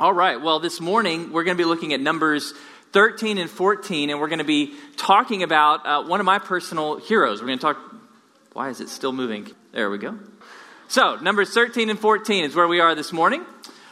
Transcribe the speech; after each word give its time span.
All 0.00 0.14
right, 0.14 0.40
well, 0.40 0.60
this 0.60 0.80
morning 0.80 1.30
we're 1.30 1.44
going 1.44 1.58
to 1.58 1.62
be 1.62 1.68
looking 1.68 1.92
at 1.92 2.00
Numbers 2.00 2.54
13 2.92 3.36
and 3.36 3.50
14, 3.50 4.08
and 4.08 4.18
we're 4.18 4.28
going 4.28 4.38
to 4.38 4.46
be 4.46 4.72
talking 4.96 5.42
about 5.42 5.84
uh, 5.84 6.02
one 6.04 6.20
of 6.20 6.24
my 6.24 6.38
personal 6.38 6.96
heroes. 6.96 7.42
We're 7.42 7.48
going 7.48 7.58
to 7.58 7.62
talk. 7.62 7.78
Why 8.54 8.70
is 8.70 8.80
it 8.80 8.88
still 8.88 9.12
moving? 9.12 9.50
There 9.72 9.90
we 9.90 9.98
go. 9.98 10.18
So, 10.88 11.16
Numbers 11.16 11.52
13 11.52 11.90
and 11.90 11.98
14 11.98 12.44
is 12.46 12.56
where 12.56 12.66
we 12.66 12.80
are 12.80 12.94
this 12.94 13.12
morning. 13.12 13.44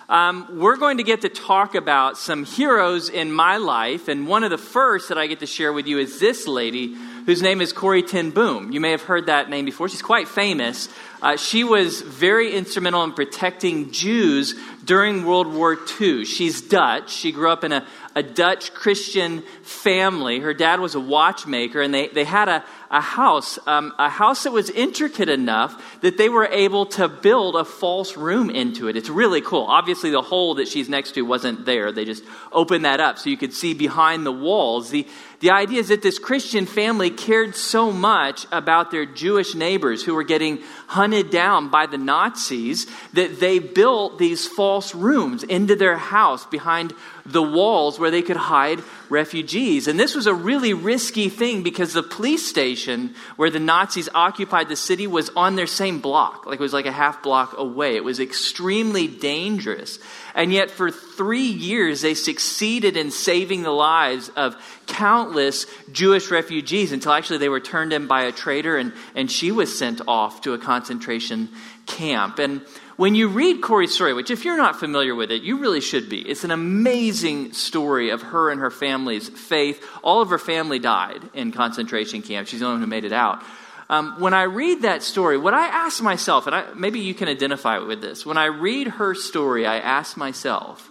Um, 0.09 0.59
we're 0.59 0.79
going 0.79 0.97
to 0.97 1.03
get 1.03 1.21
to 1.21 1.29
talk 1.29 1.75
about 1.75 2.17
some 2.17 2.47
heroes 2.47 3.11
in 3.11 3.31
my 3.31 3.59
life, 3.59 4.09
and 4.09 4.27
one 4.27 4.45
of 4.45 4.51
the 4.51 4.57
first 4.57 5.11
that 5.11 5.19
I 5.19 5.27
get 5.27 5.41
to 5.41 5.47
share 5.47 5.75
with 5.75 5.87
you 5.87 5.99
is 5.99 6.19
this 6.19 6.49
lady 6.49 6.97
whose 7.29 7.43
name 7.43 7.61
is 7.61 7.75
Corrie 7.75 8.03
ten 8.03 8.31
Boom. 8.31 8.73
You 8.73 8.81
may 8.81 8.91
have 8.91 9.03
heard 9.03 9.27
that 9.27 9.51
name 9.51 9.67
before. 9.67 9.87
She's 9.91 10.01
quite 10.01 10.29
famous. 10.29 10.89
Uh, 11.21 11.37
she 11.37 11.63
was 11.63 12.01
very 12.01 12.55
instrumental 12.55 13.05
in 13.05 13.13
protecting 13.13 13.91
Jews 13.91 14.55
during 14.83 15.27
World 15.27 15.53
War 15.53 15.77
II. 16.01 16.25
She's 16.25 16.63
Dutch. 16.63 17.13
She 17.13 17.31
grew 17.31 17.51
up 17.51 17.65
in 17.65 17.73
a, 17.73 17.87
a 18.19 18.23
Dutch 18.23 18.75
Christian 18.75 19.43
family. 19.63 20.41
Her 20.41 20.53
dad 20.53 20.81
was 20.81 20.97
a 20.97 21.01
watchmaker, 21.01 21.81
and 21.81 21.95
they, 21.95 22.09
they 22.09 22.25
had 22.25 22.49
a, 22.49 22.65
a 22.91 23.01
house, 23.01 23.61
um, 23.69 23.95
a 23.97 24.09
house 24.09 24.43
that 24.43 24.51
was 24.51 24.71
intricate 24.71 25.29
enough 25.29 26.01
that 26.01 26.19
they 26.19 26.29
were 26.29 26.47
able 26.47 26.87
to 26.87 27.07
build 27.07 27.55
a 27.55 27.65
false 27.65 28.17
room 28.17 28.51
into 28.51 28.89
it. 28.89 28.97
It's 28.97 29.09
really 29.09 29.41
cool. 29.41 29.67
Obviously, 29.69 30.11
the 30.11 30.21
hole 30.21 30.57
that 30.57 30.67
she's 30.67 30.89
next 30.89 31.13
to 31.13 31.23
wasn't 31.23 31.65
there. 31.65 31.93
They 31.93 32.05
just 32.05 32.25
opened 32.51 32.87
that 32.87 32.99
up 32.99 33.19
so 33.19 33.31
you 33.31 33.37
could 33.37 33.53
see 33.53 33.73
behind 33.73 34.27
the 34.27 34.33
walls. 34.33 34.91
The, 34.91 35.07
the 35.39 35.53
idea 35.53 35.79
is 35.79 35.89
that 35.89 36.03
this 36.03 36.19
Christian 36.19 36.67
family 36.67 37.11
cared 37.11 37.55
so 37.55 37.93
much 37.93 38.49
about 38.51 38.91
their 38.91 39.07
Jewish 39.07 39.55
neighbors 39.55 40.03
who 40.03 40.15
were 40.15 40.25
getting 40.25 40.59
hunted 40.89 41.31
down 41.31 41.69
by 41.69 41.87
the 41.87 41.99
Nazis 41.99 42.89
that 43.13 43.39
they 43.39 43.61
built 43.61 44.19
these 44.19 44.49
false 44.49 44.93
rooms 44.93 45.45
into 45.45 45.77
their 45.77 45.97
house 45.97 46.45
behind 46.47 46.93
the 47.33 47.43
walls 47.43 47.99
where 47.99 48.11
they 48.11 48.23
could 48.23 48.37
hide 48.37 48.83
refugees. 49.11 49.89
And 49.89 49.99
this 49.99 50.15
was 50.15 50.27
a 50.27 50.35
really 50.35 50.75
risky 50.75 51.29
thing 51.29 51.63
because 51.63 51.93
the 51.93 52.03
police 52.03 52.47
station 52.47 53.15
where 53.37 53.51
the 53.51 53.61
Nazis 53.61 54.09
occupied 54.15 54.69
the 54.69 54.77
city 54.77 55.07
was 55.07 55.31
on 55.37 55.57
their 55.57 55.67
same 55.67 56.01
block. 56.01 56.47
Like 56.47 56.59
it 56.59 56.63
was 56.63 56.73
like 56.73 56.87
a 56.87 56.93
half 56.93 57.23
block 57.23 57.57
away. 57.57 57.97
It 57.97 58.05
was 58.05 58.21
extremely 58.21 59.07
dangerous. 59.07 59.99
And 60.35 60.53
yet, 60.53 60.71
for 60.71 60.91
three 60.91 61.41
years, 61.49 62.03
they 62.03 62.15
succeeded 62.15 62.97
in 62.97 63.11
saving 63.11 63.63
the 63.63 63.71
lives 63.71 64.31
of 64.31 64.57
countless 64.87 65.67
Jewish 65.91 66.31
refugees 66.31 66.93
until 66.93 67.13
actually 67.13 67.39
they 67.39 67.49
were 67.49 67.61
turned 67.61 67.93
in 67.93 68.07
by 68.07 68.23
a 68.23 68.33
traitor 68.33 68.77
and, 68.77 68.93
and 69.15 69.31
she 69.31 69.53
was 69.53 69.77
sent 69.77 70.01
off 70.07 70.43
to 70.43 70.55
a 70.55 70.59
concentration 70.59 71.49
camp. 71.87 72.39
And 72.39 72.63
when 72.99 73.15
you 73.15 73.29
read 73.29 73.63
Corrie's 73.63 73.95
story, 73.95 74.13
which 74.13 74.29
if 74.29 74.45
you're 74.45 74.57
not 74.57 74.81
familiar 74.81 75.15
with 75.15 75.31
it, 75.31 75.43
you 75.43 75.59
really 75.59 75.81
should 75.81 76.09
be, 76.09 76.19
it's 76.19 76.43
an 76.43 76.51
amazing 76.51 77.53
story 77.53 78.11
of 78.11 78.23
her 78.23 78.51
and 78.51 78.61
her 78.61 78.73
family's 78.73 79.29
faith. 79.29 79.89
All 80.03 80.21
of 80.21 80.31
her 80.31 80.39
family 80.39 80.81
died 80.81 81.23
in 81.33 81.53
concentration 81.53 82.23
camps. 82.23 82.51
She's 82.51 82.59
the 82.59 82.67
only 82.67 82.79
one 82.79 82.83
who 82.83 82.89
made 82.89 83.05
it 83.05 83.13
out. 83.13 83.41
Um, 83.89 84.17
when 84.19 84.35
I 84.35 84.43
read 84.43 84.83
that 84.83 85.05
story, 85.05 85.39
what 85.39 85.55
I 85.55 85.69
ask 85.69 86.03
myself, 86.03 86.49
and 86.49 86.57
I, 86.57 86.75
maybe 86.75 86.99
you 86.99 87.15
can 87.15 87.29
identify 87.29 87.79
with 87.79 88.01
this, 88.01 88.27
when 88.27 88.37
I 88.37 88.47
read 88.47 88.89
her 88.89 89.15
story, 89.15 89.65
I 89.65 89.79
ask 89.79 90.17
myself, 90.17 90.91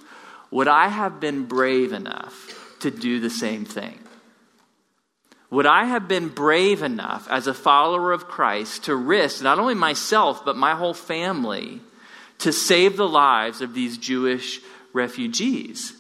would 0.50 0.70
I 0.70 0.88
have 0.88 1.20
been 1.20 1.44
brave 1.44 1.92
enough 1.92 2.78
to 2.80 2.90
do 2.90 3.20
the 3.20 3.30
same 3.30 3.66
thing? 3.66 4.00
Would 5.50 5.66
I 5.66 5.84
have 5.84 6.08
been 6.08 6.30
brave 6.30 6.84
enough 6.84 7.28
as 7.30 7.48
a 7.48 7.54
follower 7.54 8.14
of 8.14 8.30
Christ 8.30 8.86
to 8.86 8.96
risk 8.96 9.44
not 9.44 9.60
only 9.60 9.76
myself, 9.76 10.46
but 10.46 10.56
my 10.56 10.74
whole 10.74 10.94
family 10.94 11.82
to 12.40 12.52
save 12.52 12.98
the 12.98 13.08
lives 13.08 13.62
of 13.62 13.74
these 13.74 13.98
Jewish 13.98 14.62
refugees? 14.94 15.94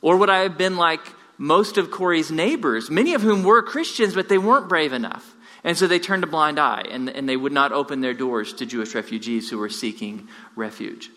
Or 0.00 0.16
would 0.16 0.30
I 0.30 0.40
have 0.40 0.58
been 0.58 0.76
like 0.76 1.00
most 1.38 1.78
of 1.78 1.90
Corrie's 1.90 2.30
neighbors, 2.30 2.90
many 2.90 3.14
of 3.14 3.22
whom 3.22 3.42
were 3.42 3.62
Christians, 3.62 4.14
but 4.14 4.28
they 4.28 4.38
weren't 4.38 4.68
brave 4.68 4.92
enough? 4.92 5.34
And 5.64 5.76
so 5.76 5.86
they 5.86 5.98
turned 5.98 6.24
a 6.24 6.28
blind 6.28 6.58
eye 6.58 6.84
and, 6.90 7.10
and 7.10 7.28
they 7.28 7.36
would 7.36 7.52
not 7.52 7.72
open 7.72 8.00
their 8.00 8.14
doors 8.14 8.52
to 8.54 8.66
Jewish 8.66 8.94
refugees 8.94 9.50
who 9.50 9.58
were 9.58 9.68
seeking 9.68 10.28
refuge. 10.54 11.10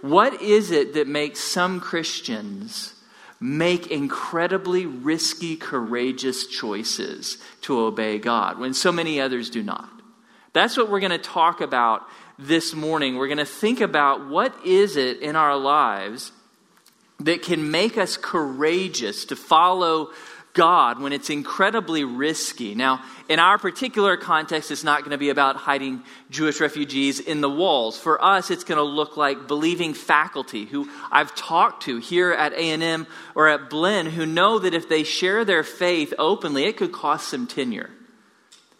What 0.00 0.42
is 0.42 0.70
it 0.70 0.94
that 0.94 1.08
makes 1.08 1.40
some 1.40 1.80
Christians 1.80 2.94
make 3.40 3.86
incredibly 3.86 4.86
risky, 4.86 5.56
courageous 5.56 6.46
choices 6.46 7.38
to 7.62 7.78
obey 7.78 8.18
God 8.18 8.58
when 8.58 8.74
so 8.74 8.92
many 8.92 9.20
others 9.20 9.50
do 9.50 9.62
not? 9.62 9.88
That's 10.52 10.76
what 10.76 10.90
we're 10.90 11.00
going 11.00 11.10
to 11.12 11.18
talk 11.18 11.60
about 11.60 12.02
this 12.38 12.74
morning. 12.74 13.16
We're 13.16 13.28
going 13.28 13.38
to 13.38 13.44
think 13.44 13.80
about 13.80 14.28
what 14.28 14.54
is 14.64 14.96
it 14.96 15.20
in 15.20 15.36
our 15.36 15.56
lives 15.56 16.32
that 17.20 17.42
can 17.42 17.70
make 17.70 17.96
us 17.96 18.16
courageous 18.16 19.26
to 19.26 19.36
follow 19.36 20.10
God 20.54 21.00
when 21.00 21.12
it's 21.12 21.30
incredibly 21.30 22.04
risky. 22.04 22.74
Now, 22.74 23.02
in 23.28 23.40
our 23.40 23.58
particular 23.58 24.16
context, 24.16 24.70
it's 24.70 24.84
not 24.84 25.00
going 25.00 25.10
to 25.10 25.18
be 25.18 25.30
about 25.30 25.56
hiding 25.56 26.04
Jewish 26.30 26.60
refugees 26.60 27.18
in 27.18 27.40
the 27.40 27.50
walls. 27.50 27.98
For 27.98 28.24
us, 28.24 28.50
it's 28.50 28.64
going 28.64 28.78
to 28.78 28.84
look 28.84 29.16
like 29.16 29.48
believing 29.48 29.94
faculty 29.94 30.64
who 30.64 30.88
I've 31.10 31.34
talked 31.34 31.84
to 31.84 31.98
here 31.98 32.32
at 32.32 32.52
A&M 32.52 33.06
or 33.34 33.48
at 33.48 33.68
Blinn 33.68 34.06
who 34.06 34.26
know 34.26 34.60
that 34.60 34.74
if 34.74 34.88
they 34.88 35.02
share 35.02 35.44
their 35.44 35.64
faith 35.64 36.14
openly, 36.18 36.64
it 36.64 36.76
could 36.76 36.92
cost 36.92 37.32
them 37.32 37.46
tenure. 37.48 37.90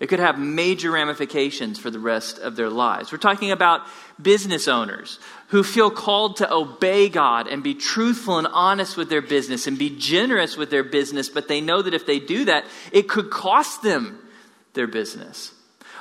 It 0.05 0.09
could 0.09 0.21
have 0.21 0.39
major 0.39 0.91
ramifications 0.91 1.79
for 1.79 1.91
the 1.91 1.99
rest 1.99 2.39
of 2.39 2.57
their 2.57 2.69
lives. 2.69 3.11
We're 3.11 3.17
talking 3.17 3.53
about 3.53 3.87
business 4.21 4.69
owners 4.69 5.19
who 5.49 5.65
feel 5.65 5.91
called 5.91 6.37
to 6.37 6.53
obey 6.53 7.09
God 7.09 7.49
and 7.49 7.63
be 7.63 7.73
truthful 7.73 8.37
and 8.37 8.47
honest 8.49 8.99
with 8.99 9.09
their 9.09 9.23
business 9.23 9.67
and 9.67 9.79
be 9.79 9.89
generous 9.89 10.59
with 10.59 10.69
their 10.69 10.85
business, 10.85 11.31
but 11.31 11.49
they 11.49 11.63
know 11.63 11.81
that 11.81 11.95
if 11.95 12.05
they 12.05 12.19
do 12.19 12.45
that, 12.45 12.67
it 12.93 13.09
could 13.09 13.31
cost 13.31 13.81
them 13.81 14.19
their 14.75 14.87
business. 14.87 15.55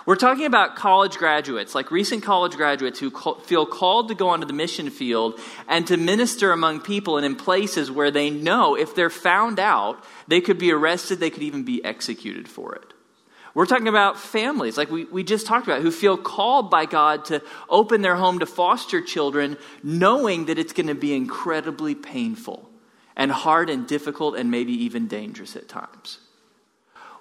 We're 0.05 0.17
talking 0.17 0.47
about 0.47 0.75
college 0.75 1.15
graduates, 1.15 1.73
like 1.73 1.89
recent 1.89 2.23
college 2.23 2.57
graduates 2.57 2.99
who 2.99 3.09
feel 3.45 3.65
called 3.65 4.09
to 4.09 4.15
go 4.15 4.27
onto 4.27 4.45
the 4.45 4.51
mission 4.51 4.89
field 4.89 5.39
and 5.69 5.87
to 5.87 5.95
minister 5.95 6.51
among 6.51 6.81
people 6.81 7.15
and 7.15 7.25
in 7.25 7.37
places 7.37 7.89
where 7.89 8.11
they 8.11 8.29
know 8.29 8.75
if 8.75 8.95
they're 8.95 9.09
found 9.09 9.59
out, 9.59 10.03
they 10.27 10.41
could 10.41 10.57
be 10.57 10.73
arrested, 10.73 11.21
they 11.21 11.29
could 11.29 11.43
even 11.43 11.63
be 11.63 11.81
executed 11.85 12.49
for 12.49 12.75
it. 12.75 12.92
We're 13.53 13.67
talking 13.67 13.87
about 13.87 14.19
families, 14.19 14.77
like 14.77 14.89
we, 14.89 15.05
we 15.05 15.23
just 15.23 15.45
talked 15.45 15.67
about, 15.67 15.81
who 15.81 15.91
feel 15.91 16.17
called 16.17 16.71
by 16.71 16.85
God 16.85 17.25
to 17.25 17.41
open 17.69 18.01
their 18.01 18.15
home 18.15 18.39
to 18.39 18.47
foster 18.47 18.99
children, 18.99 19.57
knowing 19.83 20.45
that 20.45 20.57
it's 20.57 20.73
going 20.73 20.87
to 20.87 20.95
be 20.95 21.13
incredibly 21.13 21.93
painful 21.93 22.67
and 23.15 23.31
hard 23.31 23.69
and 23.69 23.87
difficult 23.87 24.35
and 24.35 24.49
maybe 24.49 24.73
even 24.85 25.07
dangerous 25.07 25.55
at 25.55 25.69
times. 25.69 26.19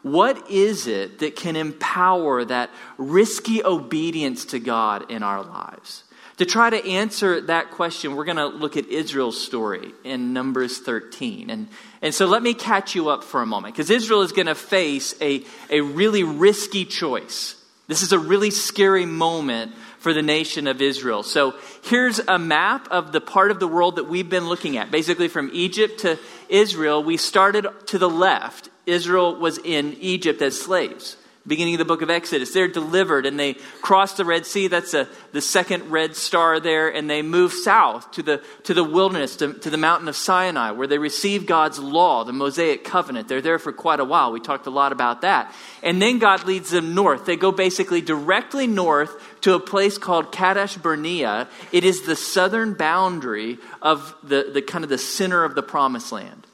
What 0.01 0.51
is 0.51 0.87
it 0.87 1.19
that 1.19 1.37
can 1.37 1.55
empower 1.55 2.45
that 2.47 2.71
risky 2.97 3.63
obedience 3.63 4.47
to 4.47 4.59
God 4.59 5.11
in 5.11 5.23
our 5.23 5.43
lives? 5.43 6.05
To 6.39 6.47
try 6.47 6.71
to 6.71 6.89
answer 6.89 7.43
that 7.43 7.71
question, 7.71 8.17
we're 8.17 8.25
going 8.25 8.39
to 8.39 8.47
look 8.47 8.77
at 8.77 8.87
Israel's 8.87 9.41
story 9.41 9.93
in 10.03 10.33
Numbers 10.33 10.79
13. 10.79 11.51
And, 11.51 11.69
and 12.03 12.13
so 12.13 12.27
let 12.27 12.43
me 12.43 12.53
catch 12.53 12.95
you 12.95 13.09
up 13.09 13.25
for 13.25 13.41
a 13.41 13.47
moment, 13.47 13.75
because 13.75 13.89
Israel 13.89 14.23
is 14.23 14.33
going 14.33 14.49
to 14.49 14.55
face 14.55 15.15
a, 15.23 15.45
a 15.71 15.81
really 15.81 16.25
risky 16.25 16.85
choice. 16.85 17.57
This 17.89 18.03
is 18.03 18.13
a 18.13 18.19
really 18.19 18.51
scary 18.51 19.07
moment 19.07 19.73
for 19.99 20.13
the 20.13 20.23
nation 20.23 20.67
of 20.67 20.83
Israel. 20.83 21.23
So 21.23 21.55
here's 21.85 22.19
a 22.19 22.39
map 22.39 22.89
of 22.91 23.13
the 23.13 23.21
part 23.21 23.51
of 23.51 23.61
the 23.61 23.69
world 23.69 23.97
that 23.97 24.09
we've 24.09 24.29
been 24.29 24.49
looking 24.49 24.77
at. 24.77 24.91
Basically, 24.91 25.29
from 25.29 25.51
Egypt 25.53 26.01
to 26.01 26.19
Israel, 26.49 27.05
we 27.05 27.17
started 27.17 27.67
to 27.87 27.99
the 27.99 28.11
left. 28.11 28.69
Israel 28.85 29.37
was 29.37 29.59
in 29.59 29.97
Egypt 30.01 30.43
as 30.43 30.61
slaves 30.61 31.17
beginning 31.47 31.75
of 31.75 31.79
the 31.79 31.85
book 31.85 32.03
of 32.03 32.11
Exodus. 32.11 32.53
They're 32.53 32.69
delivered 32.69 33.27
and 33.27 33.39
they 33.39 33.55
cross 33.81 34.15
the 34.15 34.25
Red 34.25 34.47
Sea. 34.47 34.69
That's 34.69 34.95
a, 34.95 35.09
the 35.33 35.41
second 35.41 35.91
red 35.91 36.15
star 36.15 36.61
there. 36.61 36.89
And 36.89 37.11
they 37.11 37.23
move 37.23 37.53
south 37.53 38.11
to 38.13 38.23
the, 38.23 38.43
to 38.65 38.75
the 38.75 38.85
wilderness, 38.85 39.37
to, 39.37 39.53
to 39.55 39.71
the 39.71 39.77
mountain 39.77 40.09
of 40.09 40.17
Sinai, 40.17 40.71
where 40.71 40.87
they 40.87 40.99
receive 40.99 41.47
God's 41.47 41.79
law, 41.79 42.25
the 42.25 42.33
Mosaic 42.33 42.85
covenant. 42.85 43.29
They're 43.29 43.41
there 43.41 43.59
for 43.59 43.73
quite 43.73 44.01
a 44.01 44.05
while. 44.05 44.33
We 44.33 44.41
talked 44.41 44.67
a 44.67 44.71
lot 44.71 44.93
about 44.93 45.23
that. 45.23 45.53
And 45.83 46.01
then 46.01 46.19
God 46.19 46.45
leads 46.45 46.71
them 46.71 46.95
north. 46.95 47.27
They 47.27 47.37
go 47.37 47.51
basically 47.51 48.01
directly 48.01 48.67
north 48.67 49.13
to 49.43 49.55
a 49.55 49.61
place 49.61 49.99
called 49.99 50.31
Kadesh 50.31 50.77
Barnea. 50.77 51.49
It 51.73 51.85
is 51.85 52.03
the 52.03 52.17
southern 52.17 52.75
boundary 52.75 53.59
of 53.81 54.15
the, 54.23 54.51
the 54.53 54.63
kind 54.63 54.85
of 54.85 54.91
the 54.91 54.99
center 54.99 55.45
of 55.45 55.55
the 55.55 55.63
promised 55.63 56.13
land. 56.13 56.47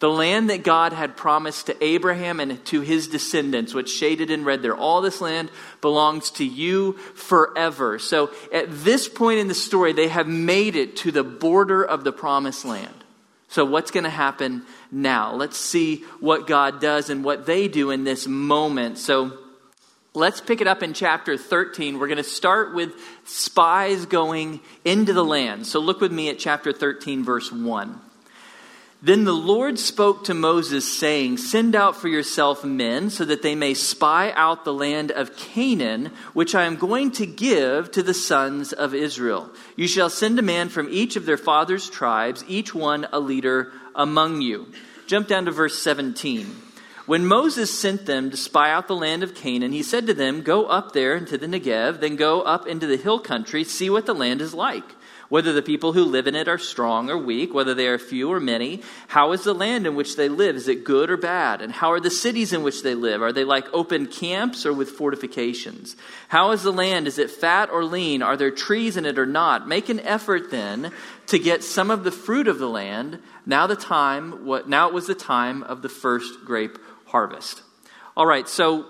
The 0.00 0.10
land 0.10 0.48
that 0.48 0.64
God 0.64 0.94
had 0.94 1.16
promised 1.16 1.66
to 1.66 1.84
Abraham 1.84 2.40
and 2.40 2.64
to 2.66 2.80
his 2.80 3.06
descendants, 3.06 3.74
which 3.74 3.90
shaded 3.90 4.30
in 4.30 4.44
red 4.44 4.62
there, 4.62 4.74
all 4.74 5.02
this 5.02 5.20
land 5.20 5.50
belongs 5.82 6.30
to 6.32 6.44
you 6.44 6.94
forever. 7.14 7.98
So 7.98 8.30
at 8.52 8.66
this 8.82 9.08
point 9.08 9.40
in 9.40 9.48
the 9.48 9.54
story, 9.54 9.92
they 9.92 10.08
have 10.08 10.26
made 10.26 10.74
it 10.74 10.96
to 10.96 11.12
the 11.12 11.22
border 11.22 11.84
of 11.84 12.02
the 12.02 12.12
promised 12.12 12.64
land. 12.64 12.94
So 13.48 13.64
what's 13.66 13.90
going 13.90 14.04
to 14.04 14.10
happen 14.10 14.62
now? 14.90 15.34
Let's 15.34 15.58
see 15.58 16.04
what 16.18 16.46
God 16.46 16.80
does 16.80 17.10
and 17.10 17.22
what 17.22 17.44
they 17.44 17.68
do 17.68 17.90
in 17.90 18.04
this 18.04 18.26
moment. 18.26 18.96
So 18.96 19.36
Let's 20.12 20.40
pick 20.40 20.60
it 20.60 20.66
up 20.66 20.82
in 20.82 20.92
chapter 20.92 21.36
13. 21.36 22.00
We're 22.00 22.08
going 22.08 22.16
to 22.16 22.24
start 22.24 22.74
with 22.74 22.94
spies 23.24 24.06
going 24.06 24.58
into 24.84 25.12
the 25.12 25.24
land. 25.24 25.68
So 25.68 25.78
look 25.78 26.00
with 26.00 26.10
me 26.10 26.28
at 26.30 26.38
chapter 26.40 26.72
13, 26.72 27.22
verse 27.22 27.52
1. 27.52 28.00
Then 29.02 29.24
the 29.24 29.32
Lord 29.32 29.78
spoke 29.78 30.24
to 30.24 30.34
Moses, 30.34 30.86
saying, 30.98 31.38
Send 31.38 31.74
out 31.74 31.96
for 31.96 32.08
yourself 32.08 32.64
men, 32.64 33.08
so 33.08 33.24
that 33.24 33.40
they 33.40 33.54
may 33.54 33.72
spy 33.72 34.30
out 34.32 34.66
the 34.66 34.74
land 34.74 35.10
of 35.10 35.36
Canaan, 35.36 36.12
which 36.34 36.54
I 36.54 36.64
am 36.64 36.76
going 36.76 37.10
to 37.12 37.24
give 37.24 37.90
to 37.92 38.02
the 38.02 38.12
sons 38.12 38.74
of 38.74 38.94
Israel. 38.94 39.50
You 39.74 39.88
shall 39.88 40.10
send 40.10 40.38
a 40.38 40.42
man 40.42 40.68
from 40.68 40.88
each 40.90 41.16
of 41.16 41.24
their 41.24 41.38
fathers' 41.38 41.88
tribes, 41.88 42.44
each 42.46 42.74
one 42.74 43.06
a 43.10 43.20
leader 43.20 43.72
among 43.94 44.42
you. 44.42 44.68
Jump 45.06 45.28
down 45.28 45.46
to 45.46 45.50
verse 45.50 45.78
17. 45.78 46.54
When 47.06 47.24
Moses 47.24 47.76
sent 47.76 48.04
them 48.04 48.30
to 48.30 48.36
spy 48.36 48.70
out 48.70 48.86
the 48.86 48.94
land 48.94 49.22
of 49.22 49.34
Canaan, 49.34 49.72
he 49.72 49.82
said 49.82 50.06
to 50.08 50.14
them, 50.14 50.42
Go 50.42 50.66
up 50.66 50.92
there 50.92 51.16
into 51.16 51.38
the 51.38 51.46
Negev, 51.46 52.00
then 52.00 52.16
go 52.16 52.42
up 52.42 52.66
into 52.66 52.86
the 52.86 52.98
hill 52.98 53.18
country, 53.18 53.64
see 53.64 53.88
what 53.88 54.04
the 54.04 54.14
land 54.14 54.42
is 54.42 54.52
like 54.52 54.84
whether 55.30 55.52
the 55.52 55.62
people 55.62 55.94
who 55.94 56.04
live 56.04 56.26
in 56.26 56.34
it 56.34 56.48
are 56.48 56.58
strong 56.58 57.08
or 57.08 57.16
weak, 57.16 57.54
whether 57.54 57.72
they 57.72 57.86
are 57.86 57.98
few 57.98 58.30
or 58.30 58.40
many. 58.40 58.82
How 59.08 59.32
is 59.32 59.44
the 59.44 59.54
land 59.54 59.86
in 59.86 59.94
which 59.94 60.16
they 60.16 60.28
live? 60.28 60.56
Is 60.56 60.68
it 60.68 60.84
good 60.84 61.08
or 61.08 61.16
bad? 61.16 61.62
And 61.62 61.72
how 61.72 61.92
are 61.92 62.00
the 62.00 62.10
cities 62.10 62.52
in 62.52 62.62
which 62.62 62.82
they 62.82 62.94
live? 62.94 63.22
Are 63.22 63.32
they 63.32 63.44
like 63.44 63.72
open 63.72 64.06
camps 64.06 64.66
or 64.66 64.72
with 64.72 64.90
fortifications? 64.90 65.96
How 66.28 66.50
is 66.50 66.64
the 66.64 66.72
land? 66.72 67.06
Is 67.06 67.18
it 67.18 67.30
fat 67.30 67.70
or 67.70 67.84
lean? 67.84 68.22
Are 68.22 68.36
there 68.36 68.50
trees 68.50 68.96
in 68.96 69.06
it 69.06 69.18
or 69.18 69.26
not? 69.26 69.68
Make 69.68 69.88
an 69.88 70.00
effort 70.00 70.50
then 70.50 70.92
to 71.28 71.38
get 71.38 71.62
some 71.62 71.92
of 71.92 72.02
the 72.02 72.10
fruit 72.10 72.48
of 72.48 72.58
the 72.58 72.68
land. 72.68 73.20
Now 73.46 73.68
the 73.68 73.76
time, 73.76 74.44
what, 74.44 74.68
now 74.68 74.88
it 74.88 74.94
was 74.94 75.06
the 75.06 75.14
time 75.14 75.62
of 75.62 75.80
the 75.80 75.88
first 75.88 76.44
grape 76.44 76.76
harvest. 77.06 77.62
All 78.16 78.26
right, 78.26 78.48
so 78.48 78.86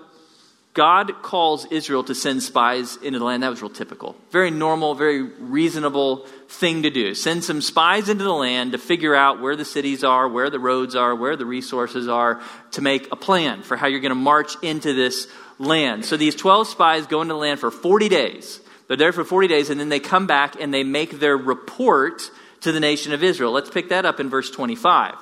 God 0.73 1.21
calls 1.21 1.65
Israel 1.65 2.03
to 2.05 2.15
send 2.15 2.41
spies 2.41 2.95
into 2.97 3.19
the 3.19 3.25
land. 3.25 3.43
That 3.43 3.49
was 3.49 3.61
real 3.61 3.69
typical. 3.69 4.15
Very 4.29 4.51
normal, 4.51 4.95
very 4.95 5.21
reasonable 5.21 6.25
thing 6.47 6.83
to 6.83 6.89
do. 6.89 7.13
Send 7.13 7.43
some 7.43 7.61
spies 7.61 8.07
into 8.07 8.23
the 8.23 8.33
land 8.33 8.71
to 8.71 8.77
figure 8.77 9.13
out 9.13 9.41
where 9.41 9.57
the 9.57 9.65
cities 9.65 10.03
are, 10.03 10.29
where 10.29 10.49
the 10.49 10.59
roads 10.59 10.95
are, 10.95 11.13
where 11.13 11.35
the 11.35 11.45
resources 11.45 12.07
are, 12.07 12.41
to 12.71 12.81
make 12.81 13.11
a 13.11 13.17
plan 13.17 13.63
for 13.63 13.75
how 13.75 13.87
you're 13.87 13.99
going 13.99 14.11
to 14.11 14.15
march 14.15 14.55
into 14.61 14.93
this 14.93 15.27
land. 15.59 16.05
So 16.05 16.15
these 16.15 16.35
12 16.35 16.69
spies 16.69 17.05
go 17.05 17.21
into 17.21 17.33
the 17.33 17.39
land 17.39 17.59
for 17.59 17.69
40 17.69 18.07
days. 18.07 18.61
They're 18.87 18.95
there 18.95 19.13
for 19.13 19.25
40 19.25 19.49
days, 19.49 19.69
and 19.69 19.79
then 19.79 19.89
they 19.89 19.99
come 19.99 20.25
back 20.25 20.55
and 20.59 20.73
they 20.73 20.83
make 20.83 21.19
their 21.19 21.35
report 21.35 22.21
to 22.61 22.71
the 22.71 22.79
nation 22.79 23.11
of 23.11 23.23
Israel. 23.23 23.51
Let's 23.51 23.69
pick 23.69 23.89
that 23.89 24.05
up 24.05 24.21
in 24.21 24.29
verse 24.29 24.49
25. 24.49 25.15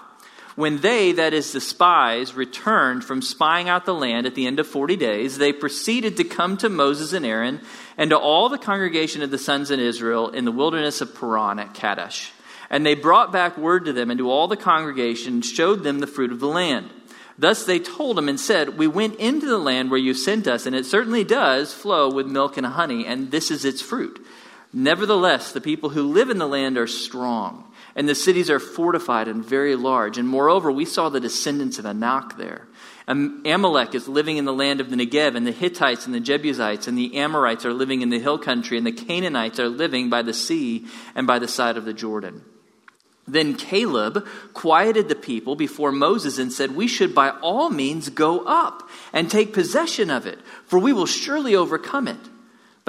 When 0.60 0.80
they, 0.80 1.14
that 1.14 1.34
is 1.34 1.54
the 1.54 1.62
spies, 1.62 2.34
returned 2.34 3.06
from 3.06 3.22
spying 3.22 3.70
out 3.70 3.86
the 3.86 3.94
land 3.94 4.26
at 4.26 4.36
the 4.36 4.46
end 4.46 4.60
of 4.60 4.68
40 4.68 4.98
days, 4.98 5.38
they 5.38 5.54
proceeded 5.54 6.18
to 6.18 6.26
come 6.26 6.58
to 6.58 6.68
Moses 6.68 7.14
and 7.14 7.26
Aaron 7.26 7.62
and 7.98 8.10
to 8.10 8.20
all 8.20 8.50
the 8.50 8.58
congregation 8.58 9.22
of 9.22 9.32
the 9.32 9.38
sons 9.38 9.72
of 9.72 9.80
Israel 9.80 10.28
in 10.28 10.44
the 10.44 10.52
wilderness 10.52 11.00
of 11.00 11.16
Paran 11.16 11.60
at 11.60 11.74
Kadesh. 11.74 12.34
And 12.70 12.86
they 12.86 12.94
brought 12.94 13.32
back 13.32 13.58
word 13.58 13.86
to 13.86 13.94
them 13.94 14.12
and 14.12 14.18
to 14.18 14.30
all 14.30 14.50
the 14.50 14.58
congregation 14.58 15.36
and 15.36 15.46
showed 15.46 15.84
them 15.84 16.00
the 16.00 16.08
fruit 16.08 16.34
of 16.34 16.42
the 16.42 16.48
land. 16.48 16.90
Thus 17.38 17.64
they 17.64 17.80
told 17.80 18.20
him 18.20 18.28
and 18.28 18.38
said, 18.38 18.78
We 18.78 18.88
went 18.88 19.16
into 19.16 19.46
the 19.46 19.58
land 19.58 19.90
where 19.90 19.98
you 19.98 20.14
sent 20.14 20.46
us, 20.46 20.66
and 20.66 20.76
it 20.76 20.86
certainly 20.86 21.24
does 21.24 21.74
flow 21.74 22.12
with 22.12 22.28
milk 22.28 22.58
and 22.58 22.68
honey, 22.68 23.06
and 23.06 23.32
this 23.32 23.50
is 23.50 23.64
its 23.64 23.82
fruit. 23.82 24.26
Nevertheless, 24.74 25.54
the 25.54 25.62
people 25.62 25.92
who 25.92 26.04
live 26.04 26.30
in 26.30 26.38
the 26.38 26.46
land 26.46 26.78
are 26.78 26.86
strong 26.86 27.69
and 27.96 28.08
the 28.08 28.16
cities 28.16 28.50
are 28.50 28.60
fortified 28.60 29.28
and 29.28 29.44
very 29.44 29.76
large. 29.76 30.18
And 30.18 30.28
moreover, 30.28 30.72
we 30.72 30.86
saw 30.86 31.10
the 31.10 31.20
descendants 31.20 31.80
of 31.80 31.86
Anak 31.86 32.38
there. 32.38 32.68
Amalek 33.08 33.96
is 33.96 34.08
living 34.08 34.38
in 34.38 34.46
the 34.46 34.54
land 34.54 34.80
of 34.80 34.90
the 34.92 34.96
Negev, 34.96 35.36
and 35.36 35.48
the 35.48 35.52
Hittites 35.52 36.06
and 36.06 36.14
the 36.14 36.20
Jebusites 36.20 36.88
and 36.88 36.98
the 36.98 37.18
Amorites 37.18 37.66
are 37.66 37.74
living 37.74 38.02
in 38.02 38.10
the 38.10 38.20
hill 38.20 38.38
country, 38.38 38.78
and 38.78 38.86
the 38.86 38.92
Canaanites 38.92 39.60
are 39.60 39.68
living 39.68 40.10
by 40.10 40.22
the 40.22 40.34
sea 40.34 40.86
and 41.16 41.26
by 41.26 41.40
the 41.40 41.48
side 41.48 41.76
of 41.76 41.86
the 41.86 41.94
Jordan. 41.94 42.44
Then 43.28 43.56
Caleb 43.56 44.28
quieted 44.54 45.08
the 45.08 45.16
people 45.16 45.56
before 45.56 45.92
Moses 45.92 46.38
and 46.38 46.52
said, 46.52 46.76
We 46.76 46.88
should 46.88 47.16
by 47.16 47.30
all 47.30 47.70
means 47.70 48.10
go 48.10 48.42
up 48.42 48.90
and 49.14 49.30
take 49.30 49.54
possession 49.54 50.10
of 50.10 50.26
it, 50.26 50.40
for 50.66 50.80
we 50.80 50.94
will 50.94 51.06
surely 51.06 51.56
overcome 51.56 52.08
it. 52.08 52.20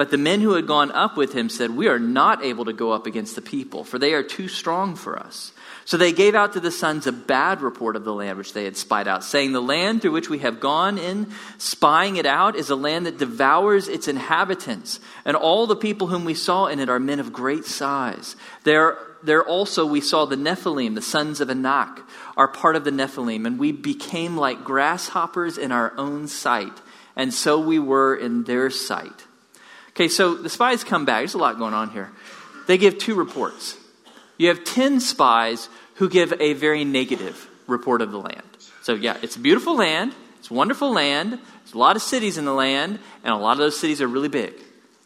But 0.01 0.09
the 0.09 0.17
men 0.17 0.41
who 0.41 0.53
had 0.53 0.65
gone 0.65 0.91
up 0.93 1.15
with 1.15 1.33
him 1.33 1.47
said, 1.47 1.77
We 1.77 1.87
are 1.87 1.99
not 1.99 2.43
able 2.43 2.65
to 2.65 2.73
go 2.73 2.91
up 2.91 3.05
against 3.05 3.35
the 3.35 3.41
people, 3.43 3.83
for 3.83 3.99
they 3.99 4.15
are 4.15 4.23
too 4.23 4.47
strong 4.47 4.95
for 4.95 5.15
us. 5.15 5.51
So 5.85 5.95
they 5.95 6.11
gave 6.11 6.33
out 6.33 6.53
to 6.53 6.59
the 6.59 6.71
sons 6.71 7.05
a 7.05 7.11
bad 7.11 7.61
report 7.61 7.95
of 7.95 8.03
the 8.03 8.11
land 8.11 8.39
which 8.39 8.53
they 8.53 8.63
had 8.63 8.75
spied 8.75 9.07
out, 9.07 9.23
saying, 9.23 9.51
The 9.51 9.61
land 9.61 10.01
through 10.01 10.13
which 10.13 10.27
we 10.27 10.39
have 10.39 10.59
gone 10.59 10.97
in, 10.97 11.27
spying 11.59 12.15
it 12.15 12.25
out, 12.25 12.55
is 12.55 12.71
a 12.71 12.75
land 12.75 13.05
that 13.05 13.19
devours 13.19 13.87
its 13.87 14.07
inhabitants, 14.07 14.99
and 15.23 15.37
all 15.37 15.67
the 15.67 15.75
people 15.75 16.07
whom 16.07 16.25
we 16.25 16.33
saw 16.33 16.65
in 16.65 16.79
it 16.79 16.89
are 16.89 16.99
men 16.99 17.19
of 17.19 17.31
great 17.31 17.65
size. 17.65 18.35
There, 18.63 18.97
there 19.21 19.43
also 19.43 19.85
we 19.85 20.01
saw 20.01 20.25
the 20.25 20.35
Nephilim, 20.35 20.95
the 20.95 21.03
sons 21.03 21.41
of 21.41 21.51
Anak, 21.51 22.01
are 22.35 22.47
part 22.47 22.75
of 22.75 22.85
the 22.85 22.91
Nephilim, 22.91 23.45
and 23.45 23.59
we 23.59 23.71
became 23.71 24.35
like 24.35 24.63
grasshoppers 24.63 25.59
in 25.59 25.71
our 25.71 25.93
own 25.95 26.27
sight, 26.27 26.81
and 27.15 27.31
so 27.31 27.59
we 27.59 27.77
were 27.77 28.15
in 28.15 28.45
their 28.45 28.71
sight. 28.71 29.27
Okay, 29.91 30.07
so 30.07 30.35
the 30.35 30.49
spies 30.49 30.83
come 30.83 31.05
back. 31.05 31.21
There's 31.21 31.33
a 31.33 31.37
lot 31.37 31.57
going 31.57 31.73
on 31.73 31.89
here. 31.91 32.11
They 32.67 32.77
give 32.77 32.97
two 32.97 33.15
reports. 33.15 33.77
You 34.37 34.47
have 34.47 34.63
10 34.63 34.99
spies 34.99 35.69
who 35.95 36.09
give 36.09 36.33
a 36.39 36.53
very 36.53 36.83
negative 36.83 37.47
report 37.67 38.01
of 38.01 38.11
the 38.11 38.17
land. 38.17 38.43
So, 38.81 38.93
yeah, 38.93 39.17
it's 39.21 39.35
a 39.35 39.39
beautiful 39.39 39.75
land. 39.75 40.13
It's 40.39 40.49
a 40.49 40.53
wonderful 40.53 40.91
land. 40.91 41.33
There's 41.33 41.73
a 41.73 41.77
lot 41.77 41.95
of 41.95 42.01
cities 42.01 42.37
in 42.37 42.45
the 42.45 42.53
land, 42.53 42.99
and 43.23 43.33
a 43.33 43.37
lot 43.37 43.51
of 43.53 43.59
those 43.59 43.79
cities 43.79 44.01
are 44.01 44.07
really 44.07 44.29
big 44.29 44.53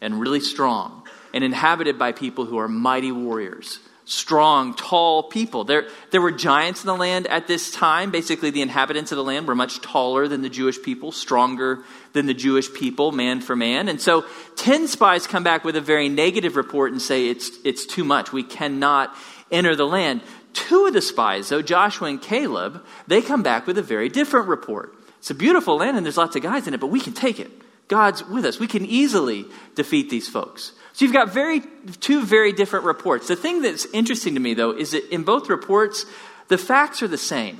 and 0.01 0.19
really 0.19 0.39
strong 0.39 1.03
and 1.33 1.43
inhabited 1.43 1.99
by 1.99 2.13
people 2.13 2.45
who 2.45 2.57
are 2.57 2.67
mighty 2.67 3.11
warriors 3.11 3.79
strong, 4.05 4.75
tall 4.75 5.23
people. 5.23 5.63
There, 5.63 5.87
there 6.11 6.21
were 6.21 6.31
giants 6.31 6.83
in 6.83 6.87
the 6.87 6.95
land 6.95 7.27
at 7.27 7.47
this 7.47 7.71
time. 7.71 8.11
Basically, 8.11 8.51
the 8.51 8.61
inhabitants 8.61 9.11
of 9.11 9.17
the 9.17 9.23
land 9.23 9.47
were 9.47 9.55
much 9.55 9.81
taller 9.81 10.27
than 10.27 10.41
the 10.41 10.49
Jewish 10.49 10.81
people, 10.81 11.11
stronger 11.11 11.83
than 12.13 12.27
the 12.27 12.33
Jewish 12.33 12.71
people, 12.71 13.11
man 13.11 13.41
for 13.41 13.55
man. 13.55 13.89
And 13.89 13.99
so, 13.99 14.25
10 14.57 14.87
spies 14.87 15.27
come 15.27 15.43
back 15.43 15.63
with 15.63 15.75
a 15.75 15.81
very 15.81 16.07
negative 16.07 16.55
report 16.55 16.91
and 16.91 17.01
say 17.01 17.27
it's, 17.27 17.49
it's 17.63 17.85
too 17.85 18.03
much. 18.03 18.31
We 18.31 18.43
cannot 18.43 19.15
enter 19.51 19.75
the 19.75 19.87
land. 19.87 20.21
Two 20.53 20.85
of 20.85 20.93
the 20.93 21.01
spies, 21.01 21.49
though, 21.49 21.61
Joshua 21.61 22.07
and 22.07 22.21
Caleb, 22.21 22.85
they 23.07 23.21
come 23.21 23.43
back 23.43 23.67
with 23.67 23.77
a 23.77 23.83
very 23.83 24.07
different 24.07 24.47
report. 24.47 24.95
It's 25.17 25.31
a 25.31 25.35
beautiful 25.35 25.77
land 25.77 25.97
and 25.97 26.05
there's 26.05 26.17
lots 26.17 26.35
of 26.35 26.43
guys 26.43 26.67
in 26.67 26.73
it, 26.73 26.79
but 26.79 26.87
we 26.87 27.01
can 27.01 27.13
take 27.13 27.39
it. 27.39 27.51
God's 27.87 28.23
with 28.25 28.45
us. 28.45 28.59
We 28.59 28.67
can 28.67 28.85
easily 28.85 29.45
defeat 29.75 30.09
these 30.09 30.27
folks. 30.27 30.71
So 30.93 31.05
you've 31.05 31.13
got 31.13 31.33
very, 31.33 31.61
two 31.99 32.23
very 32.23 32.51
different 32.51 32.85
reports. 32.85 33.27
The 33.27 33.35
thing 33.35 33.61
that's 33.61 33.85
interesting 33.87 34.33
to 34.35 34.39
me, 34.39 34.53
though, 34.53 34.71
is 34.71 34.91
that 34.91 35.13
in 35.13 35.23
both 35.23 35.49
reports, 35.49 36.05
the 36.47 36.57
facts 36.57 37.03
are 37.03 37.07
the 37.07 37.17
same. 37.17 37.59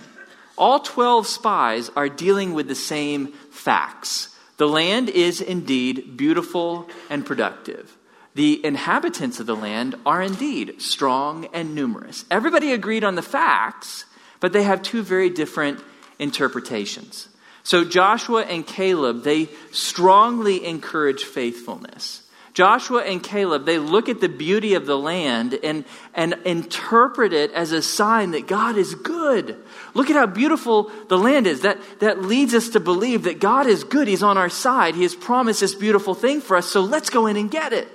All 0.58 0.80
12 0.80 1.28
spies 1.28 1.92
are 1.96 2.08
dealing 2.08 2.54
with 2.54 2.68
the 2.68 2.76
same 2.76 3.28
facts. 3.52 4.36
The 4.58 4.68
land 4.68 5.10
is 5.10 5.42
indeed 5.42 6.16
beautiful 6.16 6.90
and 7.10 7.26
productive. 7.26 7.98
The 8.36 8.66
inhabitants 8.66 9.40
of 9.40 9.48
the 9.48 9.56
land 9.56 9.96
are 10.06 10.22
indeed 10.22 10.82
strong 10.82 11.48
and 11.54 11.76
numerous. 11.76 12.26
Everybody 12.32 12.72
agreed 12.72 13.04
on 13.04 13.16
the 13.16 13.22
facts, 13.22 14.06
but 14.40 14.54
they 14.54 14.64
have 14.64 14.82
two 14.82 15.04
very 15.04 15.30
different 15.30 15.82
interpretations. 16.20 17.30
So 17.66 17.84
Joshua 17.84 18.44
and 18.44 18.66
Caleb, 18.66 19.24
they 19.24 19.50
strongly 19.72 20.64
encourage 20.68 21.24
faithfulness. 21.24 22.22
Joshua 22.54 23.02
and 23.04 23.24
Caleb, 23.24 23.66
they 23.66 23.80
look 23.80 24.08
at 24.08 24.22
the 24.22 24.30
beauty 24.30 24.76
of 24.76 24.86
the 24.86 24.98
land 24.98 25.58
and, 25.64 25.84
and 26.14 26.36
interpret 26.46 27.34
it 27.34 27.52
as 27.52 27.72
a 27.72 27.82
sign 27.82 28.32
that 28.32 28.46
God 28.46 28.78
is 28.78 28.94
good. 28.94 29.58
Look 29.96 30.12
at 30.12 30.16
how 30.16 30.28
beautiful 30.28 30.92
the 31.10 31.18
land 31.18 31.48
is. 31.48 31.62
That, 31.62 31.80
that 32.02 32.22
leads 32.22 32.54
us 32.54 32.70
to 32.70 32.80
believe 32.80 33.24
that 33.24 33.40
God 33.40 33.66
is 33.66 33.84
good. 33.84 34.08
He's 34.08 34.24
on 34.24 34.38
our 34.38 34.48
side. 34.48 34.94
He 34.94 35.02
has 35.02 35.16
promised 35.16 35.60
this 35.60 35.74
beautiful 35.74 36.14
thing 36.14 36.42
for 36.42 36.56
us, 36.56 36.68
so 36.68 36.82
let's 36.82 37.10
go 37.10 37.26
in 37.26 37.36
and 37.36 37.50
get 37.50 37.74
it. 37.74 37.90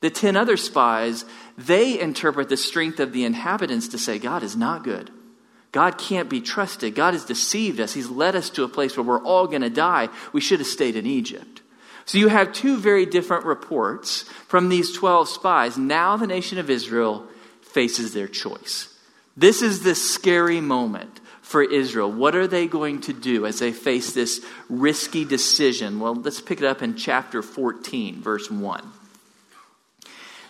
The 0.00 0.10
ten 0.10 0.36
other 0.36 0.56
spies, 0.56 1.26
they 1.58 2.00
interpret 2.00 2.48
the 2.48 2.56
strength 2.56 2.98
of 2.98 3.12
the 3.12 3.26
inhabitants 3.26 3.88
to 3.88 3.98
say, 3.98 4.18
God 4.18 4.42
is 4.42 4.56
not 4.56 4.84
good. 4.84 5.10
God 5.72 5.98
can't 5.98 6.28
be 6.28 6.40
trusted. 6.40 6.94
God 6.94 7.14
has 7.14 7.24
deceived 7.24 7.80
us. 7.80 7.92
He's 7.92 8.08
led 8.08 8.34
us 8.34 8.50
to 8.50 8.64
a 8.64 8.68
place 8.68 8.96
where 8.96 9.04
we're 9.04 9.22
all 9.22 9.46
going 9.46 9.62
to 9.62 9.70
die. 9.70 10.08
We 10.32 10.40
should 10.40 10.58
have 10.58 10.66
stayed 10.66 10.96
in 10.96 11.06
Egypt. 11.06 11.62
So 12.06 12.18
you 12.18 12.28
have 12.28 12.52
two 12.52 12.76
very 12.76 13.06
different 13.06 13.44
reports 13.44 14.22
from 14.48 14.68
these 14.68 14.92
12 14.92 15.28
spies. 15.28 15.78
Now 15.78 16.16
the 16.16 16.26
nation 16.26 16.58
of 16.58 16.68
Israel 16.68 17.26
faces 17.62 18.12
their 18.12 18.26
choice. 18.26 18.92
This 19.36 19.62
is 19.62 19.82
the 19.82 19.94
scary 19.94 20.60
moment 20.60 21.20
for 21.40 21.62
Israel. 21.62 22.10
What 22.10 22.34
are 22.34 22.46
they 22.46 22.66
going 22.66 23.00
to 23.02 23.12
do 23.12 23.46
as 23.46 23.60
they 23.60 23.72
face 23.72 24.12
this 24.12 24.44
risky 24.68 25.24
decision? 25.24 26.00
Well, 26.00 26.14
let's 26.14 26.40
pick 26.40 26.60
it 26.60 26.64
up 26.64 26.82
in 26.82 26.96
chapter 26.96 27.42
14, 27.42 28.20
verse 28.20 28.50
1. 28.50 28.92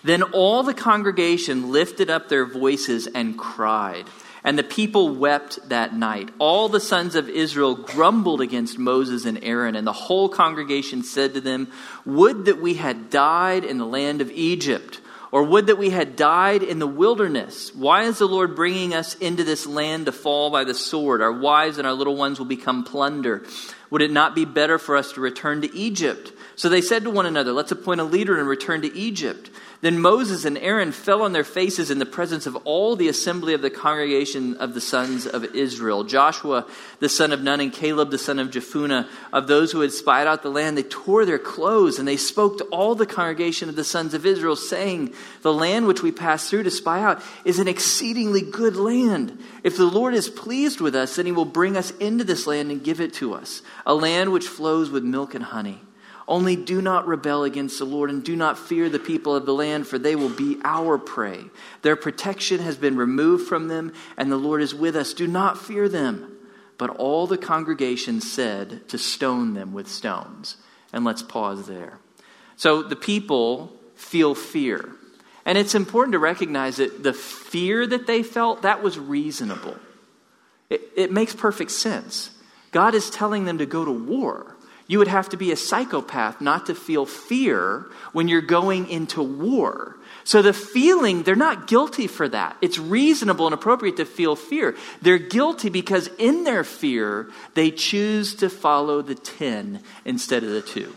Then 0.03 0.23
all 0.23 0.63
the 0.63 0.75
congregation 0.75 1.71
lifted 1.71 2.09
up 2.09 2.29
their 2.29 2.47
voices 2.47 3.07
and 3.07 3.39
cried. 3.39 4.07
And 4.43 4.59
the 4.59 4.65
people 4.65 5.15
wept 5.15 5.69
that 5.69 5.95
night. 5.95 6.31
All 6.39 6.69
the 6.69 6.81
sons 6.81 7.15
of 7.15 7.29
Israel 7.29 7.75
grumbled 7.75 8.41
against 8.41 8.79
Moses 8.79 9.27
and 9.27 9.39
Aaron, 9.43 9.77
and 9.77 9.87
the 9.87 9.93
whole 9.93 10.29
congregation 10.29 11.03
said 11.03 11.35
to 11.35 11.41
them, 11.41 11.71
Would 12.07 12.47
that 12.47 12.61
we 12.61 12.75
had 12.75 13.11
died 13.11 13.65
in 13.65 13.79
the 13.79 13.87
land 13.87 14.21
of 14.21 14.31
Egypt, 14.31 15.01
or 15.33 15.45
would 15.45 15.69
that 15.69 15.79
we 15.79 15.91
had 15.91 16.17
died 16.17 16.63
in 16.63 16.81
the 16.81 16.87
wilderness. 16.87 17.73
Why 17.75 18.03
is 18.03 18.19
the 18.19 18.27
Lord 18.27 18.57
bringing 18.57 18.95
us 18.95 19.15
into 19.17 19.45
this 19.45 19.65
land 19.65 20.07
to 20.07 20.13
fall 20.13 20.51
by 20.51 20.65
the 20.65 20.75
sword? 20.75 21.23
Our 21.23 21.33
wives 21.33 21.79
and 21.79 21.87
our 21.87 21.93
little 21.93 22.17
ones 22.17 22.39
will 22.39 22.47
become 22.47 22.83
plunder. 22.83 23.45
Would 23.91 24.03
it 24.03 24.11
not 24.11 24.35
be 24.35 24.45
better 24.45 24.79
for 24.79 24.97
us 24.97 25.13
to 25.13 25.21
return 25.21 25.63
to 25.63 25.75
Egypt? 25.75 26.33
So 26.57 26.69
they 26.69 26.81
said 26.81 27.05
to 27.05 27.11
one 27.11 27.27
another, 27.27 27.53
Let's 27.53 27.71
appoint 27.71 28.01
a 28.01 28.05
leader 28.05 28.39
and 28.39 28.49
return 28.49 28.83
to 28.83 28.97
Egypt. 28.97 29.51
Then 29.83 29.99
Moses 29.99 30.45
and 30.45 30.59
Aaron 30.59 30.93
fell 30.93 31.23
on 31.23 31.33
their 31.33 31.45
faces 31.45 31.91
in 31.91 31.99
the 31.99 32.05
presence 32.05 32.47
of 32.47 32.55
all 32.65 32.97
the 32.97 33.09
assembly 33.09 33.55
of 33.55 33.63
the 33.63 33.71
congregation 33.71 34.59
of 34.59 34.75
the 34.75 34.81
sons 34.81 35.27
of 35.27 35.43
Israel. 35.55 36.05
Joshua, 36.05 36.67
the 36.99 37.09
son 37.09 37.33
of 37.33 37.43
Nun, 37.43 37.61
and 37.61 37.73
Caleb, 37.73 38.11
the 38.11 38.19
son 38.19 38.39
of 38.39 38.51
Jephunneh, 38.51 39.09
of 39.33 39.47
those 39.47 39.73
who 39.73 39.81
had 39.81 39.93
spied 39.93 40.27
out 40.27 40.43
the 40.43 40.51
land, 40.51 40.77
they 40.77 40.83
tore 40.83 41.25
their 41.25 41.39
clothes 41.39 41.99
and 41.99 42.07
they 42.07 42.19
spoke 42.19 42.59
to 42.59 42.65
all 42.65 42.95
the 42.95 43.07
congregation 43.07 43.71
of 43.71 43.77
the 43.77 43.83
sons 43.83 44.13
of 44.13 44.27
Israel, 44.27 44.55
saying, 44.55 45.15
The 45.41 45.53
land 45.53 45.87
which 45.87 46.03
we 46.03 46.13
passed 46.13 46.51
through 46.51 46.65
to 46.65 46.71
spy 46.71 47.01
out 47.03 47.23
is 47.47 47.59
an 47.59 47.69
exceedingly 47.69 48.43
good 48.43 48.77
land. 48.77 49.39
If 49.65 49.79
the 49.79 49.87
Lord 49.87 50.13
is 50.13 50.29
pleased 50.29 50.83
with 50.83 50.95
us, 50.95 51.17
then 51.17 51.25
he 51.25 51.33
will 51.33 51.47
bring 51.47 51.79
us 51.79 51.91
into 51.93 52.25
this 52.25 52.47
land 52.47 52.71
and 52.71 52.85
give 52.85 53.01
it 53.01 53.15
to 53.15 53.33
us, 53.33 53.63
a 53.87 53.95
land 53.95 54.31
which 54.31 54.47
flows 54.47 54.91
with 54.91 55.05
milk 55.05 55.35
and 55.35 55.45
honey. 55.45 55.81
Only 56.31 56.55
do 56.55 56.81
not 56.81 57.09
rebel 57.09 57.43
against 57.43 57.81
the 57.81 57.85
Lord 57.85 58.09
and 58.09 58.23
do 58.23 58.37
not 58.37 58.57
fear 58.57 58.89
the 58.89 59.01
people 59.01 59.35
of 59.35 59.47
the 59.47 59.53
land, 59.53 59.89
for 59.89 59.99
they 59.99 60.15
will 60.15 60.31
be 60.31 60.59
our 60.63 60.97
prey. 60.97 61.47
Their 61.83 61.97
protection 61.97 62.61
has 62.61 62.77
been 62.77 62.97
removed 62.97 63.49
from 63.49 63.67
them, 63.67 63.93
and 64.17 64.31
the 64.31 64.37
Lord 64.37 64.63
is 64.63 64.73
with 64.73 64.95
us. 64.95 65.13
Do 65.13 65.27
not 65.27 65.59
fear 65.59 65.89
them. 65.89 66.37
But 66.79 66.91
all 66.91 67.27
the 67.27 67.37
congregation 67.37 68.21
said 68.21 68.89
to 68.91 68.97
stone 68.97 69.55
them 69.55 69.73
with 69.73 69.89
stones. 69.89 70.57
And 70.93 71.05
let's 71.05 71.21
pause 71.23 71.67
there. 71.67 71.99
So 72.55 72.85
the 72.85 72.95
people 72.95 73.73
feel 73.97 74.37
fear. 74.37 74.89
And 75.45 75.59
it's 75.59 75.75
important 75.75 76.13
to 76.13 76.21
recognize 76.21 76.77
that 76.77 77.03
the 77.03 77.13
fear 77.13 77.89
that 77.89 78.07
they 78.07 78.23
felt, 78.23 78.63
that 78.63 78.85
was 78.85 79.01
reasonable. 79.01 79.77
It, 80.71 80.83
it 80.97 81.13
makes 81.13 81.35
perfect 81.35 81.73
sense. 81.73 82.31
God 82.71 82.95
is 82.95 83.11
telling 83.11 83.47
them 83.47 83.59
to 83.59 83.67
go 83.67 83.85
to 83.85 83.91
war. 83.91 84.57
You 84.91 84.99
would 84.99 85.07
have 85.07 85.29
to 85.29 85.37
be 85.37 85.53
a 85.53 85.57
psychopath 85.57 86.41
not 86.41 86.67
to 86.67 86.75
feel 86.75 87.07
fear 87.07 87.87
when 88.11 88.27
you're 88.27 88.41
going 88.41 88.89
into 88.89 89.23
war. 89.23 89.97
So 90.25 90.43
the 90.43 90.53
feeling, 90.53 91.23
they're 91.23 91.37
not 91.37 91.69
guilty 91.69 92.09
for 92.09 92.29
that. 92.29 92.57
It's 92.61 92.77
reasonable 92.77 93.47
and 93.47 93.55
appropriate 93.55 93.99
to 93.99 94.05
feel 94.05 94.35
fear. 94.35 94.75
They're 95.01 95.17
guilty 95.17 95.69
because 95.69 96.09
in 96.19 96.43
their 96.43 96.65
fear, 96.65 97.31
they 97.55 97.71
choose 97.71 98.35
to 98.35 98.51
follow 98.51 99.01
the 99.01 99.15
10 99.15 99.81
instead 100.05 100.43
of 100.43 100.51
the 100.51 100.61
2. 100.61 100.93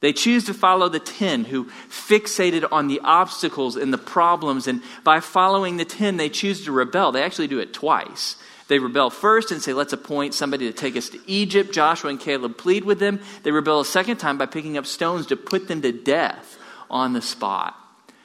They 0.00 0.12
choose 0.12 0.46
to 0.46 0.54
follow 0.54 0.88
the 0.88 0.98
10 0.98 1.44
who 1.44 1.66
fixated 1.88 2.66
on 2.72 2.88
the 2.88 3.00
obstacles 3.04 3.76
and 3.76 3.92
the 3.92 3.98
problems, 3.98 4.66
and 4.66 4.82
by 5.04 5.20
following 5.20 5.76
the 5.76 5.84
10, 5.84 6.16
they 6.16 6.28
choose 6.28 6.64
to 6.64 6.72
rebel. 6.72 7.12
They 7.12 7.22
actually 7.22 7.46
do 7.46 7.60
it 7.60 7.72
twice. 7.72 8.34
They 8.70 8.78
rebel 8.78 9.10
first 9.10 9.50
and 9.50 9.60
say, 9.60 9.72
let's 9.72 9.92
appoint 9.92 10.32
somebody 10.32 10.70
to 10.70 10.72
take 10.72 10.96
us 10.96 11.08
to 11.08 11.18
Egypt. 11.26 11.74
Joshua 11.74 12.08
and 12.08 12.20
Caleb 12.20 12.56
plead 12.56 12.84
with 12.84 13.00
them. 13.00 13.18
They 13.42 13.50
rebel 13.50 13.80
a 13.80 13.84
second 13.84 14.18
time 14.18 14.38
by 14.38 14.46
picking 14.46 14.78
up 14.78 14.86
stones 14.86 15.26
to 15.26 15.36
put 15.36 15.66
them 15.66 15.82
to 15.82 15.90
death 15.90 16.56
on 16.88 17.12
the 17.12 17.20
spot. 17.20 17.74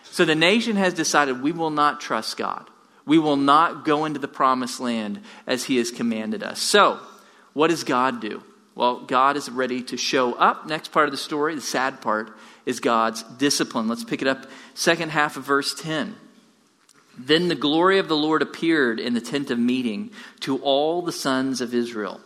So 0.04 0.24
the 0.24 0.36
nation 0.36 0.76
has 0.76 0.94
decided 0.94 1.42
we 1.42 1.52
will 1.52 1.72
not 1.72 2.00
trust 2.00 2.38
God. 2.38 2.70
We 3.08 3.18
will 3.18 3.38
not 3.38 3.86
go 3.86 4.06
into 4.06 4.20
the 4.20 4.28
promised 4.28 4.80
land 4.80 5.22
as 5.48 5.64
he 5.64 5.78
has 5.78 5.90
commanded 5.90 6.44
us. 6.44 6.62
So, 6.62 7.00
what 7.54 7.70
does 7.70 7.84
God 7.84 8.22
do? 8.22 8.44
Well, 8.76 9.00
God 9.00 9.38
is 9.38 9.50
ready 9.50 9.82
to 9.82 9.98
show 9.98 10.34
up. 10.34 10.68
Next 10.68 10.92
part 10.92 11.08
of 11.08 11.12
the 11.12 11.18
story, 11.18 11.56
the 11.56 11.62
sad 11.62 12.02
part, 12.02 12.38
is 12.68 12.80
God's 12.80 13.24
discipline. 13.24 13.88
Let's 13.88 14.04
pick 14.04 14.22
it 14.22 14.28
up, 14.28 14.46
second 14.76 15.10
half 15.10 15.38
of 15.38 15.44
verse 15.44 15.74
10. 15.74 16.16
Then 17.18 17.48
the 17.48 17.56
glory 17.56 17.98
of 18.00 18.08
the 18.08 18.18
Lord 18.18 18.42
appeared 18.42 19.00
in 19.00 19.14
the 19.14 19.22
tent 19.22 19.52
of 19.52 19.60
meeting 19.60 20.12
to 20.42 20.58
all 20.60 21.02
the 21.02 21.12
sons 21.12 21.62
of 21.62 21.74
Israel. 21.74 22.22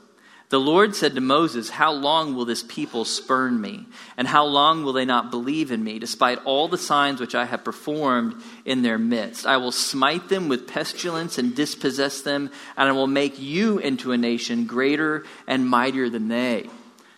The 0.50 0.60
Lord 0.60 0.96
said 0.96 1.14
to 1.14 1.22
Moses, 1.22 1.70
How 1.70 1.92
long 1.92 2.36
will 2.36 2.46
this 2.46 2.64
people 2.64 3.06
spurn 3.06 3.62
me? 3.62 3.86
And 4.18 4.28
how 4.28 4.46
long 4.46 4.84
will 4.84 4.94
they 4.94 5.06
not 5.06 5.30
believe 5.30 5.72
in 5.72 5.84
me, 5.84 6.00
despite 6.00 6.44
all 6.44 6.68
the 6.68 6.78
signs 6.78 7.20
which 7.20 7.36
I 7.36 7.46
have 7.46 7.64
performed 7.64 8.42
in 8.66 8.82
their 8.82 8.98
midst? 8.98 9.46
I 9.46 9.58
will 9.58 9.72
smite 9.72 10.28
them 10.28 10.48
with 10.48 10.68
pestilence 10.68 11.38
and 11.38 11.56
dispossess 11.56 12.22
them, 12.22 12.50
and 12.76 12.90
I 12.90 12.94
will 12.94 13.06
make 13.06 13.40
you 13.40 13.78
into 13.78 14.12
a 14.12 14.18
nation 14.18 14.66
greater 14.66 15.24
and 15.46 15.70
mightier 15.70 16.10
than 16.10 16.30
they. 16.30 16.68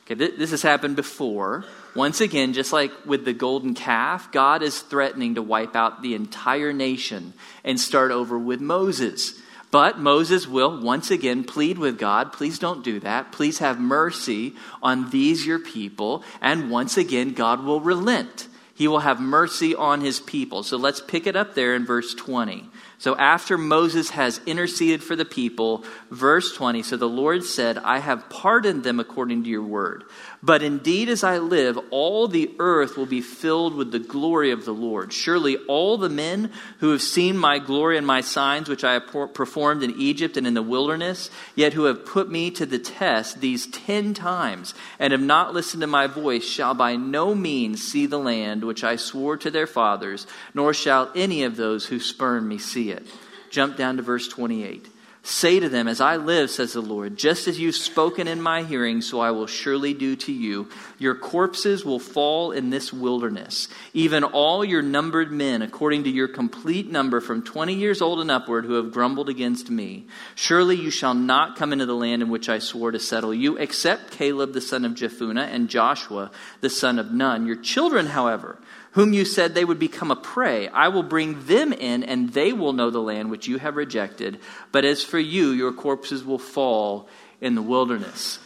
Okay, 0.06 0.16
this 0.16 0.52
has 0.52 0.62
happened 0.62 0.98
before. 0.98 1.64
Once 1.94 2.22
again, 2.22 2.54
just 2.54 2.72
like 2.72 2.92
with 3.06 3.26
the 3.26 3.34
golden 3.34 3.74
calf, 3.74 4.32
God 4.32 4.64
is 4.64 4.80
threatening 4.80 5.36
to 5.36 5.42
wipe 5.42 5.76
out 5.76 6.02
the 6.02 6.16
entire 6.16 6.72
nation 6.72 7.34
and 7.64 7.80
start 7.80 8.12
over 8.12 8.40
with 8.40 8.62
Moses. 8.62 9.40
But 9.72 10.00
Moses 10.00 10.48
will 10.48 10.82
once 10.82 11.12
again 11.12 11.44
plead 11.44 11.78
with 11.78 11.98
God, 11.98 12.34
please 12.34 12.60
don't 12.60 12.84
do 12.84 13.00
that. 13.02 13.32
Please 13.32 13.60
have 13.60 13.80
mercy 13.80 14.54
on 14.84 15.10
these 15.10 15.46
your 15.46 15.60
people. 15.60 16.24
And 16.42 16.70
once 16.70 16.98
again, 16.98 17.34
God 17.34 17.64
will 17.64 17.80
relent. 17.80 18.48
He 18.76 18.88
will 18.88 19.00
have 19.00 19.22
mercy 19.22 19.76
on 19.76 20.02
his 20.02 20.20
people. 20.20 20.64
So 20.64 20.76
let's 20.76 21.02
pick 21.02 21.28
it 21.28 21.36
up 21.36 21.56
there 21.56 21.76
in 21.76 21.86
verse 21.86 22.14
20. 22.14 22.70
So 23.02 23.16
after 23.16 23.58
Moses 23.58 24.12
has 24.12 24.40
interceded 24.46 25.04
for 25.04 25.16
the 25.16 25.26
people, 25.26 25.84
verse 26.12 26.54
20, 26.54 26.84
so 26.84 26.98
the 26.98 27.10
Lord 27.10 27.44
said, 27.44 27.80
I 27.80 27.98
have 27.98 28.30
pardoned 28.30 28.84
them 28.84 29.00
according 29.00 29.44
to 29.44 29.50
your 29.50 29.64
word. 29.64 30.04
But 30.44 30.62
indeed, 30.62 31.10
as 31.10 31.24
I 31.24 31.40
live, 31.40 31.80
all 31.90 32.28
the 32.28 32.52
earth 32.60 32.98
will 32.98 33.08
be 33.08 33.22
filled 33.22 33.74
with 33.74 33.92
the 33.92 33.98
glory 33.98 34.52
of 34.52 34.66
the 34.66 34.74
Lord. 34.74 35.14
Surely 35.14 35.58
all 35.66 35.98
the 35.98 36.10
men 36.10 36.52
who 36.78 36.92
have 36.92 37.02
seen 37.02 37.40
my 37.40 37.58
glory 37.58 37.98
and 37.98 38.06
my 38.06 38.22
signs, 38.22 38.70
which 38.70 38.84
I 38.84 38.94
have 38.94 39.34
performed 39.34 39.82
in 39.82 40.00
Egypt 40.00 40.38
and 40.38 40.46
in 40.46 40.54
the 40.54 40.62
wilderness, 40.62 41.32
yet 41.56 41.74
who 41.74 41.86
have 41.86 42.06
put 42.06 42.30
me 42.30 42.52
to 42.52 42.68
the 42.68 42.78
test 42.78 43.42
these 43.42 43.66
ten 43.66 44.14
times 44.14 44.76
and 45.00 45.12
have 45.12 45.22
not 45.22 45.56
listened 45.56 45.82
to 45.82 45.88
my 45.88 46.06
voice, 46.06 46.44
shall 46.44 46.76
by 46.76 46.98
no 46.98 47.34
means 47.34 47.82
see 47.82 48.06
the 48.06 48.20
land 48.20 48.64
which 48.64 48.84
I 48.84 48.96
swore 48.96 49.38
to 49.38 49.50
their 49.50 49.66
fathers, 49.66 50.28
nor 50.54 50.72
shall 50.72 51.12
any 51.16 51.44
of 51.46 51.56
those 51.56 51.88
who 51.88 52.00
spurn 52.00 52.48
me 52.48 52.60
see 52.60 52.90
it. 52.90 52.91
Jump 53.50 53.78
down 53.78 53.98
to 53.98 54.04
verse 54.04 54.28
28. 54.28 54.88
Say 55.24 55.60
to 55.60 55.70
them, 55.70 55.88
As 55.88 56.02
I 56.02 56.16
live, 56.16 56.50
says 56.50 56.74
the 56.74 56.82
Lord, 56.82 57.16
just 57.16 57.48
as 57.48 57.60
you've 57.60 57.76
spoken 57.76 58.28
in 58.28 58.42
my 58.42 58.64
hearing, 58.64 59.02
so 59.02 59.20
I 59.20 59.30
will 59.30 59.46
surely 59.46 59.94
do 59.94 60.16
to 60.16 60.32
you. 60.32 60.68
Your 60.98 61.14
corpses 61.14 61.86
will 61.86 62.00
fall 62.00 62.52
in 62.52 62.72
this 62.72 62.92
wilderness, 62.92 63.68
even 63.94 64.24
all 64.24 64.66
your 64.66 64.82
numbered 64.82 65.32
men, 65.32 65.62
according 65.62 66.06
to 66.06 66.10
your 66.10 66.28
complete 66.28 66.90
number, 66.90 67.22
from 67.22 67.44
twenty 67.44 67.76
years 67.76 68.02
old 68.02 68.20
and 68.20 68.32
upward, 68.32 68.66
who 68.66 68.74
have 68.74 68.92
grumbled 68.92 69.30
against 69.30 69.70
me. 69.70 70.08
Surely 70.34 70.76
you 70.76 70.90
shall 70.90 71.14
not 71.14 71.56
come 71.56 71.72
into 71.72 71.86
the 71.86 71.94
land 71.96 72.24
in 72.24 72.30
which 72.30 72.50
I 72.50 72.58
swore 72.58 72.90
to 72.90 73.00
settle 73.00 73.34
you, 73.34 73.58
except 73.58 74.12
Caleb 74.14 74.54
the 74.54 74.62
son 74.62 74.86
of 74.86 74.94
Jephunneh 74.94 75.48
and 75.54 75.70
Joshua 75.70 76.32
the 76.62 76.70
son 76.70 76.98
of 76.98 77.12
Nun. 77.12 77.46
Your 77.46 77.58
children, 77.58 78.08
however, 78.08 78.58
whom 78.92 79.14
you 79.14 79.26
said 79.26 79.54
they 79.54 79.66
would 79.66 79.80
become 79.80 80.12
a 80.12 80.16
prey. 80.16 80.68
I 80.68 80.90
will 80.90 81.04
bring 81.04 81.46
them 81.46 81.74
in, 81.74 82.04
and 82.04 82.30
they 82.30 82.54
will 82.54 82.74
know 82.74 82.90
the 82.90 83.02
land 83.02 83.32
which 83.32 83.48
you 83.48 83.58
have 83.58 83.76
rejected. 83.76 84.40
But 84.72 84.86
as 84.86 85.04
for 85.04 85.20
you, 85.20 85.52
your 85.52 85.72
corpses 85.72 86.24
will 86.24 86.40
fall 86.40 87.08
in 87.40 87.56
the 87.56 87.62
wilderness. 87.62 88.40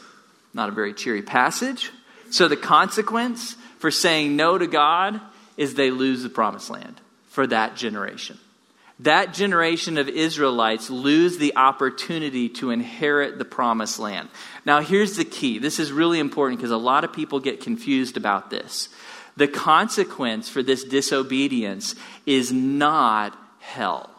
Not 0.53 0.69
a 0.69 0.73
very 0.73 0.93
cheery 0.93 1.21
passage. 1.21 1.91
So 2.29 2.47
the 2.47 2.57
consequence 2.57 3.55
for 3.79 3.91
saying 3.91 4.35
no 4.35 4.57
to 4.57 4.67
God 4.67 5.19
is 5.57 5.73
they 5.73 5.91
lose 5.91 6.23
the 6.23 6.29
promised 6.29 6.69
land 6.69 6.99
for 7.29 7.47
that 7.47 7.75
generation. 7.75 8.39
That 8.99 9.33
generation 9.33 9.97
of 9.97 10.07
Israelites 10.07 10.89
lose 10.89 11.37
the 11.37 11.57
opportunity 11.57 12.47
to 12.49 12.71
inherit 12.71 13.37
the 13.37 13.45
promised 13.45 13.99
land. 13.99 14.29
Now, 14.65 14.79
here's 14.79 15.17
the 15.17 15.25
key. 15.25 15.59
This 15.59 15.79
is 15.79 15.91
really 15.91 16.19
important 16.19 16.59
because 16.59 16.71
a 16.71 16.77
lot 16.77 17.03
of 17.03 17.11
people 17.11 17.41
get 17.41 17.59
confused 17.59 18.15
about 18.15 18.49
this. 18.49 18.87
The 19.37 19.47
consequence 19.47 20.47
for 20.49 20.63
this 20.63 20.83
disobedience 20.83 21.95
is 22.25 22.51
not 22.51 23.37
hell. 23.59 24.09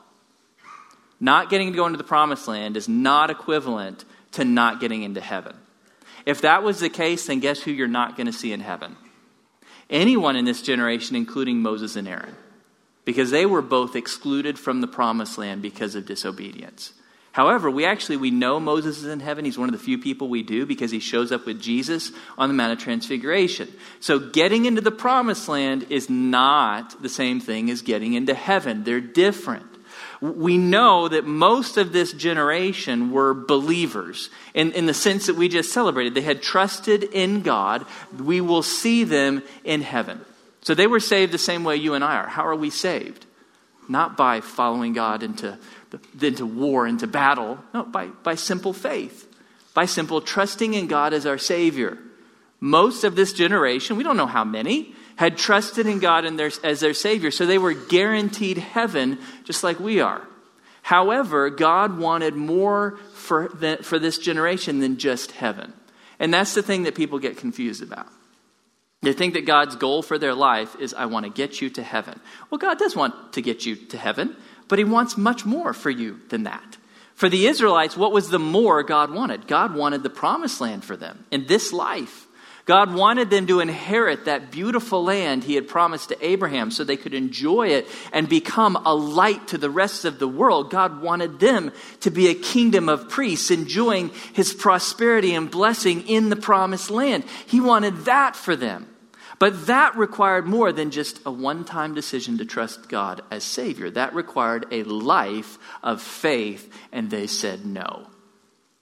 Not 1.19 1.49
getting 1.49 1.73
to 1.73 1.77
go 1.77 1.87
into 1.87 1.97
the 1.97 2.05
promised 2.05 2.47
land 2.47 2.77
is 2.77 2.89
not 2.89 3.31
equivalent 3.31 4.05
to 4.33 4.45
not 4.45 4.81
getting 4.81 5.03
into 5.03 5.21
heaven. 5.21 5.57
If 6.27 6.43
that 6.43 6.63
was 6.63 6.81
the 6.81 6.91
case, 6.91 7.27
then 7.27 7.41
guess 7.41 7.61
who 7.61 7.71
you're 7.71 7.89
not 7.89 8.17
going 8.17 8.27
to 8.27 8.33
see 8.33 8.53
in 8.53 8.61
heaven? 8.61 8.97
Anyone 9.89 10.37
in 10.37 10.45
this 10.45 10.61
generation, 10.63 11.17
including 11.17 11.63
Moses 11.63 11.97
and 11.97 12.09
Aaron, 12.09 12.35
because 13.05 13.31
they 13.31 13.47
were 13.47 13.63
both 13.63 13.95
excluded 13.95 14.59
from 14.59 14.81
the 14.81 14.89
promised 14.89 15.39
land 15.39 15.63
because 15.63 15.95
of 15.95 16.05
disobedience. 16.05 16.93
However, 17.37 17.71
we 17.71 17.85
actually 17.85 18.17
we 18.17 18.31
know 18.31 18.59
Moses 18.59 18.97
is 18.97 19.05
in 19.05 19.21
heaven. 19.21 19.45
He's 19.45 19.59
one 19.59 19.69
of 19.69 19.75
the 19.75 19.85
few 19.85 19.99
people 19.99 20.31
we 20.31 20.43
do 20.43 20.65
because 20.65 20.91
he 20.91 21.01
shows 21.01 21.31
up 21.31 21.45
with 21.45 21.61
Jesus 21.61 22.11
on 22.39 22.49
the 22.49 22.55
Mount 22.55 22.73
of 22.73 22.79
Transfiguration. 22.79 23.71
So 24.01 24.19
getting 24.19 24.65
into 24.65 24.81
the 24.81 24.91
promised 24.91 25.47
land 25.47 25.85
is 25.91 26.09
not 26.09 27.03
the 27.03 27.11
same 27.11 27.41
thing 27.41 27.69
as 27.69 27.83
getting 27.83 28.15
into 28.15 28.33
heaven. 28.33 28.85
They're 28.85 29.03
different. 29.03 29.67
we 30.23 30.57
know 30.57 31.09
that 31.09 31.27
most 31.27 31.77
of 31.77 31.93
this 31.93 32.15
generation 32.15 33.11
were 33.11 33.35
believers 33.35 34.31
in, 34.55 34.73
in 34.73 34.87
the 34.87 34.95
sense 34.95 35.27
that 35.27 35.37
we 35.37 35.51
just 35.51 35.75
celebrated. 35.75 36.15
They 36.15 36.23
had 36.23 36.41
trusted 36.41 37.03
in 37.03 37.43
God. 37.43 37.85
We 38.19 38.41
will 38.41 38.63
see 38.63 39.05
them 39.05 39.43
in 39.63 39.83
heaven. 39.83 40.25
So 40.63 40.73
they 40.73 40.87
were 40.87 41.01
saved 41.01 41.33
the 41.33 41.39
same 41.39 41.65
way 41.65 41.77
you 41.77 41.93
and 41.93 42.03
I 42.03 42.17
are. 42.17 42.29
How 42.29 42.47
are 42.47 42.57
we 42.57 42.71
saved? 42.71 43.27
Not 43.91 44.17
by 44.17 44.41
following 44.41 44.95
God 44.95 45.23
into, 45.23 45.59
into 46.21 46.47
war, 46.47 46.87
into 46.87 47.07
battle. 47.07 47.59
No, 47.73 47.85
by, 47.85 48.07
by 48.07 48.35
simple 48.35 48.73
faith, 48.73 49.27
by 49.75 49.87
simple 49.87 50.21
trusting 50.21 50.75
in 50.75 50.87
God 50.87 51.13
as 51.13 51.27
our 51.27 51.39
Savior. 51.39 51.99
Most 52.61 53.05
of 53.05 53.17
this 53.17 53.33
generation, 53.33 53.97
we 53.97 54.05
don't 54.05 54.17
know 54.17 54.27
how 54.27 54.45
many, 54.45 54.95
had 55.17 55.39
trusted 55.39 55.87
in 55.87 55.99
God 55.99 56.25
their, 56.37 56.51
as 56.63 56.81
their 56.81 56.95
Savior, 56.95 57.31
so 57.31 57.47
they 57.47 57.59
were 57.59 57.73
guaranteed 57.73 58.59
heaven 58.59 59.19
just 59.45 59.65
like 59.65 59.81
we 59.81 60.01
are. 60.01 60.27
However, 60.83 61.51
God 61.51 61.99
wanted 61.99 62.35
more 62.35 62.99
for, 63.15 63.49
the, 63.49 63.79
for 63.83 63.99
this 63.99 64.19
generation 64.19 64.79
than 64.79 64.99
just 64.99 65.33
heaven. 65.33 65.73
And 66.19 66.33
that's 66.33 66.55
the 66.55 66.63
thing 66.63 66.85
that 66.85 66.95
people 66.95 67.19
get 67.19 67.37
confused 67.37 67.83
about. 67.83 68.07
They 69.03 69.13
think 69.13 69.35
that 69.35 69.47
God's 69.47 69.77
goal 69.77 70.03
for 70.03 70.19
their 70.19 70.35
life 70.35 70.77
is, 70.81 70.95
I 70.95 71.07
want 71.07 71.27
to 71.27 71.31
get 71.31 71.61
you 71.61 71.71
to 71.71 71.83
heaven. 71.83 72.21
Well, 72.51 72.59
God 72.59 72.79
does 72.79 72.97
want 72.97 73.33
to 73.35 73.43
get 73.43 73.67
you 73.67 73.77
to 73.77 73.99
heaven, 73.99 74.37
but 74.69 74.79
He 74.79 74.85
wants 74.85 75.17
much 75.17 75.45
more 75.45 75.73
for 75.73 75.91
you 75.91 76.21
than 76.29 76.45
that. 76.45 76.77
For 77.15 77.29
the 77.31 77.47
Israelites, 77.47 77.97
what 77.97 78.13
was 78.13 78.29
the 78.29 78.39
more 78.39 78.83
God 78.83 79.11
wanted? 79.11 79.47
God 79.47 79.75
wanted 79.75 80.03
the 80.03 80.11
promised 80.11 80.61
land 80.61 80.85
for 80.85 80.97
them 80.97 81.25
in 81.31 81.47
this 81.47 81.73
life. 81.73 82.27
God 82.67 82.93
wanted 82.93 83.31
them 83.31 83.47
to 83.47 83.61
inherit 83.61 84.25
that 84.25 84.51
beautiful 84.51 85.05
land 85.05 85.45
he 85.45 85.55
had 85.55 85.69
promised 85.69 86.09
to 86.09 86.27
Abraham 86.27 86.73
so 86.73 86.83
they 86.83 86.97
could 86.97 87.15
enjoy 87.15 87.69
it 87.69 87.87
and 88.13 88.29
become 88.29 88.75
a 88.85 88.93
light 88.93 89.49
to 89.49 89.59
the 89.59 89.71
rest 89.71 90.05
of 90.05 90.19
the 90.19 90.27
world. 90.27 90.69
God 90.69 91.01
wanted 91.01 91.39
them 91.39 91.71
to 92.01 92.11
be 92.11 92.27
a 92.29 92.35
kingdom 92.35 92.89
of 92.89 93.09
priests, 93.09 93.53
enjoying 93.53 94.11
his 94.33 94.53
prosperity 94.53 95.33
and 95.33 95.49
blessing 95.49 96.09
in 96.09 96.29
the 96.29 96.37
promised 96.37 96.91
land. 96.91 97.23
He 97.47 97.61
wanted 97.61 98.05
that 98.07 98.35
for 98.35 98.57
them. 98.57 98.89
But 99.39 99.67
that 99.67 99.97
required 99.97 100.47
more 100.47 100.73
than 100.73 100.91
just 100.91 101.21
a 101.27 101.31
one 101.31 101.65
time 101.65 101.95
decision 101.95 102.39
to 102.39 102.45
trust 102.45 102.89
God 102.89 103.23
as 103.31 103.45
Savior. 103.45 103.91
That 103.91 104.15
required 104.15 104.67
a 104.71 104.83
life 104.85 105.59
of 105.83 106.01
faith, 106.01 106.73
and 106.91 107.11
they 107.11 107.27
said 107.27 107.67
no. 107.67 108.07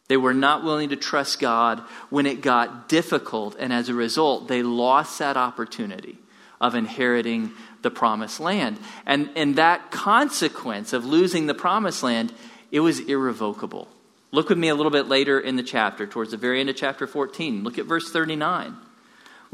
They 0.08 0.16
were 0.16 0.34
not 0.34 0.62
willing 0.62 0.90
to 0.90 0.96
trust 0.96 1.40
God 1.40 1.80
when 2.10 2.26
it 2.26 2.42
got 2.42 2.88
difficult, 2.88 3.56
and 3.58 3.72
as 3.72 3.88
a 3.88 3.94
result, 3.94 4.48
they 4.48 4.62
lost 4.62 5.18
that 5.18 5.36
opportunity 5.36 6.18
of 6.60 6.74
inheriting 6.74 7.50
the 7.82 7.90
promised 7.90 8.38
land. 8.38 8.78
And, 9.06 9.30
and 9.34 9.56
that 9.56 9.90
consequence 9.90 10.92
of 10.92 11.04
losing 11.04 11.46
the 11.46 11.54
promised 11.54 12.02
land, 12.02 12.32
it 12.70 12.80
was 12.80 13.00
irrevocable. 13.00 13.88
Look 14.30 14.50
with 14.50 14.58
me 14.58 14.68
a 14.68 14.74
little 14.74 14.92
bit 14.92 15.08
later 15.08 15.40
in 15.40 15.56
the 15.56 15.62
chapter, 15.62 16.06
towards 16.06 16.32
the 16.32 16.36
very 16.36 16.60
end 16.60 16.68
of 16.68 16.76
chapter 16.76 17.06
14. 17.06 17.64
Look 17.64 17.78
at 17.78 17.86
verse 17.86 18.10
39. 18.10 18.76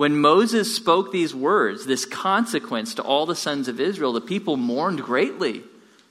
When 0.00 0.18
Moses 0.18 0.74
spoke 0.74 1.12
these 1.12 1.34
words, 1.34 1.84
this 1.84 2.06
consequence 2.06 2.94
to 2.94 3.02
all 3.02 3.26
the 3.26 3.36
sons 3.36 3.68
of 3.68 3.78
Israel, 3.78 4.14
the 4.14 4.22
people 4.22 4.56
mourned 4.56 5.02
greatly. 5.02 5.62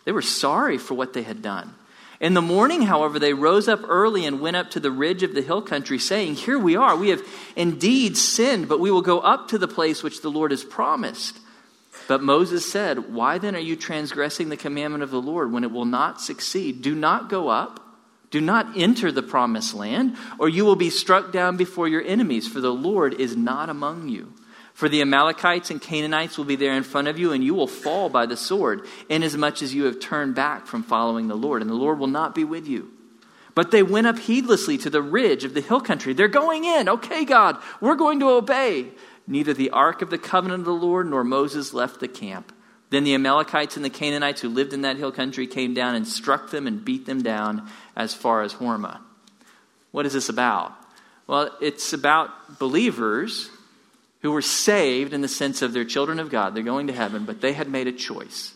They 0.06 0.12
were 0.12 0.22
sorry 0.22 0.78
for 0.78 0.94
what 0.94 1.14
they 1.14 1.24
had 1.24 1.42
done. 1.42 1.74
In 2.20 2.36
the 2.36 2.40
morning, 2.40 2.84
however, 2.84 3.18
they 3.18 3.34
rose 3.34 3.68
up 3.68 3.80
early 3.90 4.28
and 4.28 4.40
went 4.42 4.58
up 4.58 4.70
to 4.70 4.80
the 4.80 4.92
ridge 4.92 5.24
of 5.24 5.34
the 5.34 5.42
hill 5.42 5.64
country, 5.64 5.98
saying, 5.98 6.36
Here 6.36 6.60
we 6.60 6.76
are. 6.76 6.96
We 6.96 7.10
have 7.10 7.24
indeed 7.56 8.16
sinned, 8.16 8.70
but 8.70 8.80
we 8.80 8.92
will 8.92 9.02
go 9.02 9.22
up 9.22 9.48
to 9.48 9.58
the 9.58 9.68
place 9.68 10.04
which 10.04 10.22
the 10.22 10.30
Lord 10.30 10.52
has 10.52 10.64
promised. 10.64 11.40
But 12.08 12.22
Moses 12.22 12.72
said, 12.72 13.12
Why 13.12 13.40
then 13.40 13.56
are 13.56 13.58
you 13.58 13.76
transgressing 13.76 14.50
the 14.50 14.56
commandment 14.56 15.02
of 15.02 15.10
the 15.10 15.20
Lord 15.20 15.52
when 15.52 15.64
it 15.64 15.72
will 15.72 15.86
not 15.86 16.22
succeed? 16.22 16.84
Do 16.84 16.94
not 16.94 17.28
go 17.28 17.48
up. 17.48 17.89
Do 18.32 18.42
not 18.42 18.78
enter 18.78 19.12
the 19.12 19.24
promised 19.24 19.74
land, 19.74 20.16
or 20.38 20.50
you 20.50 20.66
will 20.66 20.76
be 20.76 20.90
struck 20.90 21.32
down 21.32 21.58
before 21.58 21.88
your 21.88 22.04
enemies, 22.04 22.48
for 22.48 22.62
the 22.62 22.74
Lord 22.74 23.20
is 23.20 23.36
not 23.36 23.70
among 23.70 24.10
you. 24.10 24.34
For 24.74 24.88
the 24.88 25.02
Amalekites 25.02 25.72
and 25.72 25.82
Canaanites 25.82 26.38
will 26.38 26.46
be 26.46 26.56
there 26.56 26.74
in 26.74 26.84
front 26.84 27.08
of 27.08 27.20
you, 27.20 27.32
and 27.32 27.44
you 27.44 27.54
will 27.54 27.68
fall 27.68 28.08
by 28.08 28.26
the 28.26 28.38
sword, 28.38 28.88
inasmuch 29.10 29.62
as 29.62 29.74
you 29.74 29.86
have 29.86 30.00
turned 30.00 30.36
back 30.36 30.68
from 30.68 30.84
following 30.84 31.28
the 31.28 31.36
Lord, 31.36 31.62
and 31.62 31.70
the 31.70 31.76
Lord 31.76 32.00
will 32.00 32.08
not 32.08 32.34
be 32.34 32.44
with 32.44 32.68
you. 32.68 32.92
But 33.56 33.72
they 33.72 33.84
went 33.84 34.08
up 34.08 34.20
heedlessly 34.20 34.78
to 34.78 34.90
the 34.90 35.02
ridge 35.02 35.44
of 35.44 35.54
the 35.54 35.62
hill 35.62 35.82
country. 35.82 36.14
They're 36.14 36.30
going 36.30 36.64
in. 36.64 36.88
Okay, 36.88 37.26
God, 37.26 37.58
we're 37.82 37.96
going 37.96 38.20
to 38.22 38.30
obey. 38.30 38.92
Neither 39.28 39.54
the 39.54 39.72
ark 39.72 40.02
of 40.02 40.12
the 40.12 40.18
covenant 40.18 40.62
of 40.62 40.66
the 40.66 40.72
Lord 40.72 41.08
nor 41.08 41.24
Moses 41.24 41.74
left 41.74 42.00
the 42.00 42.08
camp. 42.08 42.54
Then 42.90 43.04
the 43.04 43.14
Amalekites 43.14 43.76
and 43.76 43.86
the 43.86 43.90
Canaanites 43.90 44.42
who 44.42 44.50
lived 44.50 44.74
in 44.74 44.82
that 44.82 44.98
hill 44.98 45.12
country 45.12 45.46
came 45.46 45.74
down 45.74 45.96
and 45.96 46.08
struck 46.08 46.50
them 46.50 46.66
and 46.66 46.84
beat 46.84 47.06
them 47.06 47.22
down 47.22 47.70
as 47.96 48.14
far 48.14 48.42
as 48.42 48.56
Hormah. 48.56 49.00
What 49.92 50.06
is 50.06 50.14
this 50.14 50.30
about? 50.30 50.74
Well, 51.28 51.56
it's 51.62 51.94
about 51.94 52.58
believers 52.58 53.50
who 54.22 54.32
were 54.32 54.42
saved 54.42 55.14
in 55.14 55.22
the 55.22 55.28
sense 55.28 55.62
of 55.62 55.74
they're 55.74 55.86
children 55.86 56.20
of 56.20 56.30
God, 56.30 56.56
they're 56.56 56.64
going 56.64 56.88
to 56.88 56.94
heaven, 56.94 57.26
but 57.26 57.42
they 57.42 57.54
had 57.54 57.70
made 57.70 57.88
a 57.88 57.92
choice 57.92 58.54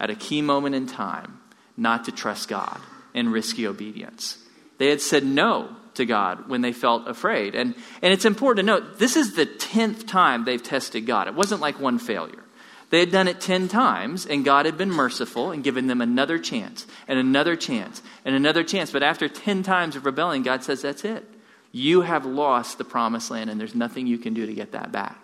at 0.00 0.10
a 0.10 0.14
key 0.14 0.42
moment 0.42 0.74
in 0.74 0.86
time 0.86 1.38
not 1.76 2.06
to 2.06 2.12
trust 2.12 2.48
God 2.48 2.80
in 3.14 3.30
risky 3.30 3.66
obedience. 3.66 4.38
They 4.78 4.88
had 4.88 5.00
said 5.00 5.24
no 5.24 5.76
to 5.94 6.06
God 6.06 6.48
when 6.48 6.62
they 6.62 6.72
felt 6.72 7.08
afraid. 7.08 7.54
And, 7.54 7.74
and 8.02 8.12
it's 8.12 8.24
important 8.24 8.66
to 8.66 8.72
note 8.72 8.98
this 8.98 9.16
is 9.16 9.34
the 9.34 9.46
10th 9.46 10.06
time 10.06 10.44
they've 10.44 10.62
tested 10.62 11.06
God. 11.06 11.28
It 11.28 11.34
wasn't 11.34 11.60
like 11.60 11.78
one 11.78 11.98
failure. 11.98 12.42
They 12.90 13.00
had 13.00 13.12
done 13.12 13.28
it 13.28 13.40
10 13.40 13.68
times, 13.68 14.24
and 14.24 14.44
God 14.44 14.64
had 14.64 14.78
been 14.78 14.90
merciful 14.90 15.50
and 15.50 15.62
given 15.62 15.88
them 15.88 16.00
another 16.00 16.38
chance, 16.38 16.86
and 17.06 17.18
another 17.18 17.54
chance, 17.54 18.00
and 18.24 18.34
another 18.34 18.64
chance. 18.64 18.90
But 18.90 19.02
after 19.02 19.28
10 19.28 19.62
times 19.62 19.94
of 19.94 20.06
rebelling, 20.06 20.42
God 20.42 20.64
says, 20.64 20.82
That's 20.82 21.04
it 21.04 21.28
you 21.72 22.02
have 22.02 22.24
lost 22.24 22.78
the 22.78 22.84
promised 22.84 23.30
land 23.30 23.50
and 23.50 23.60
there's 23.60 23.74
nothing 23.74 24.06
you 24.06 24.18
can 24.18 24.34
do 24.34 24.46
to 24.46 24.54
get 24.54 24.72
that 24.72 24.92
back. 24.92 25.18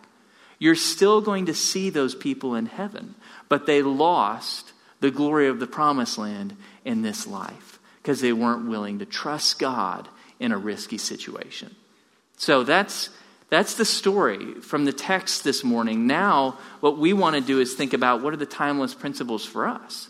You're 0.58 0.74
still 0.74 1.20
going 1.20 1.46
to 1.46 1.54
see 1.54 1.90
those 1.90 2.14
people 2.14 2.54
in 2.54 2.66
heaven, 2.66 3.14
but 3.48 3.66
they 3.66 3.82
lost 3.82 4.72
the 5.00 5.10
glory 5.10 5.48
of 5.48 5.60
the 5.60 5.66
promised 5.66 6.16
land 6.16 6.56
in 6.84 7.02
this 7.02 7.26
life 7.26 7.78
because 8.02 8.20
they 8.20 8.32
weren't 8.32 8.68
willing 8.68 9.00
to 9.00 9.06
trust 9.06 9.58
God 9.58 10.08
in 10.38 10.52
a 10.52 10.58
risky 10.58 10.98
situation. 10.98 11.74
So 12.36 12.62
that's 12.62 13.10
that's 13.50 13.74
the 13.74 13.84
story 13.84 14.54
from 14.60 14.84
the 14.84 14.92
text 14.92 15.44
this 15.44 15.62
morning. 15.62 16.06
Now, 16.06 16.58
what 16.80 16.98
we 16.98 17.12
want 17.12 17.36
to 17.36 17.40
do 17.40 17.60
is 17.60 17.74
think 17.74 17.92
about 17.92 18.22
what 18.22 18.32
are 18.32 18.38
the 18.38 18.46
timeless 18.46 18.94
principles 18.94 19.44
for 19.44 19.66
us? 19.68 20.08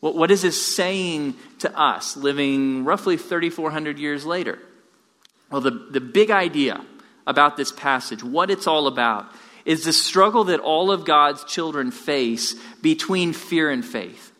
What, 0.00 0.14
what 0.14 0.30
is 0.30 0.42
this 0.42 0.74
saying 0.74 1.34
to 1.58 1.78
us 1.78 2.16
living 2.16 2.84
roughly 2.84 3.16
3,400 3.16 3.98
years 3.98 4.24
later? 4.24 4.58
Well, 5.50 5.60
the, 5.60 5.70
the 5.70 6.00
big 6.00 6.30
idea 6.30 6.84
about 7.26 7.56
this 7.56 7.72
passage, 7.72 8.22
what 8.22 8.50
it's 8.50 8.66
all 8.66 8.86
about, 8.86 9.26
is 9.64 9.84
the 9.84 9.92
struggle 9.92 10.44
that 10.44 10.60
all 10.60 10.90
of 10.90 11.04
God's 11.04 11.44
children 11.44 11.90
face 11.90 12.54
between 12.80 13.32
fear 13.32 13.70
and 13.70 13.84
faith. 13.84 14.32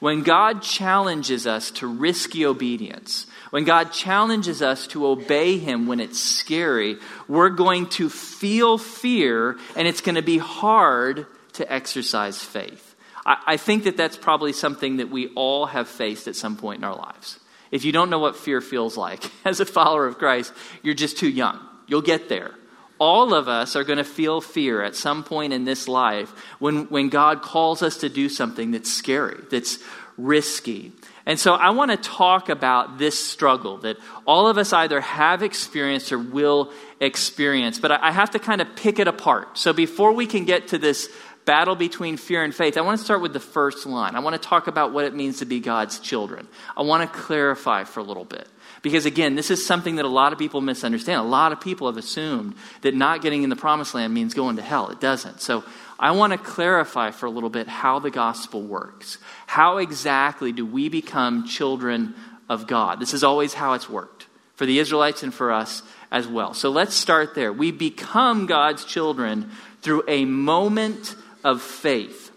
When 0.00 0.22
God 0.22 0.60
challenges 0.60 1.46
us 1.46 1.70
to 1.72 1.86
risky 1.86 2.44
obedience, 2.44 3.26
when 3.54 3.62
God 3.62 3.92
challenges 3.92 4.62
us 4.62 4.88
to 4.88 5.06
obey 5.06 5.58
Him 5.58 5.86
when 5.86 6.00
it's 6.00 6.20
scary, 6.20 6.96
we're 7.28 7.50
going 7.50 7.86
to 7.90 8.10
feel 8.10 8.78
fear 8.78 9.56
and 9.76 9.86
it's 9.86 10.00
going 10.00 10.16
to 10.16 10.22
be 10.22 10.38
hard 10.38 11.24
to 11.52 11.72
exercise 11.72 12.42
faith. 12.42 12.96
I, 13.24 13.36
I 13.46 13.56
think 13.56 13.84
that 13.84 13.96
that's 13.96 14.16
probably 14.16 14.52
something 14.52 14.96
that 14.96 15.08
we 15.08 15.28
all 15.36 15.66
have 15.66 15.86
faced 15.86 16.26
at 16.26 16.34
some 16.34 16.56
point 16.56 16.78
in 16.78 16.84
our 16.84 16.96
lives. 16.96 17.38
If 17.70 17.84
you 17.84 17.92
don't 17.92 18.10
know 18.10 18.18
what 18.18 18.34
fear 18.34 18.60
feels 18.60 18.96
like 18.96 19.22
as 19.44 19.60
a 19.60 19.66
follower 19.66 20.08
of 20.08 20.18
Christ, 20.18 20.52
you're 20.82 20.94
just 20.94 21.16
too 21.16 21.30
young. 21.30 21.60
You'll 21.86 22.02
get 22.02 22.28
there. 22.28 22.50
All 22.98 23.34
of 23.34 23.46
us 23.46 23.76
are 23.76 23.84
going 23.84 23.98
to 23.98 24.04
feel 24.04 24.40
fear 24.40 24.82
at 24.82 24.96
some 24.96 25.22
point 25.22 25.52
in 25.52 25.64
this 25.64 25.86
life 25.86 26.30
when, 26.58 26.86
when 26.86 27.08
God 27.08 27.40
calls 27.40 27.84
us 27.84 27.98
to 27.98 28.08
do 28.08 28.28
something 28.28 28.72
that's 28.72 28.92
scary, 28.92 29.44
that's 29.48 29.78
risky. 30.18 30.90
And 31.26 31.40
so 31.40 31.54
I 31.54 31.70
want 31.70 31.90
to 31.90 31.96
talk 31.96 32.50
about 32.50 32.98
this 32.98 33.18
struggle 33.18 33.78
that 33.78 33.96
all 34.26 34.46
of 34.46 34.58
us 34.58 34.72
either 34.72 35.00
have 35.00 35.42
experienced 35.42 36.12
or 36.12 36.18
will 36.18 36.70
experience. 37.00 37.78
But 37.78 37.92
I 37.92 38.12
have 38.12 38.30
to 38.32 38.38
kind 38.38 38.60
of 38.60 38.76
pick 38.76 38.98
it 38.98 39.08
apart. 39.08 39.56
So 39.56 39.72
before 39.72 40.12
we 40.12 40.26
can 40.26 40.44
get 40.44 40.68
to 40.68 40.78
this 40.78 41.08
battle 41.46 41.76
between 41.76 42.16
fear 42.16 42.42
and 42.42 42.54
faith, 42.54 42.76
I 42.76 42.82
want 42.82 42.98
to 42.98 43.04
start 43.04 43.22
with 43.22 43.32
the 43.32 43.40
first 43.40 43.86
line. 43.86 44.16
I 44.16 44.20
want 44.20 44.40
to 44.40 44.48
talk 44.48 44.66
about 44.66 44.92
what 44.92 45.04
it 45.06 45.14
means 45.14 45.38
to 45.38 45.46
be 45.46 45.60
God's 45.60 45.98
children. 45.98 46.46
I 46.76 46.82
want 46.82 47.10
to 47.10 47.18
clarify 47.18 47.84
for 47.84 48.00
a 48.00 48.04
little 48.04 48.24
bit. 48.24 48.48
Because 48.82 49.06
again, 49.06 49.34
this 49.34 49.50
is 49.50 49.64
something 49.64 49.96
that 49.96 50.04
a 50.04 50.08
lot 50.08 50.34
of 50.34 50.38
people 50.38 50.60
misunderstand. 50.60 51.20
A 51.20 51.22
lot 51.22 51.52
of 51.52 51.60
people 51.60 51.86
have 51.86 51.96
assumed 51.96 52.54
that 52.82 52.94
not 52.94 53.22
getting 53.22 53.42
in 53.42 53.48
the 53.48 53.56
promised 53.56 53.94
land 53.94 54.12
means 54.12 54.34
going 54.34 54.56
to 54.56 54.62
hell. 54.62 54.90
It 54.90 55.00
doesn't. 55.00 55.40
So 55.40 55.64
I 55.98 56.10
want 56.12 56.32
to 56.32 56.38
clarify 56.38 57.10
for 57.10 57.26
a 57.26 57.30
little 57.30 57.50
bit 57.50 57.68
how 57.68 57.98
the 57.98 58.10
gospel 58.10 58.62
works. 58.62 59.18
How 59.46 59.78
exactly 59.78 60.52
do 60.52 60.66
we 60.66 60.88
become 60.88 61.46
children 61.46 62.14
of 62.48 62.66
God? 62.66 63.00
This 63.00 63.14
is 63.14 63.24
always 63.24 63.54
how 63.54 63.74
it's 63.74 63.88
worked 63.88 64.26
for 64.56 64.66
the 64.66 64.78
Israelites 64.78 65.22
and 65.22 65.32
for 65.32 65.52
us 65.52 65.82
as 66.10 66.26
well. 66.28 66.54
So 66.54 66.70
let's 66.70 66.94
start 66.94 67.34
there. 67.34 67.52
We 67.52 67.72
become 67.72 68.46
God's 68.46 68.84
children 68.84 69.50
through 69.82 70.04
a 70.08 70.24
moment 70.24 71.14
of 71.42 71.60
faith. 71.60 72.30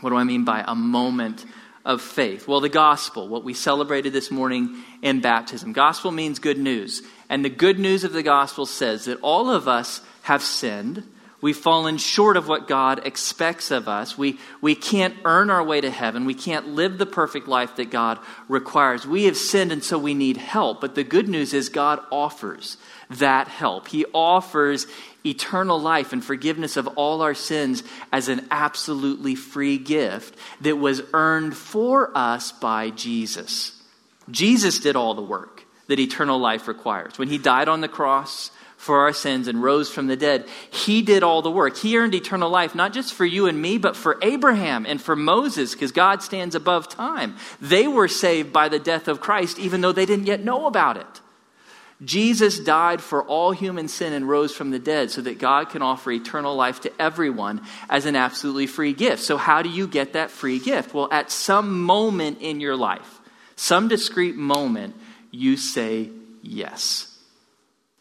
What 0.00 0.10
do 0.10 0.16
I 0.16 0.24
mean 0.24 0.44
by 0.44 0.64
a 0.66 0.74
moment 0.74 1.44
of 1.84 2.02
faith? 2.02 2.46
Well, 2.46 2.60
the 2.60 2.68
gospel, 2.68 3.28
what 3.28 3.44
we 3.44 3.54
celebrated 3.54 4.12
this 4.12 4.30
morning 4.30 4.82
in 5.02 5.20
baptism. 5.20 5.72
Gospel 5.72 6.10
means 6.10 6.38
good 6.38 6.58
news. 6.58 7.02
And 7.28 7.44
the 7.44 7.50
good 7.50 7.78
news 7.78 8.04
of 8.04 8.12
the 8.12 8.22
gospel 8.22 8.66
says 8.66 9.06
that 9.06 9.20
all 9.20 9.50
of 9.50 9.68
us 9.68 10.00
have 10.22 10.42
sinned. 10.42 11.02
We've 11.42 11.56
fallen 11.56 11.98
short 11.98 12.36
of 12.36 12.48
what 12.48 12.66
God 12.66 13.06
expects 13.06 13.70
of 13.70 13.88
us. 13.88 14.16
We, 14.16 14.38
we 14.62 14.74
can't 14.74 15.14
earn 15.24 15.50
our 15.50 15.62
way 15.62 15.80
to 15.80 15.90
heaven. 15.90 16.24
We 16.24 16.34
can't 16.34 16.68
live 16.68 16.96
the 16.96 17.06
perfect 17.06 17.46
life 17.46 17.76
that 17.76 17.90
God 17.90 18.18
requires. 18.48 19.06
We 19.06 19.24
have 19.24 19.36
sinned, 19.36 19.70
and 19.70 19.84
so 19.84 19.98
we 19.98 20.14
need 20.14 20.38
help. 20.38 20.80
But 20.80 20.94
the 20.94 21.04
good 21.04 21.28
news 21.28 21.52
is 21.52 21.68
God 21.68 22.00
offers 22.10 22.78
that 23.10 23.48
help. 23.48 23.88
He 23.88 24.06
offers 24.14 24.86
eternal 25.26 25.78
life 25.78 26.12
and 26.12 26.24
forgiveness 26.24 26.76
of 26.76 26.86
all 26.88 27.20
our 27.20 27.34
sins 27.34 27.82
as 28.12 28.28
an 28.28 28.46
absolutely 28.50 29.34
free 29.34 29.76
gift 29.76 30.36
that 30.62 30.76
was 30.76 31.02
earned 31.12 31.56
for 31.56 32.16
us 32.16 32.52
by 32.52 32.90
Jesus. 32.90 33.72
Jesus 34.30 34.78
did 34.78 34.96
all 34.96 35.14
the 35.14 35.22
work 35.22 35.64
that 35.88 36.00
eternal 36.00 36.38
life 36.38 36.66
requires. 36.66 37.18
When 37.18 37.28
he 37.28 37.38
died 37.38 37.68
on 37.68 37.80
the 37.80 37.88
cross 37.88 38.50
for 38.86 39.00
our 39.00 39.12
sins 39.12 39.48
and 39.48 39.62
rose 39.62 39.90
from 39.90 40.06
the 40.06 40.16
dead, 40.16 40.46
he 40.70 41.02
did 41.02 41.22
all 41.22 41.42
the 41.42 41.50
work. 41.50 41.76
He 41.76 41.98
earned 41.98 42.14
eternal 42.14 42.48
life, 42.48 42.74
not 42.74 42.94
just 42.94 43.12
for 43.12 43.26
you 43.26 43.46
and 43.46 43.60
me, 43.60 43.76
but 43.76 43.96
for 43.96 44.16
Abraham 44.22 44.86
and 44.86 45.02
for 45.02 45.14
Moses, 45.14 45.72
because 45.72 45.92
God 45.92 46.22
stands 46.22 46.54
above 46.54 46.88
time. 46.88 47.36
They 47.60 47.86
were 47.86 48.08
saved 48.08 48.52
by 48.52 48.68
the 48.68 48.78
death 48.78 49.08
of 49.08 49.20
Christ, 49.20 49.58
even 49.58 49.82
though 49.82 49.92
they 49.92 50.06
didn't 50.06 50.26
yet 50.26 50.42
know 50.42 50.66
about 50.66 50.96
it. 50.96 51.20
Jesus 52.04 52.58
died 52.60 53.00
for 53.00 53.22
all 53.24 53.52
human 53.52 53.88
sin 53.88 54.12
and 54.12 54.28
rose 54.28 54.54
from 54.54 54.70
the 54.70 54.78
dead 54.78 55.10
so 55.10 55.22
that 55.22 55.38
God 55.38 55.70
can 55.70 55.80
offer 55.80 56.12
eternal 56.12 56.54
life 56.54 56.82
to 56.82 56.92
everyone 57.00 57.62
as 57.88 58.04
an 58.04 58.16
absolutely 58.16 58.66
free 58.66 58.92
gift. 58.92 59.22
So, 59.22 59.38
how 59.38 59.62
do 59.62 59.70
you 59.70 59.86
get 59.86 60.12
that 60.12 60.30
free 60.30 60.58
gift? 60.58 60.92
Well, 60.92 61.08
at 61.10 61.30
some 61.30 61.82
moment 61.82 62.42
in 62.42 62.60
your 62.60 62.76
life, 62.76 63.20
some 63.56 63.88
discrete 63.88 64.36
moment, 64.36 64.94
you 65.30 65.56
say 65.56 66.10
yes. 66.42 67.05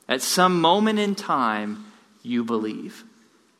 At 0.07 0.21
some 0.21 0.61
moment 0.61 0.99
in 0.99 1.15
time, 1.15 1.85
you 2.21 2.43
believe 2.43 3.03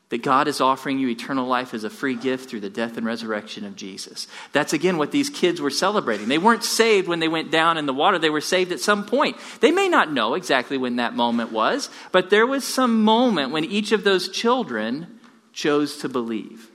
that 0.10 0.22
God 0.22 0.48
is 0.48 0.62
offering 0.62 1.00
you 1.00 1.10
eternal 1.10 1.48
life 1.48 1.74
as 1.74 1.84
a 1.84 1.90
free 1.90 2.16
gift 2.16 2.50
through 2.50 2.60
the 2.60 2.70
death 2.70 2.96
and 2.98 3.06
resurrection 3.06 3.66
of 3.66 3.76
Jesus. 3.76 4.28
That's 4.52 4.74
again 4.74 4.98
what 4.98 5.12
these 5.12 5.30
kids 5.30 5.60
were 5.60 5.72
celebrating. 5.72 6.28
They 6.28 6.38
weren't 6.38 6.64
saved 6.64 7.08
when 7.08 7.20
they 7.20 7.28
went 7.28 7.52
down 7.52 7.78
in 7.78 7.88
the 7.88 7.94
water, 7.94 8.20
they 8.20 8.30
were 8.30 8.42
saved 8.42 8.72
at 8.72 8.80
some 8.80 9.06
point. 9.06 9.38
They 9.62 9.72
may 9.72 9.90
not 9.90 10.12
know 10.12 10.36
exactly 10.36 10.78
when 10.78 10.98
that 10.98 11.16
moment 11.16 11.52
was, 11.52 11.90
but 12.12 12.30
there 12.30 12.46
was 12.46 12.64
some 12.64 13.04
moment 13.04 13.52
when 13.52 13.66
each 13.66 13.92
of 13.92 14.04
those 14.04 14.30
children 14.30 15.20
chose 15.54 15.98
to 15.98 16.10
believe 16.10 16.70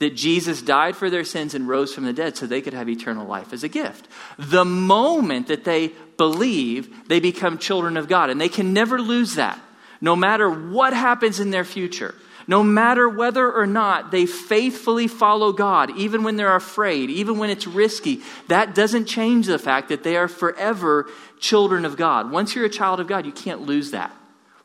that 0.00 0.14
Jesus 0.14 0.60
died 0.60 0.96
for 0.96 1.08
their 1.08 1.24
sins 1.24 1.54
and 1.54 1.66
rose 1.66 1.94
from 1.94 2.04
the 2.04 2.12
dead 2.12 2.36
so 2.36 2.46
they 2.46 2.60
could 2.60 2.74
have 2.74 2.88
eternal 2.88 3.26
life 3.26 3.52
as 3.52 3.64
a 3.64 3.68
gift. 3.68 4.06
The 4.38 4.64
moment 4.64 5.46
that 5.46 5.64
they 5.64 5.92
believe, 6.16 7.08
they 7.08 7.20
become 7.20 7.58
children 7.58 7.96
of 7.96 8.08
God, 8.08 8.30
and 8.30 8.40
they 8.40 8.48
can 8.48 8.72
never 8.72 9.00
lose 9.00 9.34
that, 9.34 9.60
no 10.00 10.14
matter 10.14 10.48
what 10.48 10.92
happens 10.92 11.40
in 11.40 11.50
their 11.50 11.64
future. 11.64 12.14
No 12.46 12.62
matter 12.62 13.08
whether 13.08 13.50
or 13.50 13.66
not 13.66 14.10
they 14.10 14.26
faithfully 14.26 15.08
follow 15.08 15.50
God, 15.52 15.96
even 15.96 16.24
when 16.24 16.36
they're 16.36 16.54
afraid, 16.54 17.08
even 17.08 17.38
when 17.38 17.48
it's 17.48 17.66
risky, 17.66 18.20
that 18.48 18.74
doesn't 18.74 19.06
change 19.06 19.46
the 19.46 19.58
fact 19.58 19.88
that 19.88 20.02
they 20.02 20.18
are 20.18 20.28
forever 20.28 21.08
children 21.40 21.86
of 21.86 21.96
God. 21.96 22.30
Once 22.30 22.54
you're 22.54 22.66
a 22.66 22.70
child 22.70 23.00
of 23.00 23.06
God, 23.06 23.24
you 23.24 23.32
can't 23.32 23.62
lose 23.62 23.92
that. 23.92 24.14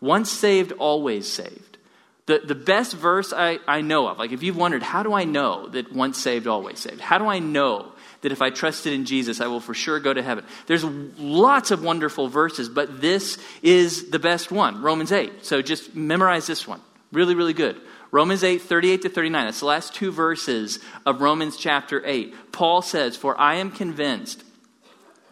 Once 0.01 0.29
saved, 0.29 0.73
always 0.73 1.25
saved. 1.25 1.77
The, 2.25 2.39
the 2.39 2.53
best 2.53 2.93
verse 2.93 3.31
I, 3.31 3.59
I 3.67 3.81
know 3.81 4.07
of, 4.07 4.19
like 4.19 4.31
if 4.31 4.43
you've 4.43 4.57
wondered, 4.57 4.83
how 4.83 5.01
do 5.01 5.13
I 5.13 5.23
know 5.23 5.67
that 5.69 5.93
once 5.93 6.17
saved, 6.17 6.47
always 6.47 6.79
saved? 6.79 6.99
How 6.99 7.17
do 7.17 7.27
I 7.27 7.39
know 7.39 7.93
that 8.21 8.31
if 8.31 8.41
I 8.41 8.49
trusted 8.49 8.93
in 8.93 9.05
Jesus, 9.05 9.41
I 9.41 9.47
will 9.47 9.59
for 9.59 9.73
sure 9.73 9.99
go 9.99 10.13
to 10.13 10.21
heaven. 10.21 10.43
There's 10.67 10.83
lots 10.83 11.71
of 11.71 11.83
wonderful 11.83 12.27
verses, 12.27 12.69
but 12.69 13.01
this 13.01 13.37
is 13.61 14.09
the 14.09 14.19
best 14.19 14.51
one 14.51 14.81
Romans 14.81 15.11
8. 15.11 15.45
So 15.45 15.61
just 15.61 15.95
memorize 15.95 16.47
this 16.47 16.67
one. 16.67 16.81
Really, 17.11 17.35
really 17.35 17.53
good. 17.53 17.79
Romans 18.11 18.43
8, 18.43 18.61
38 18.61 19.03
to 19.03 19.09
39. 19.09 19.45
That's 19.45 19.59
the 19.59 19.65
last 19.65 19.93
two 19.93 20.11
verses 20.11 20.79
of 21.05 21.21
Romans 21.21 21.57
chapter 21.57 22.03
8. 22.05 22.51
Paul 22.51 22.81
says, 22.81 23.15
For 23.15 23.39
I 23.39 23.55
am 23.55 23.71
convinced 23.71 24.43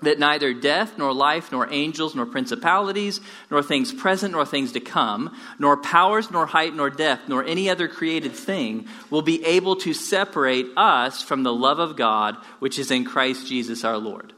that 0.01 0.19
neither 0.19 0.53
death, 0.53 0.97
nor 0.97 1.13
life, 1.13 1.51
nor 1.51 1.71
angels, 1.71 2.15
nor 2.15 2.25
principalities, 2.25 3.19
nor 3.49 3.63
things 3.63 3.91
present, 3.93 4.33
nor 4.33 4.45
things 4.45 4.71
to 4.73 4.79
come, 4.79 5.35
nor 5.59 5.77
powers, 5.77 6.29
nor 6.31 6.45
height, 6.45 6.75
nor 6.75 6.89
depth, 6.89 7.27
nor 7.27 7.43
any 7.43 7.69
other 7.69 7.87
created 7.87 8.33
thing 8.33 8.87
will 9.09 9.21
be 9.21 9.43
able 9.45 9.75
to 9.77 9.93
separate 9.93 10.67
us 10.77 11.21
from 11.21 11.43
the 11.43 11.53
love 11.53 11.79
of 11.79 11.95
God 11.95 12.35
which 12.59 12.77
is 12.79 12.91
in 12.91 13.05
Christ 13.05 13.47
Jesus 13.47 13.83
our 13.83 13.97
Lord. 13.97 14.33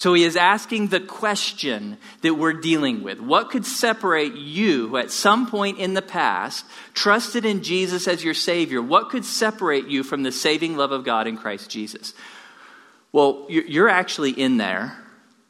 So 0.00 0.14
he 0.14 0.24
is 0.24 0.34
asking 0.34 0.88
the 0.88 1.00
question 1.00 1.98
that 2.22 2.34
we're 2.34 2.54
dealing 2.54 3.02
with. 3.02 3.20
What 3.20 3.50
could 3.50 3.66
separate 3.66 4.34
you 4.34 4.88
who 4.88 4.96
at 4.96 5.10
some 5.10 5.50
point 5.50 5.78
in 5.78 5.92
the 5.92 6.00
past 6.00 6.64
trusted 6.94 7.44
in 7.44 7.62
Jesus 7.62 8.08
as 8.08 8.24
your 8.24 8.32
Savior? 8.32 8.80
What 8.80 9.10
could 9.10 9.26
separate 9.26 9.88
you 9.88 10.02
from 10.02 10.22
the 10.22 10.32
saving 10.32 10.78
love 10.78 10.90
of 10.90 11.04
God 11.04 11.26
in 11.26 11.36
Christ 11.36 11.68
Jesus? 11.68 12.14
Well, 13.12 13.44
you're 13.50 13.90
actually 13.90 14.30
in 14.30 14.56
there. 14.56 14.96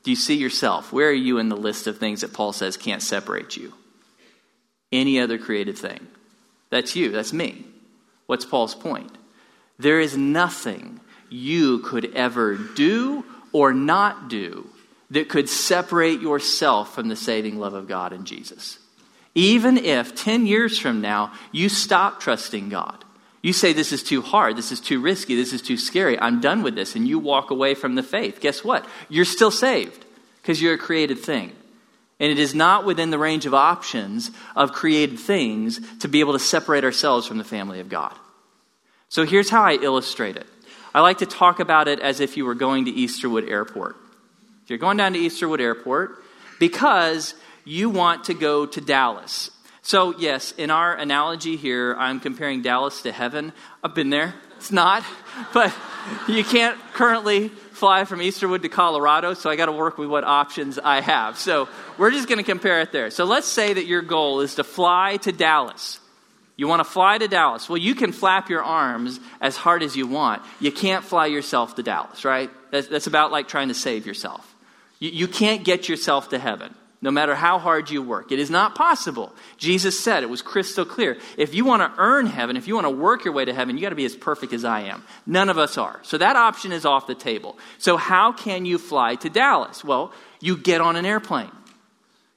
Do 0.02 0.10
you 0.10 0.16
see 0.16 0.36
yourself? 0.36 0.92
Where 0.92 1.08
are 1.08 1.12
you 1.12 1.38
in 1.38 1.48
the 1.48 1.56
list 1.56 1.86
of 1.86 1.98
things 1.98 2.22
that 2.22 2.32
Paul 2.32 2.52
says 2.52 2.76
can't 2.76 3.02
separate 3.02 3.56
you? 3.56 3.74
Any 4.92 5.20
other 5.20 5.38
created 5.38 5.78
thing. 5.78 6.06
That's 6.70 6.96
you. 6.96 7.10
That's 7.10 7.32
me. 7.32 7.64
What's 8.26 8.44
Paul's 8.44 8.74
point? 8.74 9.10
There 9.78 10.00
is 10.00 10.16
nothing 10.16 11.00
you 11.28 11.80
could 11.80 12.14
ever 12.14 12.56
do 12.56 13.24
or 13.52 13.72
not 13.72 14.28
do 14.28 14.68
that 15.10 15.28
could 15.28 15.48
separate 15.48 16.20
yourself 16.20 16.94
from 16.94 17.08
the 17.08 17.16
saving 17.16 17.58
love 17.58 17.74
of 17.74 17.88
God 17.88 18.12
in 18.12 18.24
Jesus. 18.24 18.78
Even 19.34 19.76
if 19.78 20.14
10 20.14 20.46
years 20.46 20.78
from 20.78 21.00
now 21.00 21.32
you 21.52 21.68
stop 21.68 22.20
trusting 22.20 22.68
God, 22.68 23.04
you 23.42 23.52
say, 23.52 23.72
This 23.72 23.92
is 23.92 24.02
too 24.02 24.22
hard, 24.22 24.56
this 24.56 24.72
is 24.72 24.80
too 24.80 25.00
risky, 25.00 25.36
this 25.36 25.52
is 25.52 25.62
too 25.62 25.76
scary, 25.76 26.18
I'm 26.18 26.40
done 26.40 26.62
with 26.62 26.74
this, 26.74 26.94
and 26.94 27.06
you 27.06 27.18
walk 27.18 27.50
away 27.50 27.74
from 27.74 27.94
the 27.94 28.02
faith, 28.02 28.40
guess 28.40 28.64
what? 28.64 28.86
You're 29.08 29.24
still 29.24 29.50
saved 29.50 30.04
because 30.42 30.60
you're 30.60 30.74
a 30.74 30.78
created 30.78 31.18
thing. 31.18 31.52
And 32.18 32.30
it 32.30 32.38
is 32.38 32.54
not 32.54 32.84
within 32.84 33.10
the 33.10 33.18
range 33.18 33.46
of 33.46 33.54
options 33.54 34.30
of 34.54 34.72
created 34.72 35.18
things 35.18 35.80
to 36.00 36.08
be 36.08 36.20
able 36.20 36.34
to 36.34 36.38
separate 36.38 36.84
ourselves 36.84 37.26
from 37.26 37.38
the 37.38 37.44
family 37.44 37.80
of 37.80 37.88
God. 37.88 38.14
So 39.08 39.24
here's 39.24 39.48
how 39.48 39.62
I 39.62 39.74
illustrate 39.74 40.36
it 40.36 40.46
I 40.94 41.00
like 41.00 41.18
to 41.18 41.26
talk 41.26 41.60
about 41.60 41.88
it 41.88 42.00
as 42.00 42.20
if 42.20 42.36
you 42.36 42.44
were 42.44 42.54
going 42.54 42.84
to 42.86 42.92
Easterwood 42.92 43.48
Airport. 43.50 43.96
If 44.64 44.70
you're 44.70 44.78
going 44.78 44.98
down 44.98 45.14
to 45.14 45.18
Easterwood 45.18 45.60
Airport, 45.60 46.22
because 46.58 47.34
you 47.64 47.90
want 47.90 48.24
to 48.24 48.34
go 48.34 48.66
to 48.66 48.80
Dallas. 48.80 49.50
So, 49.90 50.14
yes, 50.16 50.52
in 50.56 50.70
our 50.70 50.94
analogy 50.94 51.56
here, 51.56 51.96
I'm 51.98 52.20
comparing 52.20 52.62
Dallas 52.62 53.02
to 53.02 53.10
heaven. 53.10 53.52
I've 53.82 53.92
been 53.92 54.08
there. 54.08 54.34
It's 54.56 54.70
not, 54.70 55.02
but 55.52 55.74
you 56.28 56.44
can't 56.44 56.78
currently 56.92 57.48
fly 57.48 58.04
from 58.04 58.20
Easterwood 58.20 58.62
to 58.62 58.68
Colorado, 58.68 59.34
so 59.34 59.50
I 59.50 59.56
got 59.56 59.66
to 59.66 59.72
work 59.72 59.98
with 59.98 60.08
what 60.08 60.22
options 60.22 60.78
I 60.78 61.00
have. 61.00 61.38
So, 61.38 61.68
we're 61.98 62.12
just 62.12 62.28
going 62.28 62.38
to 62.38 62.44
compare 62.44 62.80
it 62.82 62.92
there. 62.92 63.10
So, 63.10 63.24
let's 63.24 63.48
say 63.48 63.72
that 63.72 63.86
your 63.86 64.00
goal 64.00 64.42
is 64.42 64.54
to 64.54 64.62
fly 64.62 65.16
to 65.22 65.32
Dallas. 65.32 65.98
You 66.56 66.68
want 66.68 66.78
to 66.78 66.88
fly 66.88 67.18
to 67.18 67.26
Dallas. 67.26 67.68
Well, 67.68 67.78
you 67.78 67.96
can 67.96 68.12
flap 68.12 68.48
your 68.48 68.62
arms 68.62 69.18
as 69.40 69.56
hard 69.56 69.82
as 69.82 69.96
you 69.96 70.06
want. 70.06 70.40
You 70.60 70.70
can't 70.70 71.04
fly 71.04 71.26
yourself 71.26 71.74
to 71.74 71.82
Dallas, 71.82 72.24
right? 72.24 72.48
That's, 72.70 72.86
that's 72.86 73.08
about 73.08 73.32
like 73.32 73.48
trying 73.48 73.66
to 73.66 73.74
save 73.74 74.06
yourself. 74.06 74.54
You, 75.00 75.10
you 75.10 75.26
can't 75.26 75.64
get 75.64 75.88
yourself 75.88 76.28
to 76.28 76.38
heaven, 76.38 76.76
no 77.02 77.10
matter 77.10 77.34
how 77.34 77.58
hard 77.58 77.88
you 77.88 78.02
work. 78.02 78.30
It 78.30 78.38
is 78.38 78.50
not 78.50 78.74
possible. 78.74 79.32
Jesus 79.56 79.98
said, 79.98 80.22
it 80.22 80.28
was 80.28 80.42
crystal 80.42 80.84
clear. 80.84 81.16
If 81.38 81.54
you 81.54 81.64
want 81.64 81.82
to 81.82 82.00
earn 82.00 82.26
heaven, 82.26 82.56
if 82.56 82.68
you 82.68 82.74
want 82.74 82.86
to 82.86 82.90
work 82.90 83.24
your 83.24 83.32
way 83.32 83.46
to 83.46 83.54
heaven, 83.54 83.76
you 83.76 83.82
got 83.82 83.90
to 83.90 83.94
be 83.94 84.04
as 84.04 84.14
perfect 84.14 84.52
as 84.52 84.64
I 84.64 84.82
am. 84.82 85.02
None 85.26 85.48
of 85.48 85.56
us 85.56 85.78
are. 85.78 86.00
So 86.02 86.18
that 86.18 86.36
option 86.36 86.72
is 86.72 86.84
off 86.84 87.06
the 87.06 87.14
table. 87.14 87.58
So, 87.78 87.96
how 87.96 88.32
can 88.32 88.66
you 88.66 88.78
fly 88.78 89.14
to 89.16 89.30
Dallas? 89.30 89.82
Well, 89.82 90.12
you 90.40 90.56
get 90.56 90.80
on 90.80 90.96
an 90.96 91.06
airplane. 91.06 91.50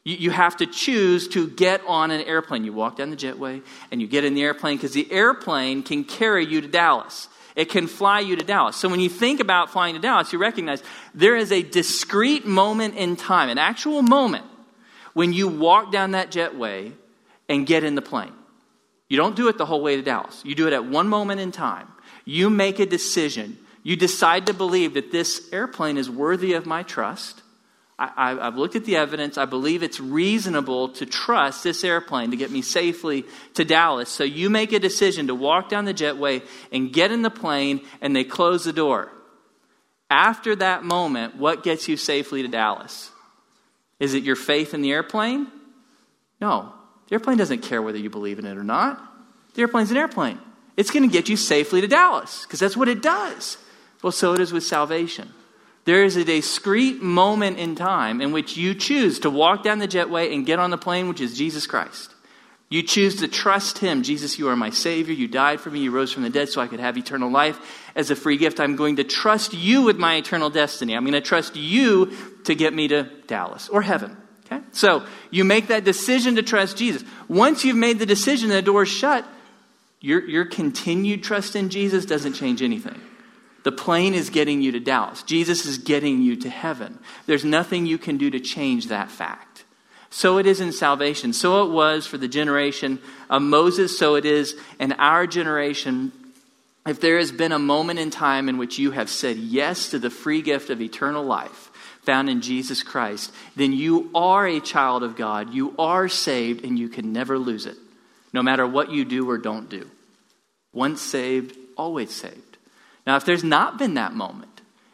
You, 0.06 0.16
you 0.16 0.32
have 0.32 0.56
to 0.58 0.66
choose 0.66 1.28
to 1.30 1.50
get 1.50 1.82
on 1.86 2.12
an 2.12 2.22
airplane. 2.22 2.64
You 2.64 2.72
walk 2.72 2.96
down 2.96 3.10
the 3.10 3.18
jetway 3.18 3.62
and 3.92 4.02
you 4.02 4.08
get 4.08 4.24
in 4.24 4.34
the 4.34 4.44
airplane 4.44 4.78
because 4.78 4.94
the 4.94 5.12
airplane 5.12 5.84
can 5.84 6.06
carry 6.06 6.46
you 6.46 6.62
to 6.62 6.68
Dallas. 6.70 7.28
It 7.56 7.70
can 7.70 7.88
fly 7.88 8.22
you 8.22 8.36
to 8.36 8.44
Dallas. 8.44 8.76
So 8.76 8.90
when 8.90 9.00
you 9.00 9.10
think 9.10 9.40
about 9.40 9.70
flying 9.70 9.96
to 9.96 10.02
Dallas, 10.02 10.34
you 10.34 10.40
recognize 10.40 10.82
there 11.14 11.36
is 11.36 11.52
a 11.52 11.62
discrete 11.62 12.46
moment 12.46 12.96
in 12.96 13.16
time, 13.16 13.50
an 13.50 13.60
actual 13.60 14.02
moment, 14.02 14.46
when 15.14 15.34
you 15.34 15.48
walk 15.48 15.92
down 15.92 16.12
that 16.12 16.32
jetway 16.32 16.92
and 17.50 17.68
get 17.68 17.84
in 17.84 17.96
the 17.96 18.02
plane. 18.02 18.34
You 19.10 19.18
don't 19.18 19.36
do 19.36 19.48
it 19.48 19.58
the 19.58 19.66
whole 19.66 19.82
way 19.82 19.96
to 19.96 20.02
Dallas. 20.02 20.42
You 20.44 20.56
do 20.56 20.68
it 20.68 20.74
at 20.74 20.86
one 20.86 21.08
moment 21.08 21.40
in 21.40 21.52
time. 21.52 21.88
You 22.26 22.50
make 22.50 22.80
a 22.80 22.86
decision. 22.86 23.58
You 23.84 23.96
decide 23.96 24.48
to 24.48 24.54
believe 24.54 24.96
that 24.96 25.12
this 25.12 25.50
airplane 25.52 25.98
is 25.98 26.10
worthy 26.10 26.54
of 26.54 26.66
my 26.66 26.84
trust. 26.84 27.42
I, 28.00 28.32
have 28.32 28.58
looked 28.58 28.76
at 28.76 28.86
the 28.86 28.96
evidence. 28.96 29.38
I 29.38 29.46
believe 29.46 29.84
it's 29.84 30.00
reasonable 30.00 30.90
to 30.90 31.06
trust 31.06 31.64
this 31.64 31.84
airplane 31.84 32.32
to 32.32 32.38
get 32.38 32.50
me 32.50 32.62
safely 32.62 33.26
to 33.54 33.64
Dallas. 33.64 34.10
So 34.10 34.24
you 34.24 34.50
make 34.50 34.74
a 34.74 34.80
decision 34.80 35.28
to 35.28 35.36
walk 35.36 35.70
down 35.70 35.86
the 35.86 35.94
jetway 35.94 36.42
and 36.72 36.92
get 36.92 37.12
in 37.12 37.22
the 37.22 37.30
plane, 37.30 37.82
and 38.02 38.16
they 38.16 38.24
close 38.24 38.64
the 38.64 38.74
door. 38.74 39.12
After 40.10 40.56
that 40.56 40.84
moment, 40.84 41.38
what 41.38 41.64
gets 41.64 41.88
you 41.88 41.98
safely 41.98 42.42
to 42.42 42.48
Dallas? 42.48 43.12
Is 44.04 44.14
it 44.14 44.24
your 44.24 44.36
faith 44.36 44.74
in 44.74 44.82
the 44.82 44.92
airplane? 44.92 45.48
No. 46.42 46.74
The 47.08 47.16
airplane 47.16 47.38
doesn't 47.38 47.62
care 47.62 47.82
whether 47.82 47.98
you 47.98 48.10
believe 48.10 48.38
in 48.38 48.46
it 48.46 48.58
or 48.58 48.64
not. 48.64 49.02
The 49.54 49.62
airplane's 49.62 49.92
an 49.92 49.98
airplane. 49.98 50.40
It's 50.76 50.92
going 50.92 51.08
to 51.08 51.14
get 51.14 51.30
you 51.30 51.38
safely 51.38 51.80
to 51.80 51.88
Dallas 51.88 52.44
because 52.44 52.60
that's 52.60 52.76
what 52.76 52.90
it 52.90 53.02
does. 53.02 53.58
Well, 54.02 54.12
so 54.12 54.34
it 54.34 54.42
is 54.42 54.52
with 54.52 54.66
salvation. 54.66 55.30
There 55.86 56.04
is 56.04 56.18
a 56.18 56.26
discrete 56.26 57.02
moment 57.02 57.58
in 57.60 57.76
time 57.76 58.20
in 58.20 58.34
which 58.34 58.58
you 58.58 58.76
choose 58.76 59.20
to 59.20 59.30
walk 59.30 59.64
down 59.64 59.80
the 59.80 59.88
jetway 59.88 60.34
and 60.34 60.46
get 60.46 60.60
on 60.60 60.70
the 60.70 60.78
plane, 60.78 61.08
which 61.08 61.22
is 61.22 61.38
Jesus 61.38 61.66
Christ. 61.66 62.14
You 62.74 62.82
choose 62.82 63.18
to 63.18 63.28
trust 63.28 63.78
Him. 63.78 64.02
Jesus, 64.02 64.40
you 64.40 64.50
are 64.50 64.56
my 64.56 64.72
Savior. 64.72 65.14
You 65.14 65.28
died 65.28 65.62
for 65.62 65.70
me. 65.70 65.82
You 65.82 65.92
rose 65.92 66.12
from 66.12 66.24
the 66.24 66.32
dead 66.32 66.50
so 66.50 66.60
I 66.60 66.66
could 66.66 66.80
have 66.80 66.98
eternal 66.98 67.30
life 67.30 67.60
as 67.96 68.10
a 68.10 68.16
free 68.16 68.36
gift. 68.36 68.60
I'm 68.60 68.76
going 68.76 68.96
to 68.96 69.04
trust 69.04 69.54
you 69.54 69.84
with 69.84 70.00
my 70.00 70.16
eternal 70.16 70.50
destiny. 70.50 70.96
I'm 70.96 71.04
going 71.04 71.14
to 71.14 71.22
trust 71.22 71.56
you 71.56 72.12
to 72.46 72.56
get 72.56 72.74
me 72.74 72.88
to 72.88 73.04
Dallas 73.28 73.70
or 73.70 73.84
heaven. 73.84 74.18
Okay? 74.48 74.60
So 74.72 75.06
you 75.30 75.44
make 75.44 75.68
that 75.68 75.84
decision 75.84 76.38
to 76.38 76.42
trust 76.42 76.76
Jesus. 76.76 77.04
Once 77.28 77.64
you've 77.64 77.78
made 77.78 78.00
the 78.00 78.08
decision, 78.08 78.50
the 78.50 78.64
door's 78.64 78.90
shut. 78.90 79.24
Your, 80.02 80.28
your 80.28 80.46
continued 80.46 81.22
trust 81.22 81.56
in 81.56 81.70
Jesus 81.70 82.06
doesn't 82.06 82.34
change 82.34 82.64
anything. 82.64 83.00
The 83.66 83.72
plane 83.72 84.16
is 84.16 84.32
getting 84.32 84.64
you 84.64 84.72
to 84.72 84.80
Dallas. 84.80 85.22
Jesus 85.22 85.68
is 85.68 85.78
getting 85.78 86.24
you 86.24 86.38
to 86.38 86.50
heaven. 86.50 86.98
There's 87.28 87.46
nothing 87.46 87.86
you 87.86 88.00
can 88.00 88.18
do 88.18 88.32
to 88.32 88.40
change 88.40 88.88
that 88.88 89.12
fact. 89.12 89.53
So 90.14 90.38
it 90.38 90.46
is 90.46 90.62
in 90.62 90.72
salvation. 90.72 91.34
So 91.34 91.64
it 91.64 91.72
was 91.72 92.06
for 92.06 92.20
the 92.20 92.28
generation 92.28 93.00
of 93.32 93.42
Moses, 93.42 93.98
so 93.98 94.14
it 94.14 94.26
is 94.26 94.56
in 94.80 94.92
our 94.94 95.26
generation. 95.26 96.12
If 96.86 97.02
there 97.02 97.18
has 97.18 97.32
been 97.32 97.52
a 97.52 97.58
moment 97.58 97.98
in 97.98 98.12
time 98.12 98.48
in 98.48 98.60
which 98.60 98.78
you 98.78 98.92
have 98.92 99.10
said 99.10 99.38
yes 99.38 99.90
to 99.90 99.98
the 99.98 100.12
free 100.12 100.44
gift 100.44 100.70
of 100.70 100.82
eternal 100.82 101.24
life 101.24 101.72
found 102.04 102.30
in 102.30 102.42
Jesus 102.42 102.84
Christ, 102.84 103.34
then 103.56 103.74
you 103.74 104.12
are 104.14 104.46
a 104.46 104.60
child 104.60 105.02
of 105.02 105.16
God. 105.16 105.52
You 105.52 105.74
are 105.80 106.08
saved, 106.08 106.64
and 106.64 106.78
you 106.78 106.90
can 106.90 107.12
never 107.12 107.40
lose 107.40 107.66
it, 107.66 107.78
no 108.32 108.44
matter 108.44 108.68
what 108.68 108.92
you 108.92 109.06
do 109.06 109.28
or 109.28 109.40
don't 109.40 109.68
do. 109.68 109.90
Once 110.74 111.02
saved, 111.02 111.58
always 111.76 112.12
saved. 112.12 112.58
Now, 113.08 113.16
if 113.16 113.26
there's 113.26 113.44
not 113.44 113.80
been 113.80 113.96
that 113.96 114.14
moment, 114.14 114.53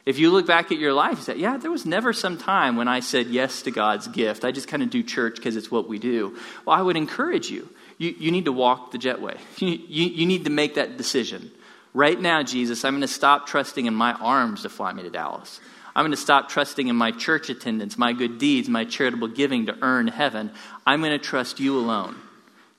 if 0.10 0.17
you 0.17 0.32
look 0.32 0.48
back 0.48 0.72
at 0.72 0.80
your 0.80 0.91
life, 0.91 1.17
you 1.19 1.24
say, 1.24 1.36
yeah, 1.38 1.58
there 1.58 1.69
was 1.69 1.86
never 1.86 2.13
some 2.13 2.39
time 2.39 2.78
when 2.78 2.88
I 2.88 3.00
said 3.00 3.28
yes 3.28 3.62
to 3.62 3.72
God's 3.72 4.08
gift. 4.08 4.43
I 4.43 4.52
just 4.52 4.67
kind 4.67 4.82
of 4.82 4.89
do 4.89 5.04
church 5.04 5.36
because 5.36 5.56
it's 5.56 5.69
what 5.69 5.88
we 5.88 6.00
do. 6.00 6.36
Well, 6.65 6.76
I 6.76 6.82
would 6.82 6.98
encourage 6.98 7.52
you. 7.52 7.69
You, 8.00 8.15
you 8.17 8.32
need 8.32 8.45
to 8.45 8.52
walk 8.52 8.89
the 8.89 8.98
jetway. 8.98 9.38
You, 9.60 9.69
you, 9.88 10.06
you 10.06 10.26
need 10.26 10.45
to 10.45 10.50
make 10.50 10.74
that 10.76 10.98
decision. 10.98 11.52
Right 11.93 12.19
now, 12.19 12.41
Jesus, 12.41 12.84
I'm 12.84 12.93
going 12.93 13.02
to 13.02 13.08
stop 13.08 13.45
trusting 13.45 13.86
in 13.86 13.93
my 13.93 14.13
arms 14.13 14.63
to 14.63 14.69
fly 14.69 14.91
me 14.93 15.04
to 15.04 15.12
Dallas. 15.12 15.60
I'm 15.95 16.02
going 16.02 16.12
to 16.12 16.17
stop 16.17 16.50
trusting 16.50 16.88
in 16.88 16.95
my 16.95 17.12
church 17.12 17.52
attendance, 17.52 17.95
my 17.95 18.13
good 18.13 18.39
deeds, 18.39 18.67
my 18.67 18.86
charitable 18.86 19.28
giving 19.28 19.67
to 19.67 19.78
earn 19.84 20.08
heaven. 20.08 20.50
I'm 20.88 21.02
going 21.02 21.12
to 21.12 21.24
trust 21.24 21.60
you 21.60 21.78
alone 21.78 22.15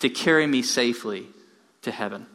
to 0.01 0.09
carry 0.09 0.49
me 0.49 0.63
safely 0.63 1.29
to 1.83 1.93
heaven. 1.93 2.27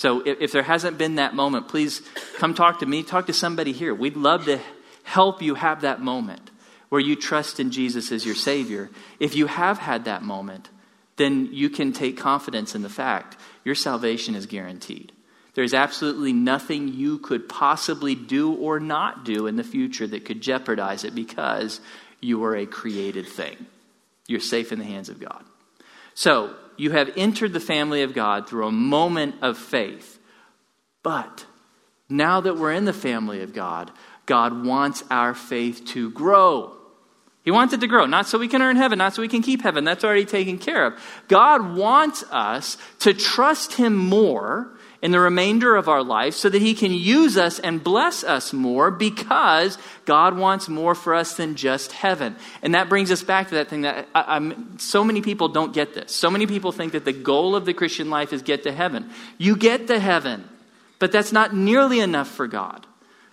So 0.00 0.20
if, 0.20 0.40
if, 0.40 0.52
there 0.52 0.62
hasn't 0.62 0.96
been 0.96 1.16
that 1.16 1.34
moment, 1.34 1.68
please 1.68 2.00
come 2.38 2.54
talk 2.54 2.78
to 2.78 2.86
me, 2.86 3.02
talk 3.02 3.26
to 3.26 3.34
somebody 3.34 3.72
here. 3.72 3.94
We'd 3.94 4.16
love 4.16 4.46
to 4.46 4.58
help 5.02 5.42
you 5.42 5.54
have 5.56 5.82
that 5.82 6.00
moment 6.00 6.50
where 6.88 7.02
you 7.02 7.14
trust 7.14 7.60
in 7.60 7.70
Jesus 7.70 8.10
as 8.10 8.24
your 8.24 8.34
Savior. 8.34 8.88
If 9.18 9.36
you 9.36 9.46
have 9.46 9.76
had 9.76 10.06
that 10.06 10.22
moment, 10.22 10.70
then 11.16 11.50
you 11.52 11.68
can 11.68 11.92
take 11.92 12.16
confidence 12.16 12.74
in 12.74 12.80
the 12.80 12.88
fact 12.88 13.36
your 13.62 13.74
salvation 13.74 14.34
is 14.34 14.46
guaranteed. 14.46 15.12
There's 15.52 15.74
absolutely 15.74 16.32
nothing 16.32 16.88
you 16.88 17.18
could 17.18 17.46
possibly 17.46 18.14
do 18.14 18.54
or 18.54 18.80
not 18.80 19.26
do 19.26 19.46
in 19.48 19.56
the 19.56 19.64
future 19.64 20.06
that 20.06 20.24
could 20.24 20.40
jeopardize 20.40 21.04
it 21.04 21.14
because 21.14 21.78
you 22.22 22.42
are 22.44 22.56
a 22.56 22.64
created 22.64 23.26
thing. 23.26 23.66
You're 24.26 24.40
safe 24.40 24.72
in 24.72 24.78
the 24.78 24.86
hands 24.86 25.10
of 25.10 25.20
God. 25.20 25.44
So, 26.14 26.54
you 26.80 26.92
have 26.92 27.10
entered 27.14 27.52
the 27.52 27.60
family 27.60 28.02
of 28.02 28.14
God 28.14 28.48
through 28.48 28.66
a 28.66 28.72
moment 28.72 29.34
of 29.42 29.58
faith. 29.58 30.18
But 31.02 31.44
now 32.08 32.40
that 32.40 32.56
we're 32.56 32.72
in 32.72 32.86
the 32.86 32.94
family 32.94 33.42
of 33.42 33.52
God, 33.52 33.90
God 34.24 34.64
wants 34.64 35.04
our 35.10 35.34
faith 35.34 35.84
to 35.88 36.10
grow. 36.10 36.74
He 37.44 37.50
wants 37.50 37.74
it 37.74 37.80
to 37.80 37.86
grow, 37.86 38.06
not 38.06 38.26
so 38.26 38.38
we 38.38 38.48
can 38.48 38.62
earn 38.62 38.76
heaven, 38.76 38.96
not 38.96 39.14
so 39.14 39.20
we 39.20 39.28
can 39.28 39.42
keep 39.42 39.60
heaven. 39.60 39.84
That's 39.84 40.04
already 40.04 40.24
taken 40.24 40.56
care 40.56 40.86
of. 40.86 40.98
God 41.28 41.76
wants 41.76 42.24
us 42.30 42.78
to 43.00 43.12
trust 43.12 43.74
Him 43.74 43.94
more 43.94 44.70
in 45.02 45.12
the 45.12 45.20
remainder 45.20 45.76
of 45.76 45.88
our 45.88 46.02
life 46.02 46.34
so 46.34 46.48
that 46.48 46.60
He 46.60 46.74
can 46.74 46.92
use 46.92 47.36
us 47.36 47.58
and 47.58 47.82
bless 47.82 48.22
us 48.22 48.52
more 48.52 48.90
because 48.90 49.78
God 50.04 50.36
wants 50.36 50.68
more 50.68 50.94
for 50.94 51.14
us 51.14 51.36
than 51.36 51.54
just 51.54 51.92
heaven. 51.92 52.36
And 52.62 52.74
that 52.74 52.88
brings 52.88 53.10
us 53.10 53.22
back 53.22 53.48
to 53.48 53.54
that 53.54 53.68
thing 53.68 53.82
that 53.82 54.08
I, 54.14 54.36
am 54.36 54.78
so 54.78 55.02
many 55.02 55.22
people 55.22 55.48
don't 55.48 55.72
get 55.72 55.94
this. 55.94 56.12
So 56.12 56.30
many 56.30 56.46
people 56.46 56.72
think 56.72 56.92
that 56.92 57.04
the 57.04 57.12
goal 57.12 57.56
of 57.56 57.64
the 57.64 57.74
Christian 57.74 58.10
life 58.10 58.32
is 58.32 58.42
get 58.42 58.64
to 58.64 58.72
heaven. 58.72 59.10
You 59.38 59.56
get 59.56 59.86
to 59.86 59.98
heaven, 59.98 60.48
but 60.98 61.12
that's 61.12 61.32
not 61.32 61.54
nearly 61.54 62.00
enough 62.00 62.28
for 62.28 62.46
God. 62.46 62.86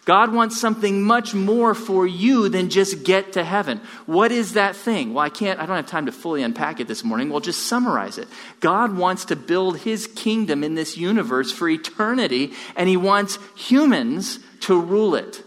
God 0.07 0.31
wants 0.31 0.57
something 0.57 1.03
much 1.03 1.33
more 1.33 1.75
for 1.75 2.07
you 2.07 2.47
than 2.47 2.69
just 2.69 3.03
get 3.03 3.33
to 3.33 3.43
heaven. 3.43 3.81
What 4.05 4.31
is 4.31 4.53
that 4.53 4.77
thing? 4.77 5.13
Well, 5.13 5.25
I 5.25 5.27
can't, 5.27 5.59
I 5.59 5.65
don't 5.65 5.75
have 5.75 5.85
time 5.85 6.05
to 6.05 6.13
fully 6.13 6.43
unpack 6.43 6.79
it 6.79 6.87
this 6.87 7.03
morning. 7.03 7.29
We'll 7.29 7.41
just 7.41 7.67
summarize 7.67 8.17
it. 8.17 8.29
God 8.61 8.95
wants 8.95 9.25
to 9.25 9.35
build 9.35 9.79
his 9.79 10.07
kingdom 10.07 10.63
in 10.63 10.75
this 10.75 10.95
universe 10.95 11.51
for 11.51 11.67
eternity, 11.67 12.53
and 12.77 12.87
he 12.87 12.95
wants 12.95 13.37
humans 13.57 14.39
to 14.61 14.79
rule 14.79 15.13
it. 15.13 15.43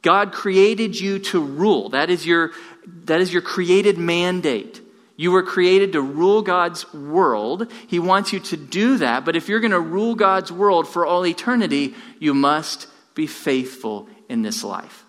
God 0.00 0.32
created 0.32 0.98
you 0.98 1.18
to 1.18 1.38
rule. 1.38 1.90
That 1.90 2.08
is 2.08 2.26
your, 2.26 2.52
that 3.04 3.20
is 3.20 3.30
your 3.30 3.42
created 3.42 3.98
mandate. 3.98 4.80
You 5.16 5.32
were 5.32 5.42
created 5.42 5.92
to 5.92 6.00
rule 6.00 6.40
God's 6.40 6.90
world. 6.94 7.70
He 7.88 7.98
wants 7.98 8.32
you 8.32 8.40
to 8.40 8.56
do 8.56 8.96
that, 8.96 9.26
but 9.26 9.36
if 9.36 9.50
you're 9.50 9.60
going 9.60 9.72
to 9.72 9.78
rule 9.80 10.14
God's 10.14 10.50
world 10.50 10.88
for 10.88 11.04
all 11.04 11.26
eternity, 11.26 11.94
you 12.18 12.32
must 12.32 12.86
be 13.18 13.26
faithful 13.26 14.08
in 14.28 14.40
this 14.42 14.64
life. 14.64 15.04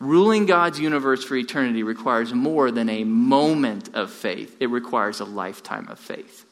Ruling 0.00 0.44
God's 0.44 0.80
universe 0.80 1.24
for 1.24 1.36
eternity 1.36 1.82
requires 1.84 2.34
more 2.34 2.70
than 2.70 2.90
a 2.90 3.04
moment 3.04 3.94
of 3.94 4.10
faith, 4.10 4.56
it 4.60 4.68
requires 4.68 5.20
a 5.20 5.24
lifetime 5.24 5.88
of 5.88 5.98
faith. 5.98 6.44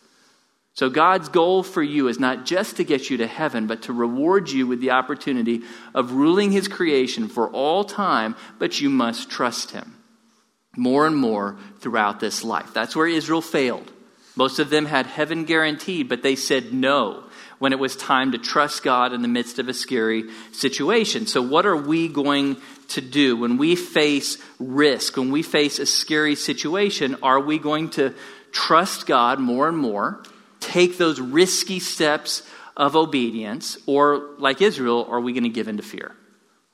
So, 0.75 0.89
God's 0.89 1.29
goal 1.29 1.63
for 1.63 1.83
you 1.83 2.09
is 2.09 2.19
not 2.19 2.47
just 2.47 2.77
to 2.77 2.85
get 2.85 3.11
you 3.11 3.19
to 3.19 3.27
heaven, 3.27 3.67
but 3.67 3.83
to 3.83 3.93
reward 3.93 4.49
you 4.49 4.67
with 4.67 4.81
the 4.81 4.93
opportunity 4.93 5.63
of 5.95 6.13
ruling 6.13 6.51
His 6.51 6.67
creation 6.67 7.29
for 7.29 7.51
all 7.51 7.85
time, 7.85 8.37
but 8.59 8.81
you 8.81 8.89
must 8.89 9.29
trust 9.29 9.73
Him 9.73 9.97
more 10.75 11.07
and 11.07 11.17
more 11.17 11.59
throughout 11.81 12.21
this 12.21 12.43
life. 12.43 12.73
That's 12.73 12.97
where 12.97 13.09
Israel 13.09 13.43
failed. 13.43 13.93
Most 14.35 14.61
of 14.61 14.71
them 14.71 14.87
had 14.87 15.05
heaven 15.05 15.45
guaranteed, 15.45 16.09
but 16.09 16.23
they 16.23 16.37
said 16.37 16.73
no 16.73 17.25
when 17.63 17.73
it 17.73 17.79
was 17.79 17.95
time 17.95 18.33
to 18.33 18.39
trust 18.39 18.83
God 18.83 19.13
in 19.13 19.23
the 19.23 19.29
midst 19.29 19.61
of 19.61 19.69
a 19.69 19.73
scary 19.73 20.25
situation. 20.51 21.29
So, 21.29 21.41
what 21.41 21.65
are 21.65 21.77
we 21.77 22.09
going 22.09 22.57
to 22.89 23.01
do 23.01 23.37
when 23.37 23.57
we 23.57 23.77
face 23.77 24.37
risk, 24.59 25.17
when 25.17 25.31
we 25.31 25.45
face 25.45 25.79
a 25.79 25.87
scary 25.87 26.35
situation? 26.35 27.19
Are 27.23 27.39
we 27.39 27.61
going 27.61 27.91
to 27.91 28.15
trust 28.51 29.07
God 29.07 29.39
more 29.39 29.69
and 29.69 29.79
more, 29.79 30.25
take 30.59 30.99
those 30.99 31.21
risky 31.21 31.79
steps 31.79 32.43
of 32.77 32.97
obedience, 32.97 33.79
or 33.87 34.31
like 34.39 34.61
Israel, 34.61 35.07
are 35.09 35.21
we 35.21 35.33
going 35.33 35.45
to 35.45 35.49
give 35.49 35.69
in 35.69 35.77
to 35.77 35.85
fear? 35.85 36.17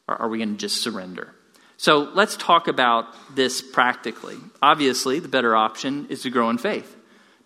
Or 0.09 0.17
are 0.17 0.29
we 0.31 0.39
going 0.39 0.53
to 0.53 0.57
just 0.57 0.81
surrender? 0.81 1.35
So 1.77 2.11
let's 2.15 2.35
talk 2.35 2.67
about 2.67 3.15
this 3.37 3.61
practically. 3.61 4.39
Obviously, 4.63 5.21
the 5.21 5.29
better 5.29 5.55
option 5.55 6.07
is 6.09 6.23
to 6.23 6.31
grow 6.31 6.49
in 6.49 6.57
faith. 6.57 6.97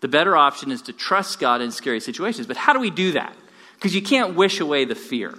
The 0.03 0.09
better 0.09 0.35
option 0.35 0.69
is 0.71 0.81
to 0.81 0.91
trust 0.91 1.39
God 1.39 1.61
in 1.61 1.71
scary 1.71 2.01
situations. 2.01 2.45
But 2.45 2.57
how 2.57 2.73
do 2.73 2.81
we 2.81 2.89
do 2.89 3.13
that? 3.13 3.33
Because 3.75 3.95
you 3.95 4.01
can't 4.01 4.35
wish 4.35 4.59
away 4.59 4.83
the 4.83 4.95
fear. 4.95 5.33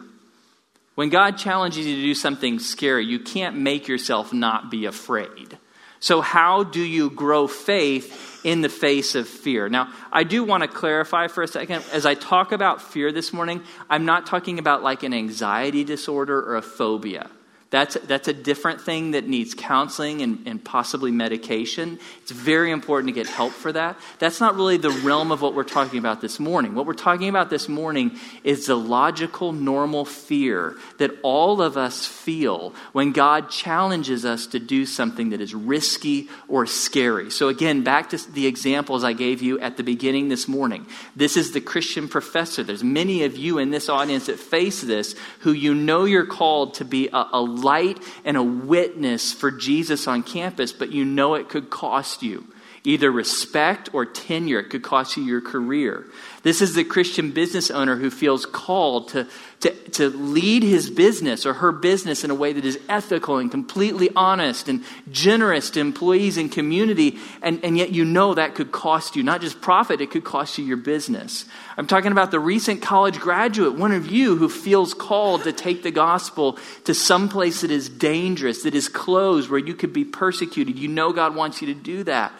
When 0.94 1.10
God 1.10 1.32
challenges 1.36 1.84
you 1.84 1.96
to 1.96 2.00
do 2.00 2.14
something 2.14 2.58
scary, 2.58 3.04
you 3.04 3.18
can't 3.18 3.58
make 3.58 3.88
yourself 3.88 4.32
not 4.32 4.70
be 4.70 4.86
afraid. 4.86 5.58
So, 6.00 6.22
how 6.22 6.64
do 6.64 6.80
you 6.80 7.10
grow 7.10 7.46
faith 7.46 8.40
in 8.42 8.62
the 8.62 8.70
face 8.70 9.14
of 9.14 9.28
fear? 9.28 9.68
Now, 9.68 9.92
I 10.10 10.24
do 10.24 10.42
want 10.44 10.62
to 10.62 10.68
clarify 10.68 11.26
for 11.26 11.42
a 11.42 11.46
second. 11.46 11.84
As 11.92 12.06
I 12.06 12.14
talk 12.14 12.50
about 12.50 12.80
fear 12.80 13.12
this 13.12 13.34
morning, 13.34 13.62
I'm 13.90 14.06
not 14.06 14.24
talking 14.24 14.58
about 14.58 14.82
like 14.82 15.02
an 15.02 15.12
anxiety 15.12 15.84
disorder 15.84 16.40
or 16.40 16.56
a 16.56 16.62
phobia. 16.62 17.28
That's, 17.74 17.96
that's 18.04 18.28
a 18.28 18.32
different 18.32 18.80
thing 18.82 19.10
that 19.10 19.26
needs 19.26 19.52
counseling 19.52 20.22
and, 20.22 20.46
and 20.46 20.64
possibly 20.64 21.10
medication. 21.10 21.98
It's 22.22 22.30
very 22.30 22.70
important 22.70 23.08
to 23.08 23.12
get 23.12 23.26
help 23.26 23.50
for 23.50 23.72
that. 23.72 23.98
That's 24.20 24.40
not 24.40 24.54
really 24.54 24.76
the 24.76 24.90
realm 24.90 25.32
of 25.32 25.42
what 25.42 25.56
we're 25.56 25.64
talking 25.64 25.98
about 25.98 26.20
this 26.20 26.38
morning. 26.38 26.76
What 26.76 26.86
we're 26.86 26.92
talking 26.92 27.28
about 27.28 27.50
this 27.50 27.68
morning 27.68 28.16
is 28.44 28.66
the 28.66 28.76
logical, 28.76 29.50
normal 29.50 30.04
fear 30.04 30.76
that 30.98 31.10
all 31.24 31.60
of 31.60 31.76
us 31.76 32.06
feel 32.06 32.74
when 32.92 33.10
God 33.10 33.50
challenges 33.50 34.24
us 34.24 34.46
to 34.48 34.60
do 34.60 34.86
something 34.86 35.30
that 35.30 35.40
is 35.40 35.52
risky 35.52 36.28
or 36.46 36.66
scary. 36.66 37.28
So, 37.32 37.48
again, 37.48 37.82
back 37.82 38.10
to 38.10 38.18
the 38.32 38.46
examples 38.46 39.02
I 39.02 39.14
gave 39.14 39.42
you 39.42 39.58
at 39.58 39.76
the 39.76 39.82
beginning 39.82 40.28
this 40.28 40.46
morning. 40.46 40.86
This 41.16 41.36
is 41.36 41.50
the 41.50 41.60
Christian 41.60 42.06
professor. 42.06 42.62
There's 42.62 42.84
many 42.84 43.24
of 43.24 43.36
you 43.36 43.58
in 43.58 43.70
this 43.70 43.88
audience 43.88 44.26
that 44.26 44.38
face 44.38 44.80
this 44.80 45.16
who 45.40 45.50
you 45.50 45.74
know 45.74 46.04
you're 46.04 46.24
called 46.24 46.74
to 46.74 46.84
be 46.84 47.08
a, 47.08 47.30
a 47.32 47.40
light 47.64 48.00
and 48.24 48.36
a 48.36 48.42
witness 48.42 49.32
for 49.32 49.50
Jesus 49.50 50.06
on 50.06 50.22
campus, 50.22 50.72
but 50.72 50.92
you 50.92 51.04
know 51.04 51.34
it 51.34 51.48
could 51.48 51.70
cost 51.70 52.22
you 52.22 52.46
either 52.86 53.10
respect 53.10 53.88
or 53.94 54.04
tenure. 54.04 54.60
It 54.60 54.68
could 54.68 54.82
cost 54.82 55.16
you 55.16 55.24
your 55.24 55.40
career. 55.40 56.04
This 56.42 56.60
is 56.60 56.74
the 56.74 56.84
Christian 56.84 57.30
business 57.30 57.70
owner 57.70 57.96
who 57.96 58.10
feels 58.10 58.44
called 58.44 59.08
to, 59.08 59.26
to, 59.60 59.70
to 59.92 60.10
lead 60.10 60.62
his 60.62 60.90
business 60.90 61.46
or 61.46 61.54
her 61.54 61.72
business 61.72 62.22
in 62.22 62.30
a 62.30 62.34
way 62.34 62.52
that 62.52 62.66
is 62.66 62.78
ethical 62.86 63.38
and 63.38 63.50
completely 63.50 64.10
honest 64.14 64.68
and 64.68 64.84
generous 65.10 65.70
to 65.70 65.80
employees 65.80 66.36
and 66.36 66.52
community. 66.52 67.18
And, 67.40 67.64
and 67.64 67.78
yet 67.78 67.92
you 67.92 68.04
know 68.04 68.34
that 68.34 68.54
could 68.54 68.70
cost 68.70 69.16
you 69.16 69.22
not 69.22 69.40
just 69.40 69.62
profit, 69.62 70.02
it 70.02 70.10
could 70.10 70.24
cost 70.24 70.58
you 70.58 70.66
your 70.66 70.76
business. 70.76 71.46
I'm 71.78 71.86
talking 71.86 72.12
about 72.12 72.30
the 72.30 72.38
recent 72.38 72.82
college 72.82 73.18
graduate, 73.18 73.76
one 73.76 73.92
of 73.92 74.12
you 74.12 74.36
who 74.36 74.50
feels 74.50 74.92
called 74.92 75.44
to 75.44 75.52
take 75.54 75.82
the 75.82 75.90
gospel 75.90 76.58
to 76.84 76.92
some 76.92 77.30
place 77.30 77.62
that 77.62 77.70
is 77.70 77.88
dangerous, 77.88 78.64
that 78.64 78.74
is 78.74 78.88
closed, 78.88 79.48
where 79.48 79.58
you 79.58 79.72
could 79.72 79.94
be 79.94 80.04
persecuted. 80.04 80.78
You 80.78 80.88
know 80.88 81.14
God 81.14 81.34
wants 81.34 81.62
you 81.62 81.72
to 81.72 81.80
do 81.80 82.04
that. 82.04 82.30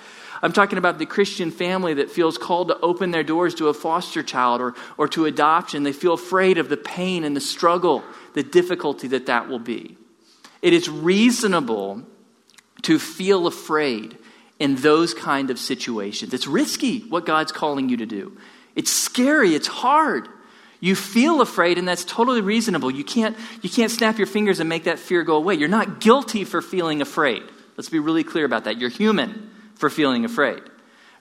I'm 0.45 0.53
talking 0.53 0.77
about 0.77 0.99
the 0.99 1.07
Christian 1.07 1.51
family 1.51 1.95
that 1.95 2.11
feels 2.11 2.37
called 2.37 2.69
to 2.69 2.79
open 2.81 3.13
their 3.13 3.23
doors 3.23 3.55
to 3.55 3.69
a 3.69 3.75
foster 3.75 4.23
child 4.23 4.61
or, 4.61 4.75
or 4.99 5.09
to 5.09 5.25
adoption. 5.25 5.85
They 5.85 5.95
feel 5.95 6.13
afraid 6.13 6.59
of 6.59 6.69
the 6.69 6.77
pain 6.77 7.25
and 7.25 7.35
the 7.35 7.41
struggle, 7.41 8.05
the 8.35 8.43
difficulty 8.43 9.09
that 9.09 9.25
that 9.25 9.49
will 9.49 9.59
be. 9.59 9.97
It 10.61 10.75
is 10.75 10.87
reasonable 10.87 12.03
to 12.83 12.99
feel 12.99 13.47
afraid 13.47 14.19
in 14.59 14.75
those 14.77 15.15
kind 15.15 15.51
of 15.51 15.59
situations. 15.59 16.35
It's 16.35 16.47
risky 16.47 17.01
what 17.01 17.25
God's 17.25 17.51
calling 17.51 17.89
you 17.89 17.97
to 17.97 18.07
do. 18.07 18.37
It's 18.77 18.93
scary, 18.93 19.55
it's 19.55 19.67
hard. 19.67 20.29
You 20.79 20.95
feel 20.95 21.41
afraid 21.41 21.79
and 21.79 21.89
that's 21.89 22.05
totally 22.05 22.43
reasonable. 22.43 22.91
You 22.91 23.05
can't 23.05 23.35
you 23.63 23.71
can't 23.71 23.91
snap 23.91 24.19
your 24.19 24.27
fingers 24.27 24.61
and 24.61 24.69
make 24.69 24.85
that 24.85 24.99
fear 24.99 25.23
go 25.23 25.37
away. 25.37 25.55
You're 25.55 25.71
not 25.71 26.01
guilty 26.01 26.45
for 26.45 26.61
feeling 26.61 27.01
afraid. 27.01 27.45
Let's 27.79 27.89
be 27.89 27.99
really 27.99 28.25
clear 28.25 28.45
about 28.45 28.65
that. 28.65 28.79
You're 28.79 28.91
human 28.91 29.53
for 29.77 29.91
feeling 29.91 30.25
afraid. 30.25 30.63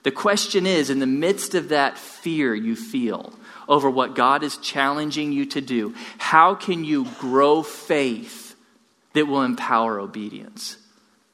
The 0.04 0.10
question 0.10 0.66
is 0.66 0.90
in 0.90 0.98
the 0.98 1.06
midst 1.06 1.54
of 1.54 1.70
that 1.70 1.98
fear 1.98 2.54
you 2.54 2.76
feel 2.76 3.32
over 3.68 3.88
what 3.88 4.14
God 4.14 4.42
is 4.42 4.58
challenging 4.58 5.32
you 5.32 5.46
to 5.46 5.60
do, 5.60 5.94
how 6.18 6.54
can 6.54 6.84
you 6.84 7.06
grow 7.18 7.62
faith 7.62 8.54
that 9.14 9.26
will 9.26 9.42
empower 9.42 9.98
obedience? 9.98 10.76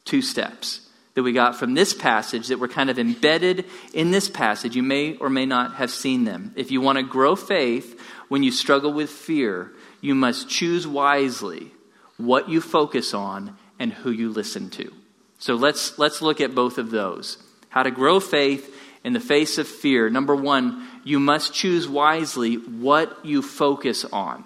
Two 0.04 0.22
steps 0.22 0.88
that 1.14 1.24
we 1.24 1.32
got 1.32 1.56
from 1.56 1.74
this 1.74 1.92
passage 1.92 2.48
that 2.48 2.58
were 2.58 2.68
kind 2.68 2.88
of 2.88 2.98
embedded 2.98 3.64
in 3.92 4.12
this 4.12 4.28
passage. 4.28 4.76
You 4.76 4.82
may 4.82 5.16
or 5.16 5.28
may 5.28 5.46
not 5.46 5.74
have 5.74 5.90
seen 5.90 6.24
them. 6.24 6.52
If 6.56 6.70
you 6.70 6.80
want 6.80 6.98
to 6.98 7.02
grow 7.02 7.34
faith 7.34 8.00
when 8.28 8.42
you 8.42 8.52
struggle 8.52 8.92
with 8.92 9.10
fear, 9.10 9.72
you 10.00 10.14
must 10.14 10.48
choose 10.48 10.86
wisely 10.86 11.72
what 12.16 12.48
you 12.48 12.60
focus 12.60 13.12
on 13.12 13.56
and 13.78 13.92
who 13.92 14.10
you 14.10 14.30
listen 14.30 14.70
to. 14.70 14.92
So 15.40 15.56
let's, 15.56 15.98
let's 15.98 16.22
look 16.22 16.40
at 16.40 16.54
both 16.54 16.78
of 16.78 16.90
those. 16.90 17.38
How 17.70 17.82
to 17.82 17.90
grow 17.90 18.20
faith 18.20 18.74
in 19.02 19.14
the 19.14 19.20
face 19.20 19.58
of 19.58 19.66
fear. 19.66 20.08
Number 20.08 20.36
one, 20.36 20.86
you 21.02 21.18
must 21.18 21.54
choose 21.54 21.88
wisely 21.88 22.54
what 22.54 23.24
you 23.24 23.42
focus 23.42 24.04
on. 24.04 24.44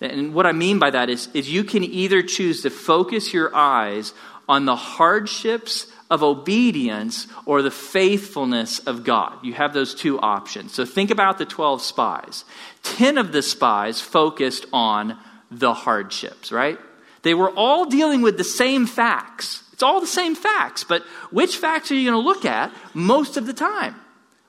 And 0.00 0.34
what 0.34 0.46
I 0.46 0.52
mean 0.52 0.78
by 0.78 0.90
that 0.90 1.10
is, 1.10 1.28
is 1.34 1.50
you 1.50 1.62
can 1.62 1.84
either 1.84 2.22
choose 2.22 2.62
to 2.62 2.70
focus 2.70 3.34
your 3.34 3.54
eyes 3.54 4.14
on 4.48 4.64
the 4.64 4.76
hardships 4.76 5.86
of 6.10 6.22
obedience 6.22 7.28
or 7.44 7.62
the 7.62 7.70
faithfulness 7.70 8.80
of 8.80 9.04
God. 9.04 9.44
You 9.44 9.52
have 9.52 9.74
those 9.74 9.94
two 9.94 10.18
options. 10.18 10.74
So 10.74 10.84
think 10.84 11.10
about 11.10 11.38
the 11.38 11.44
12 11.44 11.82
spies. 11.82 12.44
10 12.82 13.18
of 13.18 13.30
the 13.30 13.42
spies 13.42 14.00
focused 14.00 14.66
on 14.72 15.18
the 15.50 15.74
hardships, 15.74 16.50
right? 16.50 16.78
They 17.22 17.34
were 17.34 17.50
all 17.50 17.84
dealing 17.84 18.22
with 18.22 18.38
the 18.38 18.44
same 18.44 18.86
facts. 18.86 19.62
It's 19.80 19.82
all 19.82 20.02
the 20.02 20.06
same 20.06 20.34
facts, 20.34 20.84
but 20.84 21.04
which 21.30 21.56
facts 21.56 21.90
are 21.90 21.94
you 21.94 22.10
going 22.10 22.22
to 22.22 22.28
look 22.28 22.44
at 22.44 22.70
most 22.92 23.38
of 23.38 23.46
the 23.46 23.54
time? 23.54 23.94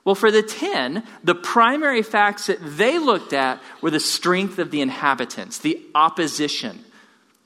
Well, 0.04 0.14
for 0.14 0.30
the 0.30 0.42
10, 0.42 1.02
the 1.24 1.34
primary 1.34 2.02
facts 2.02 2.48
that 2.48 2.58
they 2.60 2.98
looked 2.98 3.32
at 3.32 3.58
were 3.80 3.90
the 3.90 3.98
strength 3.98 4.58
of 4.58 4.70
the 4.70 4.82
inhabitants, 4.82 5.56
the 5.60 5.80
opposition, 5.94 6.84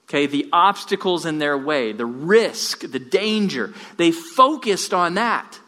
okay, 0.08 0.26
the 0.26 0.48
obstacles 0.52 1.26
in 1.26 1.38
their 1.38 1.56
way, 1.56 1.92
the 1.92 2.06
risk, 2.06 2.80
the 2.90 2.98
danger. 2.98 3.72
They 3.98 4.10
focused 4.10 4.92
on 4.92 5.14
that. 5.14 5.60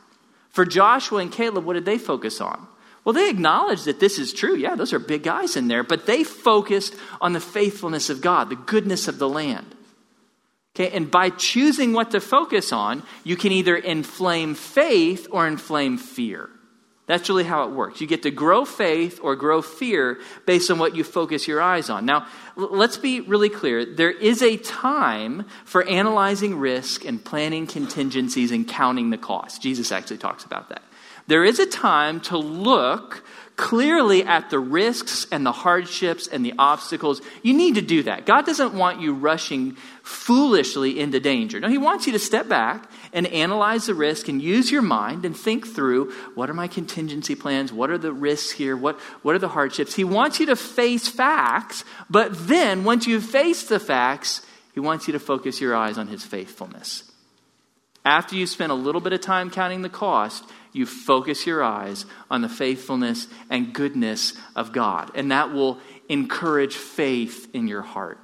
For 0.51 0.65
Joshua 0.65 1.21
and 1.21 1.31
Caleb, 1.31 1.67
what 1.67 1.75
did 1.75 1.85
they 1.85 1.99
focus 1.99 2.41
on? 2.41 2.67
Well, 3.05 3.13
they 3.13 3.31
acknowledged 3.31 3.85
that 3.85 4.01
this 4.01 4.19
is 4.19 4.33
true. 4.33 4.57
Yeah, 4.57 4.75
those 4.75 4.93
are 4.93 4.99
big 4.99 5.23
guys 5.23 5.57
in 5.57 5.69
there, 5.69 5.85
but 5.85 6.07
they 6.07 6.25
focused 6.25 6.97
on 7.21 7.33
the 7.33 7.39
faithfulness 7.39 8.11
of 8.11 8.21
God, 8.21 8.51
the 8.51 8.57
goodness 8.57 9.07
of 9.07 9.21
the 9.21 9.29
land. 9.29 9.77
Okay, 10.79 10.95
and 10.95 11.11
by 11.11 11.31
choosing 11.31 11.93
what 11.93 12.13
to 12.13 12.21
focus 12.21 12.73
on, 12.73 13.03
you 13.25 13.35
can 13.35 13.51
either 13.51 13.77
inflame 13.77 14.55
faith 14.55 15.27
or 15.33 15.49
inflame 15.49 15.99
fear. 15.99 16.51
That's 17.07 17.29
really 17.29 17.43
how 17.43 17.65
it 17.65 17.73
works. 17.73 18.01
You 18.01 18.07
get 18.07 18.23
to 18.23 18.31
grow 18.31 18.65
faith 18.65 19.19
or 19.21 19.35
grow 19.35 19.61
fear 19.61 20.21
based 20.47 20.71
on 20.71 20.79
what 20.79 20.95
you 20.95 21.03
focus 21.03 21.49
your 21.49 21.61
eyes 21.61 21.91
on. 21.91 22.05
Now, 22.07 22.29
let's 22.55 22.97
be 22.97 23.23
really 23.23 23.49
clear. 23.49 23.85
There 23.85 24.13
is 24.13 24.41
a 24.41 24.57
time 24.59 25.47
for 25.65 25.83
analyzing 25.89 26.57
risk 26.59 27.05
and 27.05 27.25
planning 27.25 27.67
contingencies 27.67 28.53
and 28.53 28.69
counting 28.69 29.11
the 29.11 29.19
cost. 29.19 29.61
Jesus 29.61 29.91
actually 29.91 30.19
talks 30.19 30.45
about 30.45 30.69
that. 30.69 30.83
There 31.27 31.45
is 31.45 31.59
a 31.59 31.67
time 31.67 32.21
to 32.23 32.39
look 32.39 33.25
clearly 33.59 34.25
at 34.25 34.51
the 34.51 34.59
risks 34.59 35.27
and 35.33 35.45
the 35.45 35.51
hardships 35.51 36.29
and 36.29 36.45
the 36.45 36.55
obstacles. 36.61 37.21
You 37.43 37.53
need 37.55 37.75
to 37.75 37.83
do 37.83 38.05
that. 38.05 38.25
God 38.25 38.47
doesn't 38.47 38.73
want 38.73 39.01
you 39.01 39.13
rushing 39.13 39.73
foolishly 40.05 41.01
into 41.01 41.19
danger. 41.19 41.59
No, 41.59 41.69
He 41.69 41.77
wants 41.77 42.07
you 42.07 42.13
to 42.13 42.21
step 42.21 42.49
back 42.49 42.89
and 43.13 43.27
analyze 43.27 43.87
the 43.87 43.97
risk 43.97 44.29
and 44.29 44.41
use 44.41 44.71
your 44.71 44.81
mind 44.81 45.25
and 45.25 45.37
think 45.37 45.67
through 45.67 46.13
what 46.37 46.49
are 46.49 46.55
my 46.55 46.69
contingency 46.69 47.35
plans? 47.35 47.73
What 47.73 47.91
are 47.91 47.99
the 47.99 48.13
risks 48.13 48.53
here? 48.53 48.77
What, 48.77 48.97
what 49.23 49.35
are 49.35 49.41
the 49.41 49.49
hardships? 49.49 49.97
He 49.97 50.05
wants 50.05 50.39
you 50.39 50.47
to 50.47 50.57
face 50.57 51.09
facts, 51.09 51.85
but 52.09 52.47
then 52.47 52.85
once 52.85 53.09
you've 53.09 53.25
faced 53.25 53.69
the 53.69 53.81
facts, 53.81 54.41
He 54.73 54.79
wants 54.79 55.09
you 55.09 55.13
to 55.15 55.19
focus 55.19 55.61
your 55.61 55.75
eyes 55.75 55.99
on 55.99 56.07
His 56.07 56.25
faithfulness. 56.25 57.08
After 58.05 58.37
you 58.37 58.47
spend 58.47 58.73
a 58.73 58.77
little 58.77 59.01
bit 59.01 59.13
of 59.13 59.21
time 59.21 59.51
counting 59.51 59.83
the 59.83 59.89
cost, 59.89 60.45
you 60.73 60.87
focus 60.87 61.47
your 61.47 61.63
eyes 61.63 62.07
on 62.31 62.43
the 62.43 62.49
faithfulness 62.49 63.27
and 63.51 63.73
goodness 63.73 64.35
of 64.55 64.73
God. 64.73 65.11
And 65.15 65.33
that 65.33 65.53
will 65.53 65.79
encourage 66.09 66.77
faith 66.77 67.49
in 67.55 67.69
your 67.69 67.83
heart. 67.83 68.19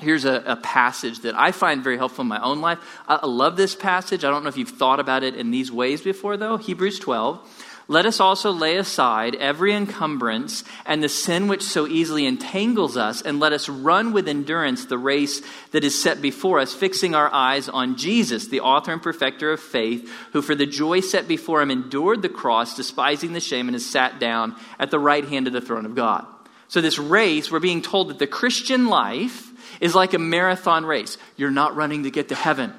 Here's 0.00 0.24
a, 0.24 0.42
a, 0.46 0.56
passage 0.56 1.20
that 1.20 1.34
I 1.34 1.50
find 1.50 1.82
very 1.82 1.96
helpful 1.96 2.22
in 2.22 2.28
my 2.28 2.40
own 2.40 2.60
life. 2.60 2.78
I, 3.08 3.16
I 3.16 3.26
love 3.26 3.56
this 3.56 3.74
passage. 3.74 4.24
I 4.24 4.30
don't 4.30 4.44
know 4.44 4.48
if 4.48 4.56
you've 4.56 4.68
thought 4.68 5.00
about 5.00 5.24
it 5.24 5.34
in 5.34 5.50
these 5.50 5.72
ways 5.72 6.02
before, 6.02 6.36
though. 6.36 6.56
Hebrews 6.56 7.00
12. 7.00 7.66
Let 7.90 8.04
us 8.04 8.20
also 8.20 8.52
lay 8.52 8.76
aside 8.76 9.34
every 9.36 9.72
encumbrance 9.72 10.62
and 10.84 11.02
the 11.02 11.08
sin 11.08 11.48
which 11.48 11.62
so 11.62 11.86
easily 11.86 12.26
entangles 12.26 12.98
us, 12.98 13.22
and 13.22 13.40
let 13.40 13.54
us 13.54 13.66
run 13.66 14.12
with 14.12 14.28
endurance 14.28 14.84
the 14.84 14.98
race 14.98 15.40
that 15.70 15.84
is 15.84 16.00
set 16.00 16.20
before 16.20 16.60
us, 16.60 16.74
fixing 16.74 17.14
our 17.14 17.32
eyes 17.32 17.66
on 17.66 17.96
Jesus, 17.96 18.48
the 18.48 18.60
author 18.60 18.92
and 18.92 19.02
perfecter 19.02 19.52
of 19.52 19.60
faith, 19.60 20.12
who 20.32 20.42
for 20.42 20.54
the 20.54 20.66
joy 20.66 21.00
set 21.00 21.26
before 21.26 21.62
him 21.62 21.70
endured 21.70 22.20
the 22.20 22.28
cross, 22.28 22.76
despising 22.76 23.32
the 23.32 23.40
shame, 23.40 23.68
and 23.68 23.74
has 23.74 23.86
sat 23.86 24.20
down 24.20 24.54
at 24.78 24.90
the 24.90 24.98
right 24.98 25.26
hand 25.26 25.46
of 25.46 25.54
the 25.54 25.62
throne 25.62 25.86
of 25.86 25.94
God. 25.94 26.26
So, 26.68 26.82
this 26.82 26.98
race, 26.98 27.50
we're 27.50 27.58
being 27.58 27.80
told 27.80 28.10
that 28.10 28.18
the 28.18 28.26
Christian 28.26 28.88
life 28.88 29.50
is 29.80 29.94
like 29.94 30.12
a 30.12 30.18
marathon 30.18 30.84
race. 30.84 31.16
You're 31.38 31.50
not 31.50 31.74
running 31.74 32.02
to 32.02 32.10
get 32.10 32.28
to 32.28 32.34
heaven. 32.34 32.74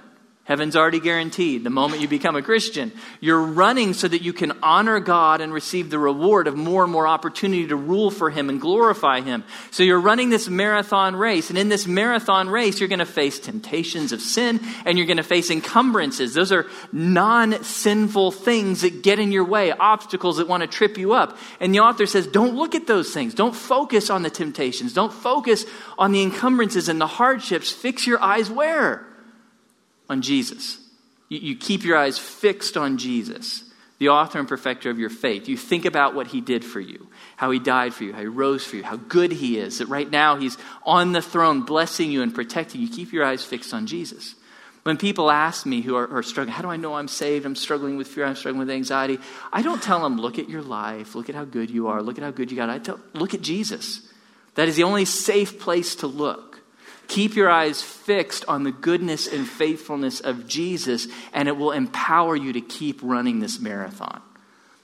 Heaven's 0.50 0.76
already 0.76 1.00
guaranteed 1.00 1.64
the 1.64 1.70
moment 1.70 2.02
you 2.02 2.08
become 2.08 2.36
a 2.36 2.42
Christian. 2.42 2.92
You're 3.20 3.40
running 3.40 3.94
so 3.94 4.08
that 4.08 4.24
you 4.24 4.34
can 4.34 4.52
honor 4.64 5.00
God 5.00 5.42
and 5.42 5.54
receive 5.54 5.92
the 5.92 6.00
reward 6.00 6.48
of 6.48 6.58
more 6.58 6.82
and 6.82 6.92
more 6.92 7.06
opportunity 7.06 7.68
to 7.68 7.76
rule 7.76 8.10
for 8.10 8.32
Him 8.32 8.50
and 8.50 8.60
glorify 8.60 9.22
Him. 9.22 9.44
So 9.70 9.84
you're 9.84 10.00
running 10.00 10.32
this 10.32 10.50
marathon 10.50 11.16
race. 11.16 11.52
And 11.52 11.60
in 11.60 11.70
this 11.70 11.86
marathon 11.86 12.50
race, 12.50 12.80
you're 12.80 12.90
going 12.90 12.98
to 12.98 13.06
face 13.06 13.38
temptations 13.38 14.12
of 14.12 14.22
sin 14.22 14.60
and 14.86 14.98
you're 14.98 15.06
going 15.06 15.18
to 15.18 15.24
face 15.24 15.52
encumbrances. 15.52 16.34
Those 16.34 16.52
are 16.52 16.66
non 16.92 17.64
sinful 17.64 18.32
things 18.32 18.82
that 18.82 19.04
get 19.04 19.20
in 19.20 19.32
your 19.32 19.46
way, 19.46 19.72
obstacles 19.72 20.38
that 20.38 20.48
want 20.48 20.62
to 20.62 20.68
trip 20.68 20.98
you 20.98 21.14
up. 21.14 21.38
And 21.60 21.76
the 21.76 21.82
author 21.82 22.08
says, 22.08 22.26
don't 22.26 22.56
look 22.56 22.74
at 22.74 22.88
those 22.88 23.14
things. 23.14 23.36
Don't 23.36 23.56
focus 23.56 24.10
on 24.10 24.24
the 24.24 24.32
temptations. 24.32 24.96
Don't 24.96 25.14
focus 25.14 25.66
on 26.00 26.12
the 26.12 26.24
encumbrances 26.24 26.90
and 26.90 27.00
the 27.00 27.06
hardships. 27.06 27.72
Fix 27.72 28.08
your 28.08 28.20
eyes 28.20 28.50
where? 28.50 29.06
On 30.10 30.22
Jesus. 30.22 30.80
You, 31.30 31.40
you 31.40 31.56
keep 31.56 31.84
your 31.84 31.98
eyes 31.98 32.18
fixed 32.18 32.76
on 32.76 32.98
Jesus, 32.98 33.64
the 34.00 34.10
author 34.10 34.40
and 34.40 34.48
perfecter 34.48 34.90
of 34.90 35.00
your 35.00 35.10
faith. 35.10 35.48
You 35.48 35.58
think 35.58 35.86
about 35.86 36.16
what 36.16 36.28
he 36.28 36.42
did 36.42 36.66
for 36.66 36.80
you, 36.80 37.08
how 37.38 37.52
he 37.52 37.60
died 37.60 37.94
for 37.94 38.04
you, 38.04 38.14
how 38.14 38.22
he 38.22 38.28
rose 38.28 38.66
for 38.66 38.76
you, 38.76 38.84
how 38.84 38.98
good 38.98 39.32
he 39.32 39.58
is, 39.58 39.78
that 39.78 39.88
right 39.88 40.10
now 40.10 40.38
he's 40.38 40.58
on 40.84 41.12
the 41.12 41.22
throne 41.22 41.62
blessing 41.62 42.12
you 42.12 42.22
and 42.22 42.34
protecting 42.34 42.82
you. 42.82 42.90
Keep 42.90 43.14
your 43.14 43.26
eyes 43.26 43.44
fixed 43.44 43.74
on 43.74 43.88
Jesus. 43.88 44.36
When 44.84 44.98
people 44.98 45.30
ask 45.30 45.66
me 45.66 45.82
who 45.82 45.96
are, 45.96 46.10
are, 46.12 46.24
struggling, 46.24 46.54
how 46.54 46.62
do 46.62 46.70
I 46.70 46.78
know 46.78 46.96
I'm 46.96 47.10
saved? 47.10 47.46
I'm 47.46 47.56
struggling 47.56 47.98
with 47.98 48.08
fear, 48.08 48.26
I'm 48.26 48.36
struggling 48.36 48.60
with 48.60 48.70
anxiety. 48.70 49.20
I 49.52 49.62
don't 49.62 49.84
tell 49.84 50.02
them, 50.02 50.18
look 50.18 50.40
at 50.40 50.50
your 50.50 50.62
life, 50.62 51.16
look 51.16 51.30
at 51.30 51.36
how 51.36 51.46
good 51.46 51.70
you 51.70 51.90
are, 51.90 52.02
look 52.02 52.18
at 52.18 52.24
how 52.24 52.32
good 52.32 52.50
you 52.50 52.58
got. 52.58 52.70
I 52.70 52.80
tell, 52.80 53.00
look 53.14 53.34
at 53.34 53.42
Jesus. 53.42 54.02
That 54.56 54.68
is 54.68 54.78
the 54.78 54.84
only 54.84 55.06
safe 55.06 55.60
place 55.60 55.96
to 55.96 56.08
look. 56.08 56.49
Keep 57.10 57.36
your 57.36 57.50
eyes 57.50 57.82
fixed 57.82 58.46
on 58.48 58.64
the 58.64 58.72
goodness 58.72 59.28
and 59.28 59.48
faithfulness 59.48 60.20
of 60.22 60.48
Jesus, 60.48 61.08
and 61.34 61.48
it 61.48 61.58
will 61.58 61.72
empower 61.72 62.36
you 62.36 62.54
to 62.54 62.62
keep 62.62 63.00
running 63.02 63.40
this 63.40 63.60
marathon. 63.60 64.22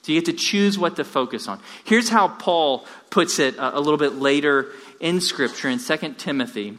So 0.01 0.11
you 0.11 0.19
get 0.19 0.25
to 0.25 0.33
choose 0.33 0.77
what 0.77 0.97
to 0.97 1.03
focus 1.03 1.47
on. 1.47 1.59
Here's 1.83 2.09
how 2.09 2.27
Paul 2.27 2.85
puts 3.11 3.39
it 3.39 3.57
uh, 3.57 3.71
a 3.73 3.79
little 3.79 3.97
bit 3.97 4.15
later 4.15 4.71
in 4.99 5.21
Scripture 5.21 5.69
in 5.69 5.79
2 5.79 6.15
Timothy. 6.17 6.77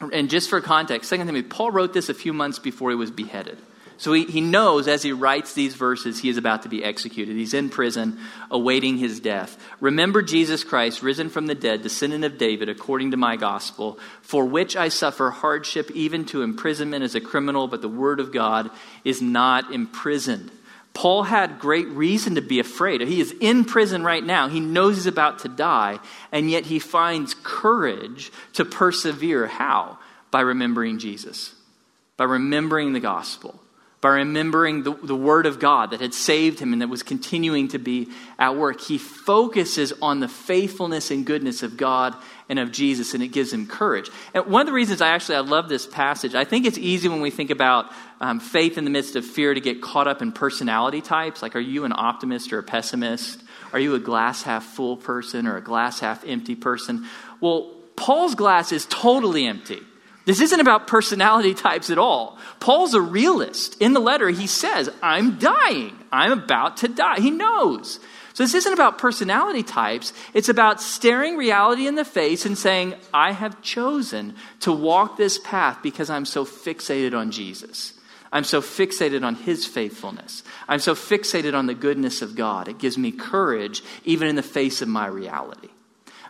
And 0.00 0.28
just 0.28 0.50
for 0.50 0.60
context, 0.60 1.10
2 1.10 1.18
Timothy, 1.18 1.42
Paul 1.42 1.70
wrote 1.70 1.92
this 1.92 2.08
a 2.08 2.14
few 2.14 2.32
months 2.32 2.58
before 2.58 2.90
he 2.90 2.96
was 2.96 3.10
beheaded. 3.10 3.58
So 3.98 4.12
he, 4.12 4.24
he 4.24 4.40
knows 4.42 4.88
as 4.88 5.02
he 5.02 5.12
writes 5.12 5.54
these 5.54 5.74
verses, 5.74 6.20
he 6.20 6.28
is 6.28 6.36
about 6.36 6.62
to 6.62 6.68
be 6.68 6.84
executed. 6.84 7.34
He's 7.34 7.54
in 7.54 7.70
prison, 7.70 8.18
awaiting 8.50 8.98
his 8.98 9.20
death. 9.20 9.58
Remember 9.80 10.20
Jesus 10.20 10.64
Christ, 10.64 11.02
risen 11.02 11.30
from 11.30 11.46
the 11.46 11.54
dead, 11.54 11.82
descendant 11.82 12.24
of 12.24 12.36
David, 12.36 12.68
according 12.68 13.12
to 13.12 13.16
my 13.16 13.36
gospel, 13.36 13.98
for 14.20 14.44
which 14.44 14.76
I 14.76 14.88
suffer 14.88 15.30
hardship, 15.30 15.90
even 15.92 16.26
to 16.26 16.42
imprisonment 16.42 17.04
as 17.04 17.14
a 17.14 17.20
criminal, 17.20 17.68
but 17.68 17.80
the 17.80 17.88
word 17.88 18.20
of 18.20 18.32
God 18.32 18.70
is 19.02 19.22
not 19.22 19.72
imprisoned. 19.72 20.50
Paul 20.92 21.24
had 21.24 21.58
great 21.58 21.88
reason 21.88 22.36
to 22.36 22.42
be 22.42 22.58
afraid. 22.58 23.00
He 23.02 23.20
is 23.20 23.34
in 23.40 23.64
prison 23.64 24.02
right 24.02 24.24
now. 24.24 24.48
He 24.48 24.60
knows 24.60 24.96
he's 24.96 25.06
about 25.06 25.40
to 25.40 25.48
die, 25.48 26.00
and 26.32 26.50
yet 26.50 26.66
he 26.66 26.78
finds 26.78 27.34
courage 27.42 28.30
to 28.54 28.64
persevere. 28.64 29.46
How? 29.46 29.98
By 30.30 30.40
remembering 30.40 30.98
Jesus, 30.98 31.54
by 32.16 32.24
remembering 32.24 32.92
the 32.92 33.00
gospel 33.00 33.60
by 34.00 34.10
remembering 34.10 34.82
the, 34.82 34.92
the 34.92 35.16
Word 35.16 35.46
of 35.46 35.58
God 35.58 35.90
that 35.90 36.00
had 36.00 36.12
saved 36.12 36.60
him 36.60 36.72
and 36.72 36.82
that 36.82 36.88
was 36.88 37.02
continuing 37.02 37.68
to 37.68 37.78
be 37.78 38.08
at 38.38 38.54
work. 38.54 38.80
He 38.80 38.98
focuses 38.98 39.92
on 40.02 40.20
the 40.20 40.28
faithfulness 40.28 41.10
and 41.10 41.24
goodness 41.24 41.62
of 41.62 41.76
God 41.76 42.14
and 42.48 42.58
of 42.58 42.70
Jesus, 42.70 43.14
and 43.14 43.22
it 43.22 43.28
gives 43.28 43.52
him 43.52 43.66
courage. 43.66 44.10
And 44.34 44.46
one 44.46 44.60
of 44.60 44.66
the 44.66 44.72
reasons 44.72 45.00
I 45.00 45.08
actually 45.08 45.36
I 45.36 45.40
love 45.40 45.68
this 45.68 45.86
passage, 45.86 46.34
I 46.34 46.44
think 46.44 46.66
it's 46.66 46.78
easy 46.78 47.08
when 47.08 47.20
we 47.20 47.30
think 47.30 47.50
about 47.50 47.90
um, 48.20 48.38
faith 48.38 48.78
in 48.78 48.84
the 48.84 48.90
midst 48.90 49.16
of 49.16 49.24
fear 49.24 49.54
to 49.54 49.60
get 49.60 49.82
caught 49.82 50.06
up 50.06 50.22
in 50.22 50.30
personality 50.30 51.00
types. 51.00 51.42
Like, 51.42 51.56
are 51.56 51.60
you 51.60 51.84
an 51.84 51.92
optimist 51.94 52.52
or 52.52 52.58
a 52.58 52.62
pessimist? 52.62 53.42
Are 53.72 53.80
you 53.80 53.94
a 53.94 53.98
glass 53.98 54.42
half 54.42 54.64
full 54.64 54.96
person 54.96 55.46
or 55.46 55.56
a 55.56 55.62
glass 55.62 56.00
half 56.00 56.24
empty 56.24 56.54
person? 56.54 57.06
Well, 57.40 57.72
Paul's 57.96 58.34
glass 58.34 58.72
is 58.72 58.86
totally 58.86 59.46
empty. 59.46 59.80
This 60.26 60.40
isn't 60.40 60.60
about 60.60 60.88
personality 60.88 61.54
types 61.54 61.88
at 61.88 61.98
all. 61.98 62.36
Paul's 62.58 62.94
a 62.94 63.00
realist. 63.00 63.80
In 63.80 63.92
the 63.92 64.00
letter, 64.00 64.28
he 64.28 64.48
says, 64.48 64.90
I'm 65.00 65.38
dying. 65.38 65.96
I'm 66.10 66.32
about 66.32 66.78
to 66.78 66.88
die. 66.88 67.20
He 67.20 67.30
knows. 67.30 68.00
So 68.34 68.42
this 68.42 68.54
isn't 68.54 68.72
about 68.72 68.98
personality 68.98 69.62
types. 69.62 70.12
It's 70.34 70.48
about 70.48 70.82
staring 70.82 71.36
reality 71.36 71.86
in 71.86 71.94
the 71.94 72.04
face 72.04 72.44
and 72.44 72.58
saying, 72.58 72.96
I 73.14 73.32
have 73.32 73.62
chosen 73.62 74.34
to 74.60 74.72
walk 74.72 75.16
this 75.16 75.38
path 75.38 75.78
because 75.80 76.10
I'm 76.10 76.26
so 76.26 76.44
fixated 76.44 77.16
on 77.16 77.30
Jesus. 77.30 77.94
I'm 78.32 78.44
so 78.44 78.60
fixated 78.60 79.24
on 79.24 79.36
his 79.36 79.64
faithfulness. 79.64 80.42
I'm 80.68 80.80
so 80.80 80.96
fixated 80.96 81.54
on 81.54 81.66
the 81.66 81.74
goodness 81.74 82.20
of 82.20 82.34
God. 82.34 82.66
It 82.66 82.78
gives 82.78 82.98
me 82.98 83.12
courage 83.12 83.82
even 84.04 84.26
in 84.26 84.34
the 84.34 84.42
face 84.42 84.82
of 84.82 84.88
my 84.88 85.06
reality. 85.06 85.68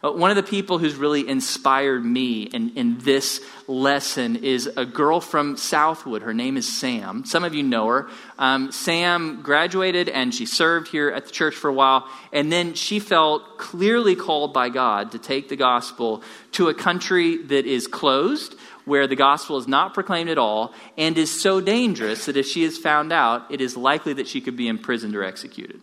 Uh, 0.06 0.12
one 0.12 0.30
of 0.30 0.36
the 0.36 0.42
people 0.42 0.78
who's 0.78 0.94
really 0.94 1.28
inspired 1.28 2.04
me 2.04 2.42
in, 2.42 2.70
in 2.76 2.96
this 2.98 3.40
lesson 3.66 4.36
is 4.36 4.68
a 4.76 4.84
girl 4.84 5.20
from 5.20 5.56
Southwood. 5.56 6.22
Her 6.22 6.34
name 6.34 6.56
is 6.56 6.68
Sam. 6.78 7.24
Some 7.24 7.42
of 7.42 7.54
you 7.54 7.64
know 7.64 7.88
her. 7.88 8.08
Um, 8.38 8.70
Sam 8.70 9.42
graduated 9.42 10.08
and 10.08 10.32
she 10.32 10.46
served 10.46 10.88
here 10.88 11.08
at 11.08 11.24
the 11.26 11.32
church 11.32 11.56
for 11.56 11.68
a 11.68 11.72
while, 11.72 12.08
and 12.32 12.52
then 12.52 12.74
she 12.74 13.00
felt 13.00 13.58
clearly 13.58 14.14
called 14.14 14.52
by 14.52 14.68
God 14.68 15.10
to 15.10 15.18
take 15.18 15.48
the 15.48 15.56
gospel 15.56 16.22
to 16.52 16.68
a 16.68 16.74
country 16.74 17.38
that 17.38 17.66
is 17.66 17.88
closed, 17.88 18.54
where 18.84 19.08
the 19.08 19.16
gospel 19.16 19.58
is 19.58 19.66
not 19.66 19.92
proclaimed 19.92 20.30
at 20.30 20.38
all, 20.38 20.72
and 20.96 21.18
is 21.18 21.40
so 21.40 21.60
dangerous 21.60 22.26
that 22.26 22.36
if 22.36 22.46
she 22.46 22.62
is 22.62 22.78
found 22.78 23.12
out, 23.12 23.50
it 23.50 23.60
is 23.60 23.76
likely 23.76 24.12
that 24.12 24.28
she 24.28 24.40
could 24.40 24.56
be 24.56 24.68
imprisoned 24.68 25.16
or 25.16 25.24
executed. 25.24 25.80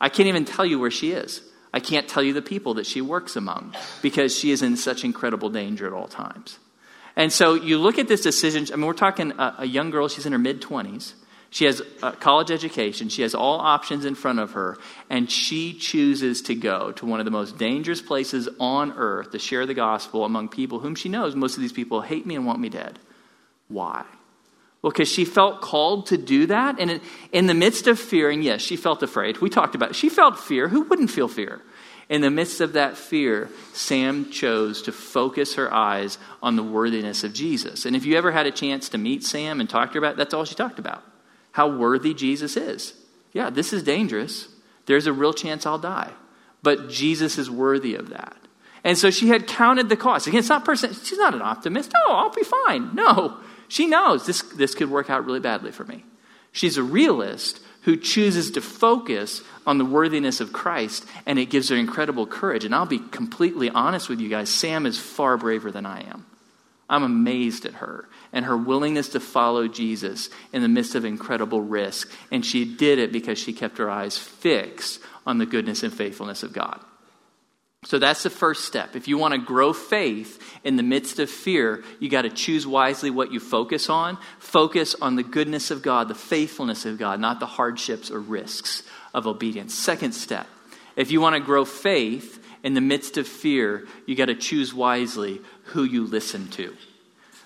I 0.00 0.08
can't 0.08 0.28
even 0.28 0.46
tell 0.46 0.64
you 0.64 0.78
where 0.78 0.90
she 0.90 1.10
is. 1.12 1.42
I 1.76 1.80
can't 1.80 2.08
tell 2.08 2.22
you 2.22 2.32
the 2.32 2.40
people 2.40 2.72
that 2.74 2.86
she 2.86 3.02
works 3.02 3.36
among 3.36 3.74
because 4.00 4.34
she 4.34 4.50
is 4.50 4.62
in 4.62 4.78
such 4.78 5.04
incredible 5.04 5.50
danger 5.50 5.86
at 5.86 5.92
all 5.92 6.08
times. 6.08 6.58
And 7.16 7.30
so 7.30 7.52
you 7.52 7.76
look 7.76 7.98
at 7.98 8.08
this 8.08 8.22
decision. 8.22 8.66
I 8.72 8.76
mean, 8.76 8.86
we're 8.86 8.94
talking 8.94 9.32
a, 9.32 9.56
a 9.58 9.66
young 9.66 9.90
girl, 9.90 10.08
she's 10.08 10.24
in 10.24 10.32
her 10.32 10.38
mid 10.38 10.62
20s. 10.62 11.12
She 11.50 11.66
has 11.66 11.82
a 12.02 12.12
college 12.12 12.50
education. 12.50 13.10
She 13.10 13.20
has 13.20 13.34
all 13.34 13.60
options 13.60 14.06
in 14.06 14.14
front 14.14 14.38
of 14.38 14.52
her. 14.52 14.78
And 15.10 15.30
she 15.30 15.74
chooses 15.74 16.40
to 16.42 16.54
go 16.54 16.92
to 16.92 17.04
one 17.04 17.20
of 17.20 17.26
the 17.26 17.30
most 17.30 17.58
dangerous 17.58 18.00
places 18.00 18.48
on 18.58 18.92
earth 18.92 19.32
to 19.32 19.38
share 19.38 19.66
the 19.66 19.74
gospel 19.74 20.24
among 20.24 20.48
people 20.48 20.78
whom 20.78 20.94
she 20.94 21.10
knows 21.10 21.36
most 21.36 21.56
of 21.56 21.60
these 21.60 21.74
people 21.74 22.00
hate 22.00 22.24
me 22.24 22.36
and 22.36 22.46
want 22.46 22.58
me 22.58 22.70
dead. 22.70 22.98
Why? 23.68 24.06
Well, 24.86 24.92
because 24.92 25.08
she 25.08 25.24
felt 25.24 25.62
called 25.62 26.06
to 26.06 26.16
do 26.16 26.46
that. 26.46 26.78
And 26.78 27.00
in 27.32 27.48
the 27.48 27.54
midst 27.54 27.88
of 27.88 27.98
fear, 27.98 28.30
and 28.30 28.44
yes, 28.44 28.60
she 28.60 28.76
felt 28.76 29.02
afraid. 29.02 29.38
We 29.38 29.50
talked 29.50 29.74
about 29.74 29.90
it. 29.90 29.96
She 29.96 30.08
felt 30.08 30.38
fear. 30.38 30.68
Who 30.68 30.82
wouldn't 30.82 31.10
feel 31.10 31.26
fear? 31.26 31.60
In 32.08 32.20
the 32.20 32.30
midst 32.30 32.60
of 32.60 32.74
that 32.74 32.96
fear, 32.96 33.50
Sam 33.72 34.30
chose 34.30 34.82
to 34.82 34.92
focus 34.92 35.56
her 35.56 35.74
eyes 35.74 36.18
on 36.40 36.54
the 36.54 36.62
worthiness 36.62 37.24
of 37.24 37.34
Jesus. 37.34 37.84
And 37.84 37.96
if 37.96 38.06
you 38.06 38.16
ever 38.16 38.30
had 38.30 38.46
a 38.46 38.52
chance 38.52 38.88
to 38.90 38.96
meet 38.96 39.24
Sam 39.24 39.58
and 39.58 39.68
talk 39.68 39.88
to 39.88 39.94
her 39.94 39.98
about 39.98 40.12
it, 40.12 40.18
that's 40.18 40.32
all 40.32 40.44
she 40.44 40.54
talked 40.54 40.78
about. 40.78 41.02
How 41.50 41.66
worthy 41.68 42.14
Jesus 42.14 42.56
is. 42.56 42.94
Yeah, 43.32 43.50
this 43.50 43.72
is 43.72 43.82
dangerous. 43.82 44.46
There's 44.86 45.08
a 45.08 45.12
real 45.12 45.32
chance 45.32 45.66
I'll 45.66 45.78
die. 45.78 46.12
But 46.62 46.90
Jesus 46.90 47.38
is 47.38 47.50
worthy 47.50 47.96
of 47.96 48.10
that. 48.10 48.36
And 48.84 48.96
so 48.96 49.10
she 49.10 49.26
had 49.30 49.48
counted 49.48 49.88
the 49.88 49.96
cost. 49.96 50.28
Again, 50.28 50.38
it's 50.38 50.48
not 50.48 50.64
person 50.64 50.94
she's 50.94 51.18
not 51.18 51.34
an 51.34 51.42
optimist. 51.42 51.90
Oh, 52.06 52.12
I'll 52.12 52.30
be 52.30 52.44
fine. 52.44 52.94
No. 52.94 53.38
She 53.68 53.86
knows 53.86 54.26
this, 54.26 54.42
this 54.42 54.74
could 54.74 54.90
work 54.90 55.10
out 55.10 55.24
really 55.24 55.40
badly 55.40 55.72
for 55.72 55.84
me. 55.84 56.04
She's 56.52 56.76
a 56.76 56.82
realist 56.82 57.60
who 57.82 57.96
chooses 57.96 58.50
to 58.52 58.60
focus 58.60 59.42
on 59.66 59.78
the 59.78 59.84
worthiness 59.84 60.40
of 60.40 60.52
Christ, 60.52 61.04
and 61.24 61.38
it 61.38 61.50
gives 61.50 61.68
her 61.68 61.76
incredible 61.76 62.26
courage. 62.26 62.64
And 62.64 62.74
I'll 62.74 62.86
be 62.86 62.98
completely 62.98 63.70
honest 63.70 64.08
with 64.08 64.20
you 64.20 64.28
guys 64.28 64.48
Sam 64.48 64.86
is 64.86 64.98
far 64.98 65.36
braver 65.36 65.70
than 65.70 65.86
I 65.86 66.00
am. 66.00 66.26
I'm 66.88 67.02
amazed 67.02 67.66
at 67.66 67.74
her 67.74 68.08
and 68.32 68.44
her 68.44 68.56
willingness 68.56 69.10
to 69.10 69.20
follow 69.20 69.66
Jesus 69.66 70.30
in 70.52 70.62
the 70.62 70.68
midst 70.68 70.94
of 70.94 71.04
incredible 71.04 71.60
risk. 71.60 72.10
And 72.30 72.44
she 72.46 72.64
did 72.64 72.98
it 72.98 73.12
because 73.12 73.38
she 73.38 73.52
kept 73.52 73.78
her 73.78 73.90
eyes 73.90 74.16
fixed 74.16 75.00
on 75.26 75.38
the 75.38 75.46
goodness 75.46 75.82
and 75.82 75.92
faithfulness 75.92 76.42
of 76.42 76.52
God. 76.52 76.80
So 77.86 78.00
that's 78.00 78.24
the 78.24 78.30
first 78.30 78.64
step. 78.64 78.96
If 78.96 79.06
you 79.06 79.16
want 79.16 79.34
to 79.34 79.38
grow 79.38 79.72
faith 79.72 80.42
in 80.64 80.74
the 80.74 80.82
midst 80.82 81.20
of 81.20 81.30
fear, 81.30 81.84
you 82.00 82.08
got 82.08 82.22
to 82.22 82.30
choose 82.30 82.66
wisely 82.66 83.10
what 83.10 83.32
you 83.32 83.38
focus 83.38 83.88
on. 83.88 84.18
Focus 84.40 84.96
on 85.00 85.14
the 85.14 85.22
goodness 85.22 85.70
of 85.70 85.82
God, 85.82 86.08
the 86.08 86.14
faithfulness 86.16 86.84
of 86.84 86.98
God, 86.98 87.20
not 87.20 87.38
the 87.38 87.46
hardships 87.46 88.10
or 88.10 88.18
risks 88.18 88.82
of 89.14 89.28
obedience. 89.28 89.72
Second 89.72 90.14
step. 90.14 90.48
If 90.96 91.12
you 91.12 91.20
want 91.20 91.36
to 91.36 91.40
grow 91.40 91.64
faith 91.64 92.42
in 92.64 92.74
the 92.74 92.80
midst 92.80 93.18
of 93.18 93.28
fear, 93.28 93.86
you 94.04 94.16
got 94.16 94.26
to 94.26 94.34
choose 94.34 94.74
wisely 94.74 95.40
who 95.66 95.84
you 95.84 96.06
listen 96.06 96.48
to. 96.48 96.76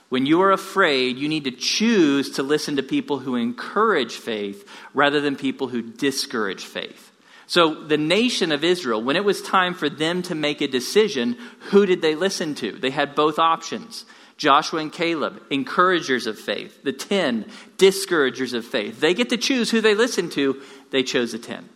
When 0.09 0.25
you 0.25 0.41
are 0.41 0.53
afraid, 0.53 1.19
you 1.19 1.29
need 1.29 1.45
to 1.45 1.51
choose 1.51 2.31
to 2.37 2.43
listen 2.43 2.77
to 2.77 2.83
people 2.83 3.19
who 3.19 3.35
encourage 3.35 4.15
faith 4.15 4.67
rather 4.95 5.21
than 5.21 5.37
people 5.37 5.69
who 5.69 5.83
discourage 5.83 6.65
faith. 6.65 7.10
So, 7.51 7.75
the 7.75 7.99
nation 7.99 8.53
of 8.53 8.63
Israel, 8.63 9.03
when 9.03 9.17
it 9.17 9.25
was 9.25 9.43
time 9.43 9.75
for 9.75 9.89
them 9.89 10.23
to 10.23 10.37
make 10.37 10.61
a 10.61 10.69
decision, 10.69 11.37
who 11.71 11.85
did 11.85 12.01
they 12.01 12.15
listen 12.15 12.55
to? 12.55 12.71
They 12.71 12.91
had 12.91 13.17
both 13.17 13.41
options 13.41 14.05
Joshua 14.37 14.79
and 14.79 14.93
Caleb, 14.93 15.43
encouragers 15.51 16.29
of 16.29 16.39
faith. 16.39 16.85
The 16.85 16.93
10, 16.93 17.51
discouragers 17.77 18.53
of 18.53 18.65
faith. 18.65 19.01
They 19.01 19.15
get 19.15 19.31
to 19.31 19.37
choose 19.37 19.69
who 19.69 19.81
they 19.81 19.97
listen 19.97 20.31
to. 20.31 20.63
They 20.93 21.03
chose 21.03 21.33
the 21.33 21.41
10. 21.41 21.69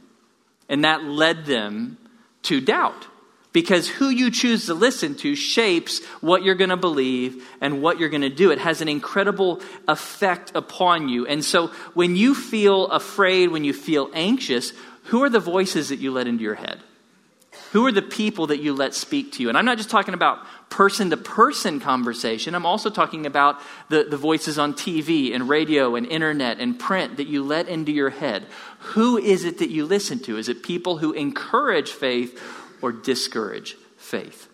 And 0.69 0.85
that 0.85 1.03
led 1.03 1.45
them 1.45 1.99
to 2.43 2.61
doubt. 2.61 3.09
Because 3.53 3.89
who 3.89 4.11
you 4.11 4.31
choose 4.31 4.67
to 4.67 4.75
listen 4.75 5.17
to 5.17 5.35
shapes 5.35 6.05
what 6.21 6.45
you're 6.45 6.55
going 6.55 6.71
to 6.71 6.77
believe 6.77 7.45
and 7.61 7.83
what 7.83 7.99
you're 7.99 8.09
going 8.09 8.23
to 8.23 8.29
do. 8.29 8.53
It 8.53 8.61
has 8.61 8.81
an 8.81 8.89
incredible 8.89 9.61
effect 9.89 10.53
upon 10.55 11.09
you. 11.09 11.27
And 11.27 11.45
so 11.45 11.69
when 11.95 12.15
you 12.15 12.37
feel 12.37 12.87
afraid, 12.87 13.51
when 13.51 13.65
you 13.65 13.73
feel 13.73 14.09
anxious, 14.15 14.73
who 15.05 15.23
are 15.23 15.31
the 15.31 15.41
voices 15.41 15.89
that 15.91 15.99
you 15.99 16.11
let 16.11 16.27
into 16.27 16.43
your 16.43 16.55
head? 16.55 16.81
Who 17.73 17.87
are 17.87 17.93
the 17.93 18.03
people 18.03 18.49
that 18.49 18.61
you 18.61 18.73
let 18.73 18.95
speak 18.95 19.33
to 19.33 19.43
you? 19.43 19.49
And 19.49 19.59
I'm 19.59 19.65
not 19.65 19.79
just 19.79 19.91
talking 19.91 20.15
about 20.15 20.47
person 20.71 21.11
to 21.11 21.17
person 21.17 21.79
conversation, 21.81 22.55
I'm 22.55 22.67
also 22.67 22.91
talking 22.91 23.27
about 23.27 23.61
the, 23.89 24.05
the 24.05 24.17
voices 24.17 24.59
on 24.59 24.75
TV 24.75 25.35
and 25.35 25.49
radio 25.49 25.95
and 25.95 26.07
internet 26.07 26.59
and 26.59 26.79
print 26.79 27.17
that 27.19 27.29
you 27.29 27.45
let 27.45 27.69
into 27.69 27.93
your 27.93 28.11
head. 28.11 28.47
Who 28.79 29.19
is 29.19 29.45
it 29.45 29.59
that 29.59 29.71
you 29.71 29.87
listen 29.87 30.19
to? 30.21 30.37
Is 30.37 30.49
it 30.49 30.63
people 30.63 30.99
who 30.99 31.13
encourage 31.13 31.91
faith 31.91 32.41
or 32.83 32.93
discourage 32.93 33.77
faith? 33.97 34.49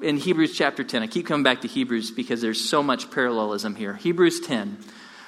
In 0.00 0.16
Hebrews 0.16 0.56
chapter 0.56 0.82
10, 0.82 1.02
I 1.02 1.06
keep 1.06 1.26
coming 1.26 1.44
back 1.44 1.60
to 1.60 1.68
Hebrews 1.68 2.10
because 2.10 2.40
there's 2.40 2.60
so 2.60 2.82
much 2.82 3.10
parallelism 3.10 3.74
here. 3.74 3.94
Hebrews 3.94 4.40
10 4.40 4.78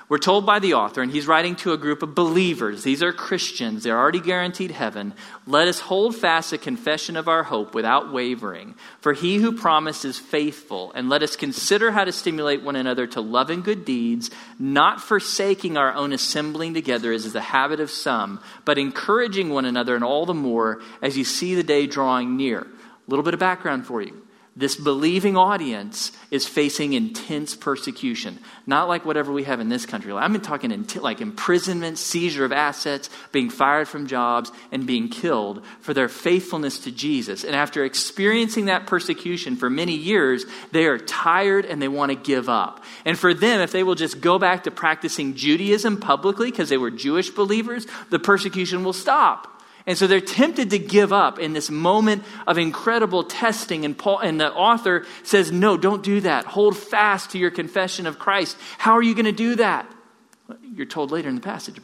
we're 0.09 0.16
told 0.16 0.46
by 0.46 0.59
the 0.59 0.72
author, 0.72 1.02
and 1.02 1.12
he's 1.12 1.26
writing 1.26 1.54
to 1.56 1.74
a 1.74 1.76
group 1.76 2.02
of 2.02 2.14
believers. 2.14 2.82
These 2.82 3.02
are 3.02 3.12
Christians. 3.12 3.82
They're 3.82 3.98
already 3.98 4.20
guaranteed 4.20 4.70
heaven. 4.70 5.12
Let 5.46 5.68
us 5.68 5.80
hold 5.80 6.16
fast 6.16 6.54
a 6.54 6.59
confession 6.59 7.14
of 7.14 7.28
our 7.28 7.42
hope 7.42 7.74
without 7.74 8.11
wavering. 8.11 8.74
For 9.00 9.12
he 9.12 9.36
who 9.36 9.52
promised 9.52 10.06
is 10.06 10.18
faithful. 10.18 10.92
And 10.94 11.11
let 11.11 11.22
us 11.22 11.36
consider 11.36 11.90
how 11.90 12.04
to 12.04 12.12
stimulate 12.12 12.62
one 12.62 12.74
another 12.74 13.06
to 13.09 13.20
love 13.20 13.50
and 13.50 13.62
good 13.62 13.84
deeds, 13.84 14.30
not 14.59 15.02
forsaking 15.02 15.76
our 15.76 15.92
own 15.92 16.14
assembling 16.14 16.72
together 16.72 17.12
as 17.12 17.26
is 17.26 17.34
the 17.34 17.42
habit 17.42 17.78
of 17.78 17.90
some, 17.90 18.40
but 18.64 18.78
encouraging 18.78 19.50
one 19.50 19.66
another, 19.66 19.94
and 19.94 20.04
all 20.04 20.24
the 20.24 20.32
more 20.32 20.80
as 21.02 21.18
you 21.18 21.24
see 21.24 21.54
the 21.54 21.62
day 21.62 21.86
drawing 21.86 22.34
near. 22.34 22.61
A 22.61 22.66
little 23.09 23.22
bit 23.22 23.34
of 23.34 23.40
background 23.40 23.86
for 23.86 24.00
you 24.00 24.22
this 24.59 24.74
believing 24.74 25.36
audience 25.36 26.11
is 26.32 26.44
facing 26.44 26.92
intense 26.92 27.54
persecution. 27.54 28.40
Not 28.66 28.88
like 28.88 29.06
whatever 29.06 29.32
we 29.32 29.44
have 29.44 29.61
in 29.61 29.68
this 29.68 29.86
country. 29.86 30.12
I'm 30.12 30.38
talking 30.40 30.72
in, 30.72 30.84
like 30.96 31.20
imprisonment, 31.20 31.96
seizure 31.96 32.44
of 32.44 32.50
assets, 32.50 33.09
being 33.30 33.50
fired 33.50 33.86
from 33.86 34.09
jobs, 34.09 34.50
and 34.72 34.84
being 34.84 35.11
killed 35.11 35.64
for 35.78 35.94
their 35.94 36.09
faithfulness 36.09 36.80
to 36.80 36.90
Jesus. 36.90 37.44
And 37.44 37.54
after 37.54 37.84
experiencing 37.84 38.64
that 38.64 38.88
persecution 38.88 39.54
for 39.54 39.70
many 39.70 39.94
years, 39.94 40.44
they 40.72 40.86
are 40.86 40.98
tired 40.98 41.64
and 41.64 41.80
they 41.80 41.86
want 41.86 42.11
to 42.11 42.16
give 42.16 42.48
up. 42.48 42.82
And 43.04 43.16
for 43.16 43.32
them, 43.34 43.61
if 43.61 43.70
they 43.70 43.84
will 43.84 43.94
just 43.94 44.20
go 44.20 44.40
back 44.40 44.64
to 44.64 44.72
practicing 44.72 45.36
Judaism 45.36 46.00
publicly 46.00 46.50
because 46.50 46.68
they 46.68 46.78
were 46.78 46.90
Jewish 46.90 47.30
believers, 47.30 47.86
the 48.11 48.18
persecution 48.18 48.82
will 48.82 48.92
stop. 48.92 49.57
And 49.89 49.97
so 49.97 50.07
they're 50.07 50.20
tempted 50.20 50.68
to 50.70 50.78
give 50.78 51.14
up 51.14 51.39
in 51.39 51.55
this 51.55 51.70
moment 51.70 52.22
of 52.47 52.59
incredible 52.59 53.24
testing. 53.24 53.86
And, 53.86 53.97
Paul, 53.97 54.18
and 54.18 54.39
the 54.39 54.53
author 54.53 55.07
says, 55.22 55.51
No, 55.51 55.78
don't 55.78 56.03
do 56.03 56.20
that. 56.20 56.45
Hold 56.45 56.76
fast 56.76 57.30
to 57.30 57.39
your 57.39 57.51
confession 57.51 58.07
of 58.07 58.18
Christ. 58.18 58.59
How 58.76 58.93
are 58.93 59.03
you 59.03 59.14
going 59.14 59.24
to 59.24 59.32
do 59.32 59.55
that? 59.55 59.91
You're 60.74 60.84
told 60.84 61.11
later 61.11 61.30
in 61.30 61.36
the 61.36 61.41
passage 61.41 61.80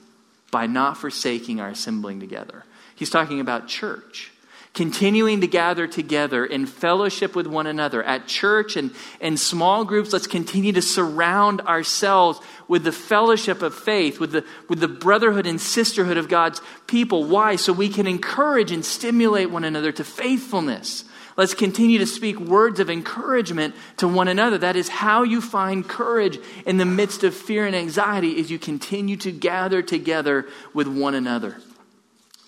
by 0.51 0.67
not 0.67 0.99
forsaking 0.99 1.63
our 1.63 1.69
assembling 1.69 2.21
together. 2.21 2.65
He's 2.95 3.09
talking 3.09 3.41
about 3.41 3.69
church 3.69 4.34
continuing 4.75 5.41
to 5.41 5.47
gather 5.47 5.87
together 5.87 6.45
in 6.45 6.67
fellowship 6.67 7.37
with 7.37 7.47
one 7.47 7.69
another 7.69 8.03
at 8.03 8.27
church 8.27 8.77
and 8.77 8.91
in 9.21 9.37
small 9.37 9.85
groups. 9.85 10.13
Let's 10.13 10.27
continue 10.27 10.73
to 10.73 10.83
surround 10.83 11.61
ourselves 11.61 12.41
with 12.67 12.83
the 12.83 12.93
fellowship 12.93 13.63
of 13.63 13.73
faith, 13.73 14.19
with 14.19 14.33
the, 14.33 14.45
with 14.69 14.81
the 14.81 14.89
brotherhood 14.89 15.47
and 15.47 15.61
sisterhood 15.61 16.17
of 16.17 16.29
God's 16.29 16.61
people. 16.89 17.25
Why? 17.25 17.55
So 17.55 17.73
we 17.73 17.89
can 17.89 18.09
encourage 18.09 18.73
and 18.73 18.85
stimulate 18.85 19.49
one 19.49 19.63
another 19.63 19.93
to 19.93 20.03
faithfulness. 20.03 21.05
Let's 21.37 21.55
continue 21.55 21.99
to 21.99 22.07
speak 22.07 22.39
words 22.39 22.81
of 22.81 22.91
encouragement 22.91 23.75
to 23.99 24.09
one 24.09 24.29
another. 24.29 24.59
That 24.59 24.77
is 24.77 24.89
how 24.89 25.23
you 25.23 25.41
find 25.41 25.89
courage 25.89 26.39
in 26.67 26.79
the 26.79 26.85
midst 26.85 27.23
of 27.23 27.35
fear 27.35 27.67
and 27.67 27.75
anxiety 27.75 28.37
is 28.39 28.51
you 28.51 28.59
continue 28.59 29.17
to 29.19 29.33
gather 29.33 29.83
together 29.83 30.47
with 30.73 30.89
one 30.89 31.15
another. 31.15 31.57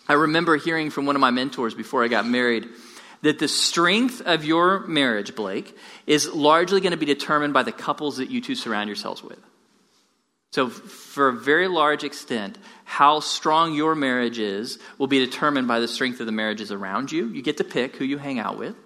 I 0.09 0.15
remember 0.15 0.57
hearing 0.57 0.91
from 0.91 1.07
one 1.07 1.17
of 1.17 1.21
my 1.21 1.31
mentors 1.31 1.75
before 1.75 2.05
I 2.05 2.09
got 2.09 2.27
married 2.27 2.69
that 3.23 3.39
the 3.39 3.49
strength 3.49 4.21
of 4.21 4.45
your 4.45 4.81
marriage, 4.87 5.35
Blake, 5.35 5.77
is 6.07 6.33
largely 6.33 6.81
going 6.81 6.93
to 6.93 6.97
be 6.97 7.07
determined 7.07 7.55
by 7.55 7.63
the 7.63 7.73
couples 7.73 8.19
that 8.19 8.31
you 8.31 8.41
two 8.41 8.55
surround 8.55 8.89
yourselves 8.89 9.23
with. 9.23 9.39
So, 10.53 10.69
for 10.69 11.29
a 11.29 11.33
very 11.33 11.69
large 11.69 12.05
extent, 12.05 12.57
how 12.85 13.21
strong 13.21 13.75
your 13.75 13.95
marriage 13.95 14.39
is 14.39 14.79
will 14.97 15.07
be 15.07 15.19
determined 15.19 15.69
by 15.69 15.81
the 15.81 15.89
strength 15.89 16.21
of 16.21 16.27
the 16.27 16.33
marriages 16.33 16.71
around 16.71 17.11
you. 17.13 17.29
You 17.29 17.43
get 17.43 17.57
to 17.59 17.65
pick 17.65 17.97
who 17.97 18.05
you 18.05 18.17
hang 18.17 18.39
out 18.39 18.57
with. 18.57 18.77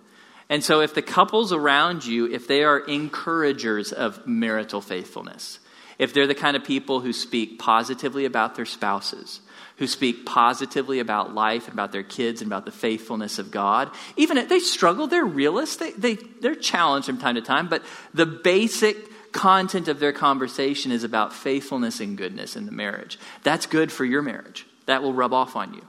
And 0.48 0.64
so, 0.64 0.80
if 0.80 0.94
the 0.94 1.02
couples 1.02 1.52
around 1.52 2.04
you, 2.04 2.26
if 2.32 2.48
they 2.48 2.64
are 2.64 2.78
encouragers 2.78 3.92
of 3.92 4.26
marital 4.26 4.80
faithfulness, 4.80 5.60
if 5.98 6.12
they're 6.14 6.26
the 6.26 6.34
kind 6.34 6.56
of 6.56 6.64
people 6.64 7.00
who 7.00 7.12
speak 7.12 7.58
positively 7.58 8.24
about 8.24 8.56
their 8.56 8.66
spouses, 8.66 9.40
who 9.80 9.86
speak 9.86 10.26
positively 10.26 11.00
about 11.00 11.34
life 11.34 11.64
and 11.64 11.72
about 11.72 11.90
their 11.90 12.02
kids 12.02 12.42
and 12.42 12.52
about 12.52 12.66
the 12.66 12.70
faithfulness 12.70 13.38
of 13.38 13.50
God. 13.50 13.90
Even 14.14 14.36
if 14.36 14.46
they 14.46 14.58
struggle, 14.58 15.06
they're 15.06 15.24
realists, 15.24 15.76
they, 15.76 15.92
they, 15.92 16.16
they're 16.42 16.54
challenged 16.54 17.06
from 17.06 17.16
time 17.16 17.34
to 17.36 17.40
time, 17.40 17.66
but 17.66 17.82
the 18.12 18.26
basic 18.26 19.32
content 19.32 19.88
of 19.88 19.98
their 19.98 20.12
conversation 20.12 20.92
is 20.92 21.02
about 21.02 21.32
faithfulness 21.32 21.98
and 21.98 22.18
goodness 22.18 22.56
in 22.56 22.66
the 22.66 22.72
marriage. 22.72 23.18
That's 23.42 23.64
good 23.64 23.90
for 23.90 24.04
your 24.04 24.20
marriage. 24.20 24.66
That 24.84 25.02
will 25.02 25.14
rub 25.14 25.32
off 25.32 25.56
on 25.56 25.72
you. 25.72 25.82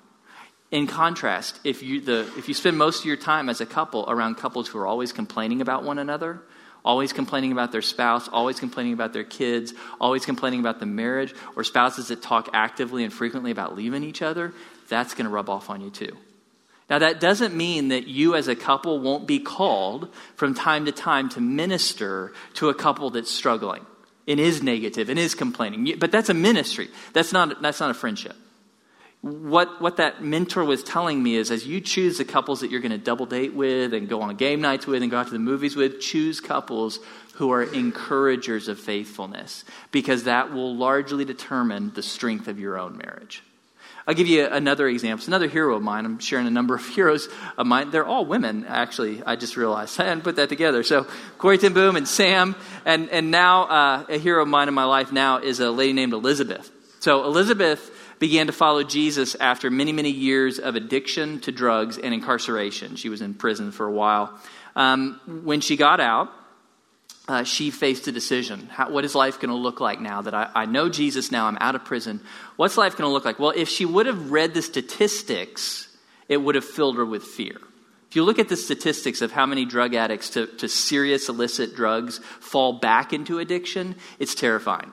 In 0.72 0.88
contrast, 0.88 1.60
if 1.66 1.84
you, 1.84 2.00
the, 2.00 2.32
if 2.38 2.48
you 2.48 2.54
spend 2.54 2.78
most 2.78 3.00
of 3.00 3.06
your 3.06 3.18
time 3.18 3.50
as 3.50 3.60
a 3.60 3.66
couple 3.66 4.06
around 4.08 4.36
couples 4.36 4.70
who 4.70 4.80
are 4.80 4.88
always 4.88 5.12
complaining 5.12 5.60
about 5.60 5.84
one 5.84 6.00
another, 6.00 6.42
always 6.84 7.14
complaining 7.14 7.52
about 7.52 7.72
their 7.72 7.82
spouse, 7.82 8.28
always 8.28 8.60
complaining 8.60 8.94
about 8.94 9.14
their 9.14 9.24
kids, 9.24 9.74
always 10.00 10.26
complaining 10.26 10.60
about 10.60 10.80
the 10.80 10.86
marriage, 10.86 11.34
or 11.56 11.64
spouses 11.64 12.08
that 12.10 12.22
talk 12.22 12.50
actively 12.54 13.04
and 13.04 13.14
frequently 13.14 13.52
about 13.52 13.76
leaving 13.76 14.04
each 14.04 14.22
other, 14.22 14.54
that's 14.90 15.14
going 15.14 15.26
to 15.26 15.32
rub 15.32 15.50
off 15.50 15.70
on 15.70 15.82
you 15.82 15.90
too. 15.90 16.18
Now, 16.90 17.00
that 17.00 17.22
doesn't 17.22 17.56
mean 17.56 17.88
that 17.90 18.08
you 18.08 18.36
as 18.36 18.50
a 18.50 18.56
couple 18.56 19.00
won't 19.00 19.26
be 19.26 19.40
called 19.40 20.14
from 20.36 20.54
time 20.54 20.86
to 20.86 20.92
time 20.92 21.30
to 21.30 21.40
minister 21.40 22.34
to 22.56 22.68
a 22.68 22.74
couple 22.74 23.10
that's 23.12 23.32
struggling 23.32 23.86
and 24.28 24.40
is 24.40 24.62
negative 24.62 25.08
and 25.10 25.18
is 25.18 25.34
complaining. 25.34 25.98
But 26.00 26.12
that's 26.12 26.30
a 26.30 26.34
ministry, 26.34 26.90
that's 27.14 27.32
not, 27.32 27.62
that's 27.62 27.80
not 27.80 27.92
a 27.92 27.94
friendship 27.94 28.36
what, 29.22 29.80
what 29.80 29.98
that 29.98 30.24
mentor 30.24 30.66
was 30.66 30.82
telling 30.84 31.22
me 31.22 31.36
is 31.36 31.52
as 31.52 31.66
you 31.66 31.80
choose 31.80 32.18
the 32.18 32.26
couples 32.26 32.62
that 32.62 32.72
you're 32.72 32.82
going 32.82 32.92
to 32.92 32.98
double 32.98 33.28
date 33.28 33.54
with 33.54 33.94
and 33.94 34.10
go 34.10 34.22
on 34.22 34.36
game 34.36 34.62
nights 34.62 34.88
with 34.88 35.04
and 35.04 35.12
go 35.12 35.18
out 35.18 35.28
to 35.28 35.34
the 35.34 35.40
movies 35.40 35.76
with, 35.76 36.00
choose 36.00 36.40
couples 36.40 37.00
who 37.36 37.52
are 37.52 37.62
encouragers 37.62 38.68
of 38.68 38.80
faithfulness 38.80 39.64
because 39.92 40.24
that 40.24 40.52
will 40.52 40.76
largely 40.76 41.24
determine 41.24 41.92
the 41.94 42.02
strength 42.02 42.48
of 42.48 42.60
your 42.60 42.80
own 42.80 42.98
marriage. 42.98 43.44
I'll 44.08 44.16
give 44.16 44.28
you 44.28 44.48
another 44.48 44.88
example. 44.88 45.20
It's 45.20 45.28
another 45.28 45.48
hero 45.48 45.76
of 45.76 45.84
mine. 45.84 46.06
I'm 46.06 46.18
sharing 46.18 46.48
a 46.48 46.52
number 46.52 46.74
of 46.74 46.84
heroes 46.96 47.30
of 47.60 47.68
mine. 47.68 47.92
They're 47.92 48.06
all 48.06 48.26
women, 48.26 48.66
actually. 48.66 49.22
I 49.24 49.36
just 49.36 49.56
realized. 49.56 50.00
I 50.00 50.06
hadn't 50.06 50.24
put 50.24 50.38
that 50.38 50.50
together. 50.50 50.82
So 50.82 51.06
Corrie 51.38 51.60
ten 51.60 51.74
Boom 51.74 51.96
and 51.96 52.08
Sam, 52.08 52.56
and, 52.86 53.10
and 53.12 53.30
now 53.30 53.66
uh, 53.66 54.06
a 54.10 54.18
hero 54.18 54.42
of 54.42 54.48
mine 54.48 54.68
in 54.68 54.74
my 54.74 54.86
life 54.86 55.12
now 55.12 55.38
is 55.38 55.60
a 55.60 55.70
lady 55.70 55.94
named 55.94 56.14
Elizabeth. 56.14 56.72
So 57.00 57.24
Elizabeth 57.24 58.01
began 58.22 58.46
to 58.46 58.54
follow 58.54 58.84
Jesus 58.84 59.34
after 59.34 59.72
many, 59.72 59.92
many 59.92 60.12
years 60.12 60.60
of 60.60 60.76
addiction 60.76 61.40
to 61.40 61.52
drugs 61.52 61.98
and 61.98 62.14
incarceration. 62.14 62.96
She 62.96 63.10
was 63.10 63.20
in 63.20 63.34
prison 63.34 63.72
for 63.72 63.88
a 63.88 63.92
while. 63.92 64.40
Um, 64.76 65.20
when 65.44 65.60
she 65.60 65.76
got 65.76 66.00
out, 66.00 66.30
uh, 67.28 67.44
she 67.44 67.72
faced 67.72 68.08
a 68.08 68.12
decision. 68.12 68.68
How, 68.68 68.92
what 68.92 69.06
is 69.06 69.16
life 69.16 69.40
going 69.40 69.50
to 69.50 69.56
look 69.56 69.80
like 69.80 70.00
now 70.00 70.22
that 70.22 70.36
I, 70.36 70.52
I 70.54 70.66
know 70.68 70.88
Jesus 70.88 71.32
now? 71.32 71.48
I'm 71.48 71.58
out 71.60 71.74
of 71.74 71.84
prison. 71.84 72.22
What's 72.58 72.78
life 72.78 72.96
going 72.96 73.10
to 73.10 73.12
look 73.12 73.26
like? 73.26 73.40
Well, 73.40 73.54
if 73.56 73.68
she 73.68 73.86
would 73.86 74.06
have 74.06 74.30
read 74.30 74.54
the 74.54 74.62
statistics, 74.62 75.88
it 76.30 76.38
would 76.38 76.54
have 76.54 76.66
filled 76.66 76.98
her 76.98 77.06
with 77.06 77.24
fear. 77.24 77.58
If 78.08 78.16
you 78.16 78.24
look 78.24 78.38
at 78.38 78.50
the 78.50 78.58
statistics 78.58 79.24
of 79.24 79.32
how 79.32 79.48
many 79.48 79.66
drug 79.66 79.96
addicts 79.96 80.30
to, 80.32 80.46
to 80.58 80.70
serious 80.70 81.28
illicit 81.28 81.76
drugs 81.76 82.20
fall 82.40 82.74
back 82.74 83.14
into 83.14 83.40
addiction, 83.40 83.96
it's 84.20 84.36
terrifying 84.36 84.92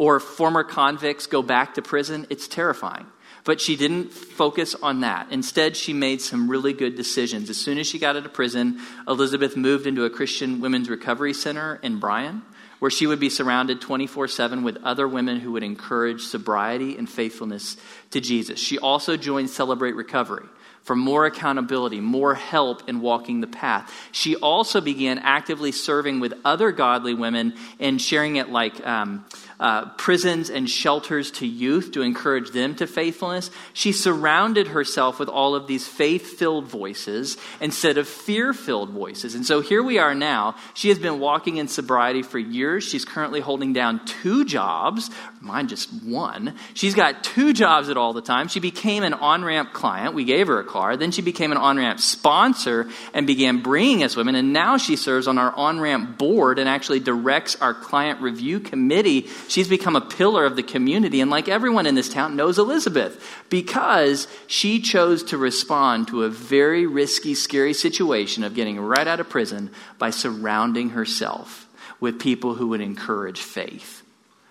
or 0.00 0.18
former 0.18 0.64
convicts 0.64 1.26
go 1.26 1.42
back 1.42 1.74
to 1.74 1.82
prison, 1.82 2.26
it's 2.30 2.48
terrifying. 2.48 3.04
But 3.44 3.60
she 3.60 3.76
didn't 3.76 4.14
focus 4.14 4.74
on 4.74 5.02
that. 5.02 5.30
Instead, 5.30 5.76
she 5.76 5.92
made 5.92 6.22
some 6.22 6.48
really 6.48 6.72
good 6.72 6.96
decisions. 6.96 7.50
As 7.50 7.58
soon 7.58 7.76
as 7.76 7.86
she 7.86 7.98
got 7.98 8.16
out 8.16 8.24
of 8.24 8.32
prison, 8.32 8.80
Elizabeth 9.06 9.58
moved 9.58 9.86
into 9.86 10.06
a 10.06 10.10
Christian 10.10 10.62
women's 10.62 10.88
recovery 10.88 11.34
center 11.34 11.78
in 11.82 12.00
Bryan, 12.00 12.40
where 12.78 12.90
she 12.90 13.06
would 13.06 13.20
be 13.20 13.28
surrounded 13.28 13.82
24 13.82 14.28
7 14.28 14.62
with 14.62 14.78
other 14.84 15.06
women 15.06 15.38
who 15.38 15.52
would 15.52 15.62
encourage 15.62 16.22
sobriety 16.22 16.96
and 16.96 17.06
faithfulness 17.06 17.76
to 18.12 18.22
Jesus. 18.22 18.58
She 18.58 18.78
also 18.78 19.18
joined 19.18 19.50
Celebrate 19.50 19.96
Recovery, 19.96 20.46
for 20.82 20.96
more 20.96 21.26
accountability, 21.26 22.00
more 22.00 22.34
help 22.34 22.88
in 22.88 23.02
walking 23.02 23.42
the 23.42 23.46
path. 23.46 23.92
She 24.12 24.34
also 24.36 24.80
began 24.80 25.18
actively 25.18 25.72
serving 25.72 26.20
with 26.20 26.32
other 26.42 26.72
godly 26.72 27.12
women 27.12 27.54
and 27.78 28.00
sharing 28.00 28.36
it 28.36 28.48
like 28.48 28.84
um, 28.86 29.26
uh, 29.60 29.84
prisons 29.90 30.48
and 30.48 30.68
shelters 30.68 31.30
to 31.30 31.46
youth 31.46 31.92
to 31.92 32.00
encourage 32.00 32.50
them 32.50 32.74
to 32.74 32.86
faithfulness. 32.86 33.50
She 33.74 33.92
surrounded 33.92 34.68
herself 34.68 35.18
with 35.18 35.28
all 35.28 35.54
of 35.54 35.66
these 35.66 35.86
faith 35.86 36.38
filled 36.38 36.64
voices 36.64 37.36
instead 37.60 37.98
of 37.98 38.08
fear 38.08 38.54
filled 38.54 38.88
voices. 38.90 39.34
And 39.34 39.44
so 39.44 39.60
here 39.60 39.82
we 39.82 39.98
are 39.98 40.14
now. 40.14 40.56
She 40.72 40.88
has 40.88 40.98
been 40.98 41.20
walking 41.20 41.58
in 41.58 41.68
sobriety 41.68 42.22
for 42.22 42.38
years. 42.38 42.84
She's 42.84 43.04
currently 43.04 43.40
holding 43.40 43.74
down 43.74 44.04
two 44.06 44.46
jobs, 44.46 45.10
mine 45.42 45.68
just 45.68 45.92
one. 46.04 46.54
She's 46.72 46.94
got 46.94 47.22
two 47.22 47.52
jobs 47.52 47.90
at 47.90 47.98
all 47.98 48.14
the 48.14 48.22
time. 48.22 48.48
She 48.48 48.60
became 48.60 49.02
an 49.02 49.12
on 49.12 49.44
ramp 49.44 49.74
client. 49.74 50.14
We 50.14 50.24
gave 50.24 50.46
her 50.46 50.58
a 50.58 50.64
car. 50.64 50.96
Then 50.96 51.10
she 51.10 51.20
became 51.20 51.52
an 51.52 51.58
on 51.58 51.76
ramp 51.76 52.00
sponsor 52.00 52.88
and 53.12 53.26
began 53.26 53.60
bringing 53.60 54.02
us 54.04 54.16
women. 54.16 54.36
And 54.36 54.54
now 54.54 54.78
she 54.78 54.96
serves 54.96 55.28
on 55.28 55.36
our 55.36 55.52
on 55.52 55.80
ramp 55.80 56.16
board 56.16 56.58
and 56.58 56.66
actually 56.66 57.00
directs 57.00 57.60
our 57.60 57.74
client 57.74 58.22
review 58.22 58.58
committee 58.58 59.28
She's 59.50 59.66
become 59.66 59.96
a 59.96 60.00
pillar 60.00 60.44
of 60.44 60.54
the 60.54 60.62
community, 60.62 61.20
and 61.20 61.28
like 61.28 61.48
everyone 61.48 61.84
in 61.84 61.96
this 61.96 62.08
town, 62.08 62.36
knows 62.36 62.56
Elizabeth 62.56 63.20
because 63.48 64.28
she 64.46 64.80
chose 64.80 65.24
to 65.24 65.36
respond 65.36 66.06
to 66.06 66.22
a 66.22 66.28
very 66.28 66.86
risky, 66.86 67.34
scary 67.34 67.74
situation 67.74 68.44
of 68.44 68.54
getting 68.54 68.78
right 68.78 69.08
out 69.08 69.18
of 69.18 69.28
prison 69.28 69.72
by 69.98 70.10
surrounding 70.10 70.90
herself 70.90 71.66
with 71.98 72.20
people 72.20 72.54
who 72.54 72.68
would 72.68 72.80
encourage 72.80 73.40
faith. 73.40 74.04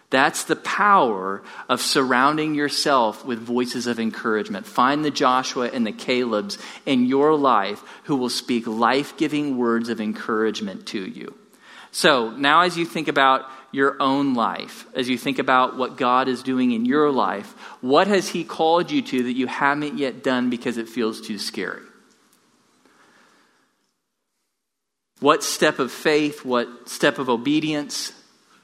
That's 0.09 0.43
the 0.43 0.57
power 0.57 1.43
of 1.69 1.79
surrounding 1.79 2.53
yourself 2.53 3.23
with 3.23 3.39
voices 3.39 3.87
of 3.87 4.01
encouragement. 4.01 4.65
Find 4.65 5.05
the 5.05 5.11
Joshua 5.11 5.69
and 5.71 5.87
the 5.87 5.93
Calebs 5.93 6.57
in 6.85 7.05
your 7.05 7.35
life 7.35 7.81
who 8.03 8.17
will 8.17 8.29
speak 8.29 8.67
life 8.67 9.15
giving 9.15 9.57
words 9.57 9.87
of 9.87 10.01
encouragement 10.01 10.87
to 10.87 10.99
you. 10.99 11.35
So, 11.91 12.31
now 12.31 12.61
as 12.61 12.77
you 12.77 12.85
think 12.85 13.07
about 13.07 13.49
your 13.71 14.01
own 14.01 14.33
life, 14.33 14.85
as 14.95 15.07
you 15.09 15.17
think 15.17 15.39
about 15.39 15.77
what 15.77 15.97
God 15.97 16.27
is 16.27 16.43
doing 16.43 16.71
in 16.71 16.85
your 16.85 17.11
life, 17.11 17.53
what 17.81 18.07
has 18.07 18.29
He 18.29 18.43
called 18.43 18.91
you 18.91 19.01
to 19.01 19.23
that 19.23 19.33
you 19.33 19.47
haven't 19.47 19.97
yet 19.97 20.23
done 20.23 20.49
because 20.49 20.77
it 20.77 20.89
feels 20.89 21.21
too 21.21 21.37
scary? 21.37 21.83
What 25.19 25.43
step 25.43 25.79
of 25.79 25.91
faith, 25.91 26.45
what 26.45 26.87
step 26.87 27.19
of 27.19 27.29
obedience 27.29 28.13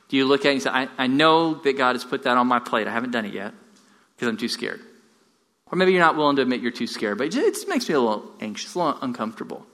do 0.07 0.17
you 0.17 0.25
look 0.25 0.45
at 0.45 0.53
and 0.53 0.61
say, 0.61 0.69
I, 0.69 0.87
I 0.97 1.07
know 1.07 1.55
that 1.55 1.77
God 1.77 1.95
has 1.95 2.05
put 2.05 2.23
that 2.23 2.37
on 2.37 2.47
my 2.47 2.59
plate. 2.59 2.87
I 2.87 2.91
haven't 2.91 3.11
done 3.11 3.25
it 3.25 3.33
yet 3.33 3.53
because 4.15 4.29
I'm 4.29 4.37
too 4.37 4.47
scared. 4.47 4.79
Or 5.71 5.77
maybe 5.77 5.91
you're 5.91 6.01
not 6.01 6.15
willing 6.15 6.35
to 6.37 6.41
admit 6.43 6.61
you're 6.61 6.71
too 6.71 6.87
scared, 6.87 7.17
but 7.17 7.27
it 7.27 7.31
just 7.31 7.67
makes 7.67 7.89
me 7.89 7.95
a 7.95 7.99
little 7.99 8.31
anxious, 8.39 8.75
a 8.75 8.79
little 8.79 9.01
uncomfortable. 9.01 9.65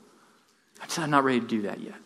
I 0.82 0.88
said, 0.88 1.04
I'm 1.04 1.12
not 1.12 1.24
ready 1.24 1.42
to 1.42 1.48
do 1.48 1.62
that 1.64 1.82
yet. 1.82 2.00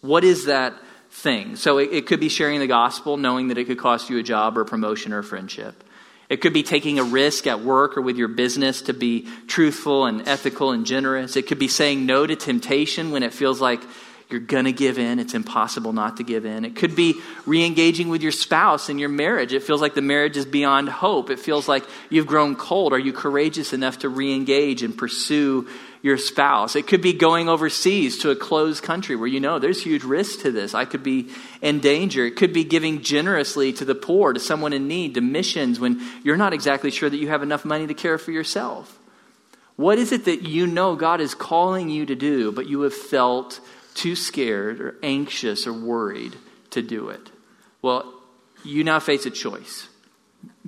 What 0.00 0.24
is 0.24 0.46
that 0.46 0.74
thing. 1.16 1.56
So 1.56 1.78
it, 1.78 1.92
it 1.92 2.06
could 2.06 2.20
be 2.20 2.28
sharing 2.28 2.60
the 2.60 2.66
gospel, 2.66 3.16
knowing 3.16 3.48
that 3.48 3.58
it 3.58 3.64
could 3.64 3.78
cost 3.78 4.10
you 4.10 4.18
a 4.18 4.22
job 4.22 4.58
or 4.58 4.60
a 4.60 4.66
promotion 4.66 5.12
or 5.12 5.18
a 5.18 5.24
friendship. 5.24 5.82
It 6.28 6.40
could 6.40 6.52
be 6.52 6.62
taking 6.62 6.98
a 6.98 7.04
risk 7.04 7.46
at 7.46 7.60
work 7.60 7.96
or 7.96 8.02
with 8.02 8.16
your 8.16 8.28
business 8.28 8.82
to 8.82 8.92
be 8.92 9.28
truthful 9.46 10.06
and 10.06 10.28
ethical 10.28 10.72
and 10.72 10.84
generous. 10.84 11.36
It 11.36 11.46
could 11.46 11.58
be 11.58 11.68
saying 11.68 12.04
no 12.04 12.26
to 12.26 12.36
temptation 12.36 13.12
when 13.12 13.22
it 13.22 13.32
feels 13.32 13.60
like 13.60 13.80
you're 14.28 14.40
going 14.40 14.64
to 14.64 14.72
give 14.72 14.98
in. 14.98 15.18
It's 15.18 15.34
impossible 15.34 15.92
not 15.92 16.16
to 16.16 16.24
give 16.24 16.44
in. 16.44 16.64
It 16.64 16.74
could 16.74 16.96
be 16.96 17.14
re 17.44 17.64
engaging 17.64 18.08
with 18.08 18.22
your 18.22 18.32
spouse 18.32 18.88
in 18.88 18.98
your 18.98 19.08
marriage. 19.08 19.52
It 19.52 19.62
feels 19.62 19.80
like 19.80 19.94
the 19.94 20.02
marriage 20.02 20.36
is 20.36 20.44
beyond 20.44 20.88
hope. 20.88 21.30
It 21.30 21.38
feels 21.38 21.68
like 21.68 21.84
you've 22.10 22.26
grown 22.26 22.56
cold. 22.56 22.92
Are 22.92 22.98
you 22.98 23.12
courageous 23.12 23.72
enough 23.72 24.00
to 24.00 24.08
re 24.08 24.34
engage 24.34 24.82
and 24.82 24.96
pursue 24.96 25.68
your 26.06 26.16
spouse. 26.16 26.76
It 26.76 26.86
could 26.86 27.02
be 27.02 27.12
going 27.12 27.48
overseas 27.48 28.18
to 28.18 28.30
a 28.30 28.36
closed 28.36 28.84
country 28.84 29.16
where 29.16 29.26
you 29.26 29.40
know 29.40 29.58
there's 29.58 29.82
huge 29.82 30.04
risk 30.04 30.42
to 30.42 30.52
this. 30.52 30.72
I 30.72 30.84
could 30.84 31.02
be 31.02 31.30
in 31.60 31.80
danger. 31.80 32.24
It 32.24 32.36
could 32.36 32.52
be 32.52 32.62
giving 32.62 33.02
generously 33.02 33.72
to 33.74 33.84
the 33.84 33.96
poor, 33.96 34.32
to 34.32 34.38
someone 34.38 34.72
in 34.72 34.86
need, 34.86 35.14
to 35.14 35.20
missions 35.20 35.80
when 35.80 36.00
you're 36.22 36.36
not 36.36 36.52
exactly 36.52 36.92
sure 36.92 37.10
that 37.10 37.16
you 37.16 37.28
have 37.28 37.42
enough 37.42 37.64
money 37.64 37.88
to 37.88 37.94
care 37.94 38.18
for 38.18 38.30
yourself. 38.30 38.96
What 39.74 39.98
is 39.98 40.12
it 40.12 40.26
that 40.26 40.42
you 40.42 40.68
know 40.68 40.94
God 40.94 41.20
is 41.20 41.34
calling 41.34 41.90
you 41.90 42.06
to 42.06 42.14
do, 42.14 42.52
but 42.52 42.68
you 42.68 42.82
have 42.82 42.94
felt 42.94 43.60
too 43.96 44.14
scared 44.14 44.80
or 44.80 44.96
anxious 45.02 45.66
or 45.66 45.72
worried 45.72 46.36
to 46.70 46.82
do 46.82 47.08
it? 47.08 47.30
Well, 47.82 48.14
you 48.64 48.84
now 48.84 49.00
face 49.00 49.26
a 49.26 49.30
choice 49.30 49.88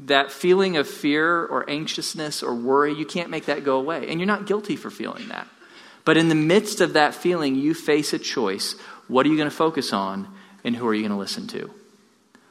that 0.07 0.31
feeling 0.31 0.76
of 0.76 0.89
fear 0.89 1.45
or 1.45 1.68
anxiousness 1.68 2.43
or 2.43 2.55
worry, 2.55 2.95
you 2.95 3.07
can't 3.07 3.31
make 3.31 3.47
that 3.47 3.64
go 3.64 3.79
away. 3.79 4.09
And 4.09 4.20
you're 4.20 4.26
not 4.26 4.47
guilty 4.47 4.76
for 4.76 4.91
feeling 4.91 5.29
that. 5.29 5.49
But 6.05 6.16
in 6.16 6.29
the 6.29 6.35
midst 6.35 6.81
of 6.81 6.95
that 6.95 7.14
feeling, 7.14 7.55
you 7.55 7.74
face 7.74 8.12
a 8.12 8.18
choice. 8.18 8.74
What 9.09 9.26
are 9.26 9.29
you 9.29 9.37
going 9.37 9.51
to 9.51 9.55
focus 9.55 9.93
on, 9.93 10.29
and 10.64 10.74
who 10.74 10.87
are 10.87 10.95
you 10.95 11.03
going 11.03 11.12
to 11.12 11.18
listen 11.18 11.47
to? 11.49 11.70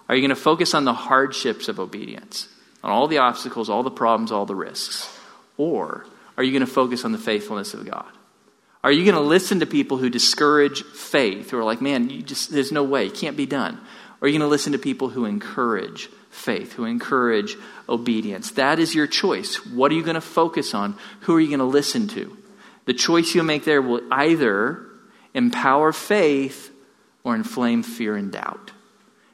Are 0.10 0.16
you 0.16 0.22
going 0.22 0.30
to 0.30 0.42
focus 0.42 0.74
on 0.74 0.86
the 0.86 0.94
hardships 0.94 1.68
of 1.68 1.80
obedience, 1.80 2.48
on 2.84 2.92
all 2.92 3.08
the 3.08 3.18
obstacles, 3.18 3.70
all 3.70 3.84
the 3.84 3.92
problems, 3.92 4.32
all 4.32 4.46
the 4.46 4.56
risks? 4.56 5.12
Or 5.58 6.06
are 6.38 6.44
you 6.44 6.52
going 6.52 6.66
to 6.66 6.72
focus 6.72 7.04
on 7.04 7.12
the 7.12 7.18
faithfulness 7.18 7.74
of 7.74 7.86
God? 7.86 8.12
Are 8.84 8.92
you 8.92 9.04
going 9.04 9.16
to 9.16 9.22
listen 9.22 9.60
to 9.60 9.66
people 9.66 9.98
who 9.98 10.10
discourage 10.10 10.84
faith, 10.84 11.52
who 11.52 11.58
are 11.58 11.64
like, 11.64 11.82
man, 11.82 12.10
you 12.10 12.22
just, 12.22 12.52
there's 12.52 12.72
no 12.72 12.84
way, 12.84 13.08
it 13.08 13.16
can't 13.16 13.36
be 13.36 13.46
done? 13.46 13.76
Or 14.22 14.26
are 14.26 14.28
you 14.28 14.34
going 14.38 14.48
to 14.48 14.52
listen 14.52 14.74
to 14.74 14.80
people 14.80 15.10
who 15.10 15.26
encourage 15.26 16.10
faith, 16.38 16.74
who 16.74 16.86
encourage 16.86 17.58
obedience. 17.90 18.52
That 18.52 18.80
is 18.80 18.96
your 18.96 19.08
choice. 19.08 19.66
What 19.66 19.92
are 19.92 19.96
you 19.96 20.04
going 20.04 20.16
to 20.16 20.22
focus 20.22 20.74
on? 20.74 20.98
Who 21.22 21.36
are 21.36 21.40
you 21.40 21.48
going 21.48 21.60
to 21.60 21.66
listen 21.66 22.08
to? 22.10 22.38
The 22.86 22.94
choice 22.94 23.36
you 23.36 23.44
make 23.44 23.66
there 23.66 23.82
will 23.82 24.02
either 24.12 24.86
empower 25.34 25.92
faith 25.92 26.72
or 27.24 27.36
inflame 27.36 27.84
fear 27.84 28.16
and 28.16 28.32
doubt. 28.32 28.72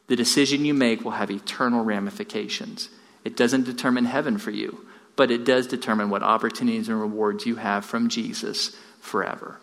The 0.07 0.15
decision 0.15 0.65
you 0.65 0.73
make 0.73 1.03
will 1.03 1.11
have 1.11 1.29
eternal 1.29 1.83
ramifications. 1.83 2.89
It 3.23 3.37
doesn't 3.37 3.65
determine 3.65 4.05
heaven 4.05 4.37
for 4.37 4.51
you, 4.51 4.85
but 5.15 5.31
it 5.31 5.45
does 5.45 5.67
determine 5.67 6.09
what 6.09 6.23
opportunities 6.23 6.89
and 6.89 6.99
rewards 6.99 7.45
you 7.45 7.55
have 7.57 7.85
from 7.85 8.09
Jesus 8.09 8.75
forever. 9.03 9.59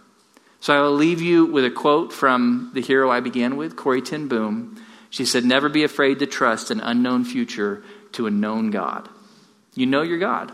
So 0.61 0.77
I 0.77 0.83
will 0.83 0.95
leave 0.95 1.23
you 1.23 1.47
with 1.47 1.65
a 1.65 1.71
quote 1.71 2.13
from 2.13 2.71
the 2.75 2.83
hero 2.83 3.11
I 3.11 3.21
began 3.21 3.57
with, 3.57 3.77
Corrie 3.77 4.03
ten 4.03 4.29
Boom. 4.29 4.81
She 5.09 5.25
said, 5.25 5.45
Never 5.45 5.69
be 5.69 5.83
afraid 5.83 6.19
to 6.19 6.27
trust 6.27 6.71
an 6.71 6.81
unknown 6.81 7.25
future 7.25 7.83
to 8.13 8.27
a 8.27 8.31
known 8.31 8.71
God. 8.71 9.09
You 9.75 9.87
know 9.87 10.03
your 10.03 10.19
God. 10.19 10.53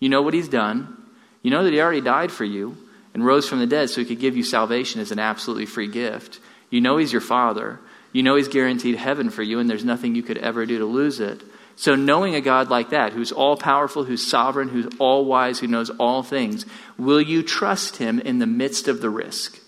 You 0.00 0.08
know 0.08 0.22
what 0.22 0.34
He's 0.34 0.48
done. 0.48 0.96
You 1.42 1.50
know 1.50 1.62
that 1.62 1.72
He 1.72 1.80
already 1.80 2.00
died 2.00 2.32
for 2.32 2.44
you 2.44 2.76
and 3.12 3.24
rose 3.24 3.46
from 3.46 3.58
the 3.58 3.66
dead 3.66 3.90
so 3.90 4.00
He 4.00 4.06
could 4.06 4.20
give 4.20 4.36
you 4.36 4.42
salvation 4.42 5.00
as 5.00 5.12
an 5.12 5.18
absolutely 5.18 5.66
free 5.66 5.88
gift. 5.88 6.40
You 6.70 6.80
know 6.80 6.96
He's 6.96 7.12
your 7.12 7.20
Father. 7.20 7.78
You 8.12 8.22
know 8.22 8.36
He's 8.36 8.48
guaranteed 8.48 8.96
heaven 8.96 9.28
for 9.28 9.42
you, 9.42 9.58
and 9.58 9.68
there's 9.68 9.84
nothing 9.84 10.14
you 10.14 10.22
could 10.22 10.38
ever 10.38 10.64
do 10.64 10.78
to 10.78 10.86
lose 10.86 11.20
it. 11.20 11.42
So, 11.76 11.96
knowing 11.96 12.34
a 12.34 12.40
God 12.40 12.70
like 12.70 12.90
that, 12.90 13.12
who's 13.12 13.32
all 13.32 13.56
powerful, 13.56 14.04
who's 14.04 14.24
sovereign, 14.26 14.68
who's 14.68 14.86
all 14.98 15.24
wise, 15.24 15.58
who 15.58 15.66
knows 15.66 15.90
all 15.90 16.22
things, 16.22 16.66
will 16.96 17.20
you 17.20 17.42
trust 17.42 17.96
Him 17.96 18.20
in 18.20 18.38
the 18.38 18.46
midst 18.46 18.86
of 18.86 19.00
the 19.00 19.10
risk, 19.10 19.58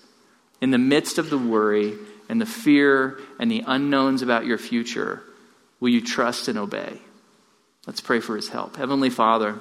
in 0.60 0.70
the 0.70 0.78
midst 0.78 1.18
of 1.18 1.30
the 1.30 1.38
worry, 1.38 1.96
and 2.28 2.40
the 2.40 2.46
fear 2.46 3.18
and 3.38 3.50
the 3.50 3.64
unknowns 3.66 4.22
about 4.22 4.46
your 4.46 4.58
future, 4.58 5.22
will 5.80 5.88
you 5.88 6.00
trust 6.00 6.48
and 6.48 6.58
obey? 6.58 6.98
Let's 7.86 8.00
pray 8.00 8.20
for 8.20 8.36
his 8.36 8.48
help. 8.48 8.76
Heavenly 8.76 9.10
Father, 9.10 9.58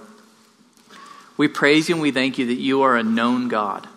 we 1.37 1.47
praise 1.47 1.89
you 1.89 1.95
and 1.95 2.01
we 2.01 2.11
thank 2.11 2.37
you 2.37 2.47
that 2.47 2.55
you 2.55 2.83
are 2.83 2.95
a 2.95 3.03
known 3.03 3.49
God. 3.49 3.87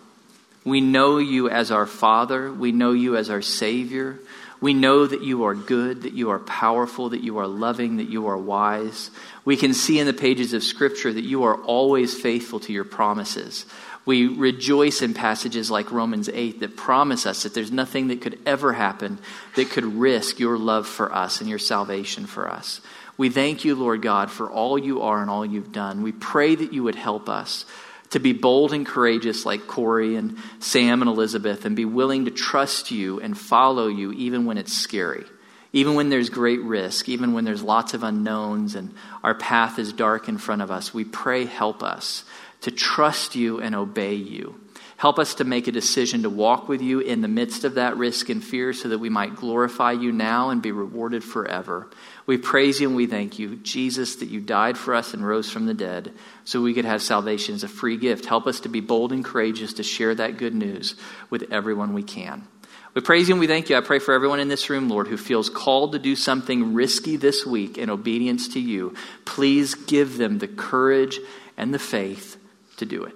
We 0.63 0.81
know 0.81 1.17
you 1.17 1.49
as 1.49 1.71
our 1.71 1.87
Father. 1.87 2.51
We 2.51 2.71
know 2.71 2.91
you 2.91 3.15
as 3.15 3.29
our 3.29 3.41
Savior. 3.41 4.19
We 4.61 4.73
know 4.73 5.07
that 5.07 5.23
you 5.23 5.45
are 5.45 5.55
good, 5.55 6.01
that 6.01 6.13
you 6.13 6.31
are 6.31 6.39
powerful, 6.39 7.09
that 7.09 7.23
you 7.23 7.37
are 7.37 7.47
loving, 7.47 7.97
that 7.97 8.09
you 8.09 8.27
are 8.27 8.37
wise. 8.37 9.09
We 9.45 9.55
can 9.55 9.73
see 9.73 9.99
in 9.99 10.05
the 10.05 10.13
pages 10.13 10.53
of 10.53 10.63
Scripture 10.63 11.13
that 11.13 11.23
you 11.23 11.43
are 11.43 11.55
always 11.55 12.13
faithful 12.13 12.59
to 12.61 12.73
your 12.73 12.83
promises. 12.83 13.65
We 14.05 14.27
rejoice 14.27 15.01
in 15.01 15.13
passages 15.13 15.71
like 15.71 15.91
Romans 15.91 16.29
8 16.29 16.59
that 16.59 16.75
promise 16.75 17.25
us 17.25 17.43
that 17.43 17.53
there's 17.53 17.71
nothing 17.71 18.07
that 18.07 18.21
could 18.21 18.39
ever 18.45 18.73
happen 18.73 19.19
that 19.55 19.69
could 19.69 19.85
risk 19.85 20.39
your 20.39 20.57
love 20.57 20.87
for 20.87 21.13
us 21.13 21.39
and 21.39 21.49
your 21.49 21.59
salvation 21.59 22.25
for 22.25 22.49
us. 22.49 22.81
We 23.17 23.29
thank 23.29 23.65
you, 23.65 23.75
Lord 23.75 24.01
God, 24.01 24.31
for 24.31 24.49
all 24.49 24.77
you 24.77 25.01
are 25.03 25.21
and 25.21 25.29
all 25.29 25.45
you've 25.45 25.71
done. 25.71 26.03
We 26.03 26.11
pray 26.11 26.55
that 26.55 26.73
you 26.73 26.83
would 26.83 26.95
help 26.95 27.29
us 27.29 27.65
to 28.11 28.19
be 28.19 28.33
bold 28.33 28.73
and 28.73 28.85
courageous 28.85 29.45
like 29.45 29.67
Corrie 29.67 30.15
and 30.15 30.37
Sam 30.59 31.01
and 31.01 31.09
Elizabeth 31.09 31.65
and 31.65 31.75
be 31.75 31.85
willing 31.85 32.25
to 32.25 32.31
trust 32.31 32.91
you 32.91 33.19
and 33.19 33.37
follow 33.37 33.87
you 33.87 34.11
even 34.13 34.45
when 34.45 34.57
it's 34.57 34.73
scary, 34.73 35.25
even 35.73 35.95
when 35.95 36.09
there's 36.09 36.29
great 36.29 36.61
risk, 36.61 37.07
even 37.07 37.33
when 37.33 37.45
there's 37.45 37.61
lots 37.61 37.93
of 37.93 38.03
unknowns 38.03 38.75
and 38.75 38.93
our 39.23 39.35
path 39.35 39.77
is 39.77 39.93
dark 39.93 40.27
in 40.27 40.37
front 40.37 40.61
of 40.61 40.71
us. 40.71 40.93
We 40.93 41.05
pray, 41.05 41.45
help 41.45 41.83
us 41.83 42.23
to 42.61 42.71
trust 42.71 43.35
you 43.35 43.61
and 43.61 43.75
obey 43.75 44.15
you. 44.15 44.59
Help 44.99 45.17
us 45.17 45.35
to 45.35 45.45
make 45.45 45.65
a 45.69 45.71
decision 45.71 46.23
to 46.23 46.29
walk 46.29 46.67
with 46.67 46.81
you 46.81 46.99
in 46.99 47.21
the 47.21 47.29
midst 47.29 47.63
of 47.63 47.75
that 47.75 47.95
risk 47.95 48.27
and 48.27 48.43
fear 48.43 48.73
so 48.73 48.89
that 48.89 48.99
we 48.99 49.07
might 49.07 49.33
glorify 49.33 49.93
you 49.93 50.11
now 50.11 50.49
and 50.49 50.61
be 50.61 50.73
rewarded 50.73 51.23
forever. 51.23 51.89
We 52.25 52.37
praise 52.37 52.81
you 52.81 52.89
and 52.89 52.97
we 52.97 53.07
thank 53.07 53.39
you, 53.39 53.55
Jesus, 53.55 54.17
that 54.17 54.27
you 54.27 54.41
died 54.41 54.77
for 54.77 54.93
us 54.93 55.13
and 55.13 55.25
rose 55.25 55.49
from 55.49 55.67
the 55.67 55.73
dead 55.73 56.11
so 56.43 56.61
we 56.61 56.73
could 56.73 56.83
have 56.83 57.01
salvation 57.01 57.55
as 57.55 57.63
a 57.63 57.69
free 57.69 57.95
gift. 57.95 58.25
Help 58.25 58.45
us 58.45 58.59
to 58.59 58.67
be 58.67 58.81
bold 58.81 59.13
and 59.13 59.23
courageous 59.23 59.71
to 59.75 59.83
share 59.83 60.13
that 60.15 60.35
good 60.35 60.53
news 60.53 60.95
with 61.29 61.49
everyone 61.49 61.93
we 61.93 62.03
can. 62.03 62.45
We 62.93 62.99
praise 62.99 63.29
you 63.29 63.35
and 63.35 63.39
we 63.39 63.47
thank 63.47 63.69
you. 63.69 63.77
I 63.77 63.81
pray 63.81 63.99
for 63.99 64.13
everyone 64.13 64.41
in 64.41 64.49
this 64.49 64.69
room, 64.69 64.89
Lord, 64.89 65.07
who 65.07 65.15
feels 65.15 65.49
called 65.49 65.93
to 65.93 65.99
do 65.99 66.17
something 66.17 66.73
risky 66.73 67.15
this 67.15 67.45
week 67.45 67.77
in 67.77 67.89
obedience 67.89 68.49
to 68.49 68.59
you. 68.59 68.95
Please 69.23 69.75
give 69.75 70.17
them 70.17 70.39
the 70.39 70.49
courage 70.49 71.21
and 71.55 71.73
the 71.73 71.79
faith 71.79 72.35
to 72.75 72.85
do 72.85 73.05
it. 73.05 73.15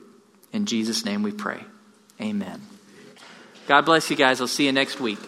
In 0.54 0.66
Jesus' 0.66 1.04
name 1.04 1.24
we 1.24 1.34
pray. 1.34 1.66
Amen. 2.22 2.62
God 3.68 3.86
bless 3.86 4.10
you 4.10 4.16
guys. 4.16 4.42
I'll 4.42 4.48
see 4.48 4.66
you 4.66 4.72
next 4.72 5.00
week. 5.00 5.20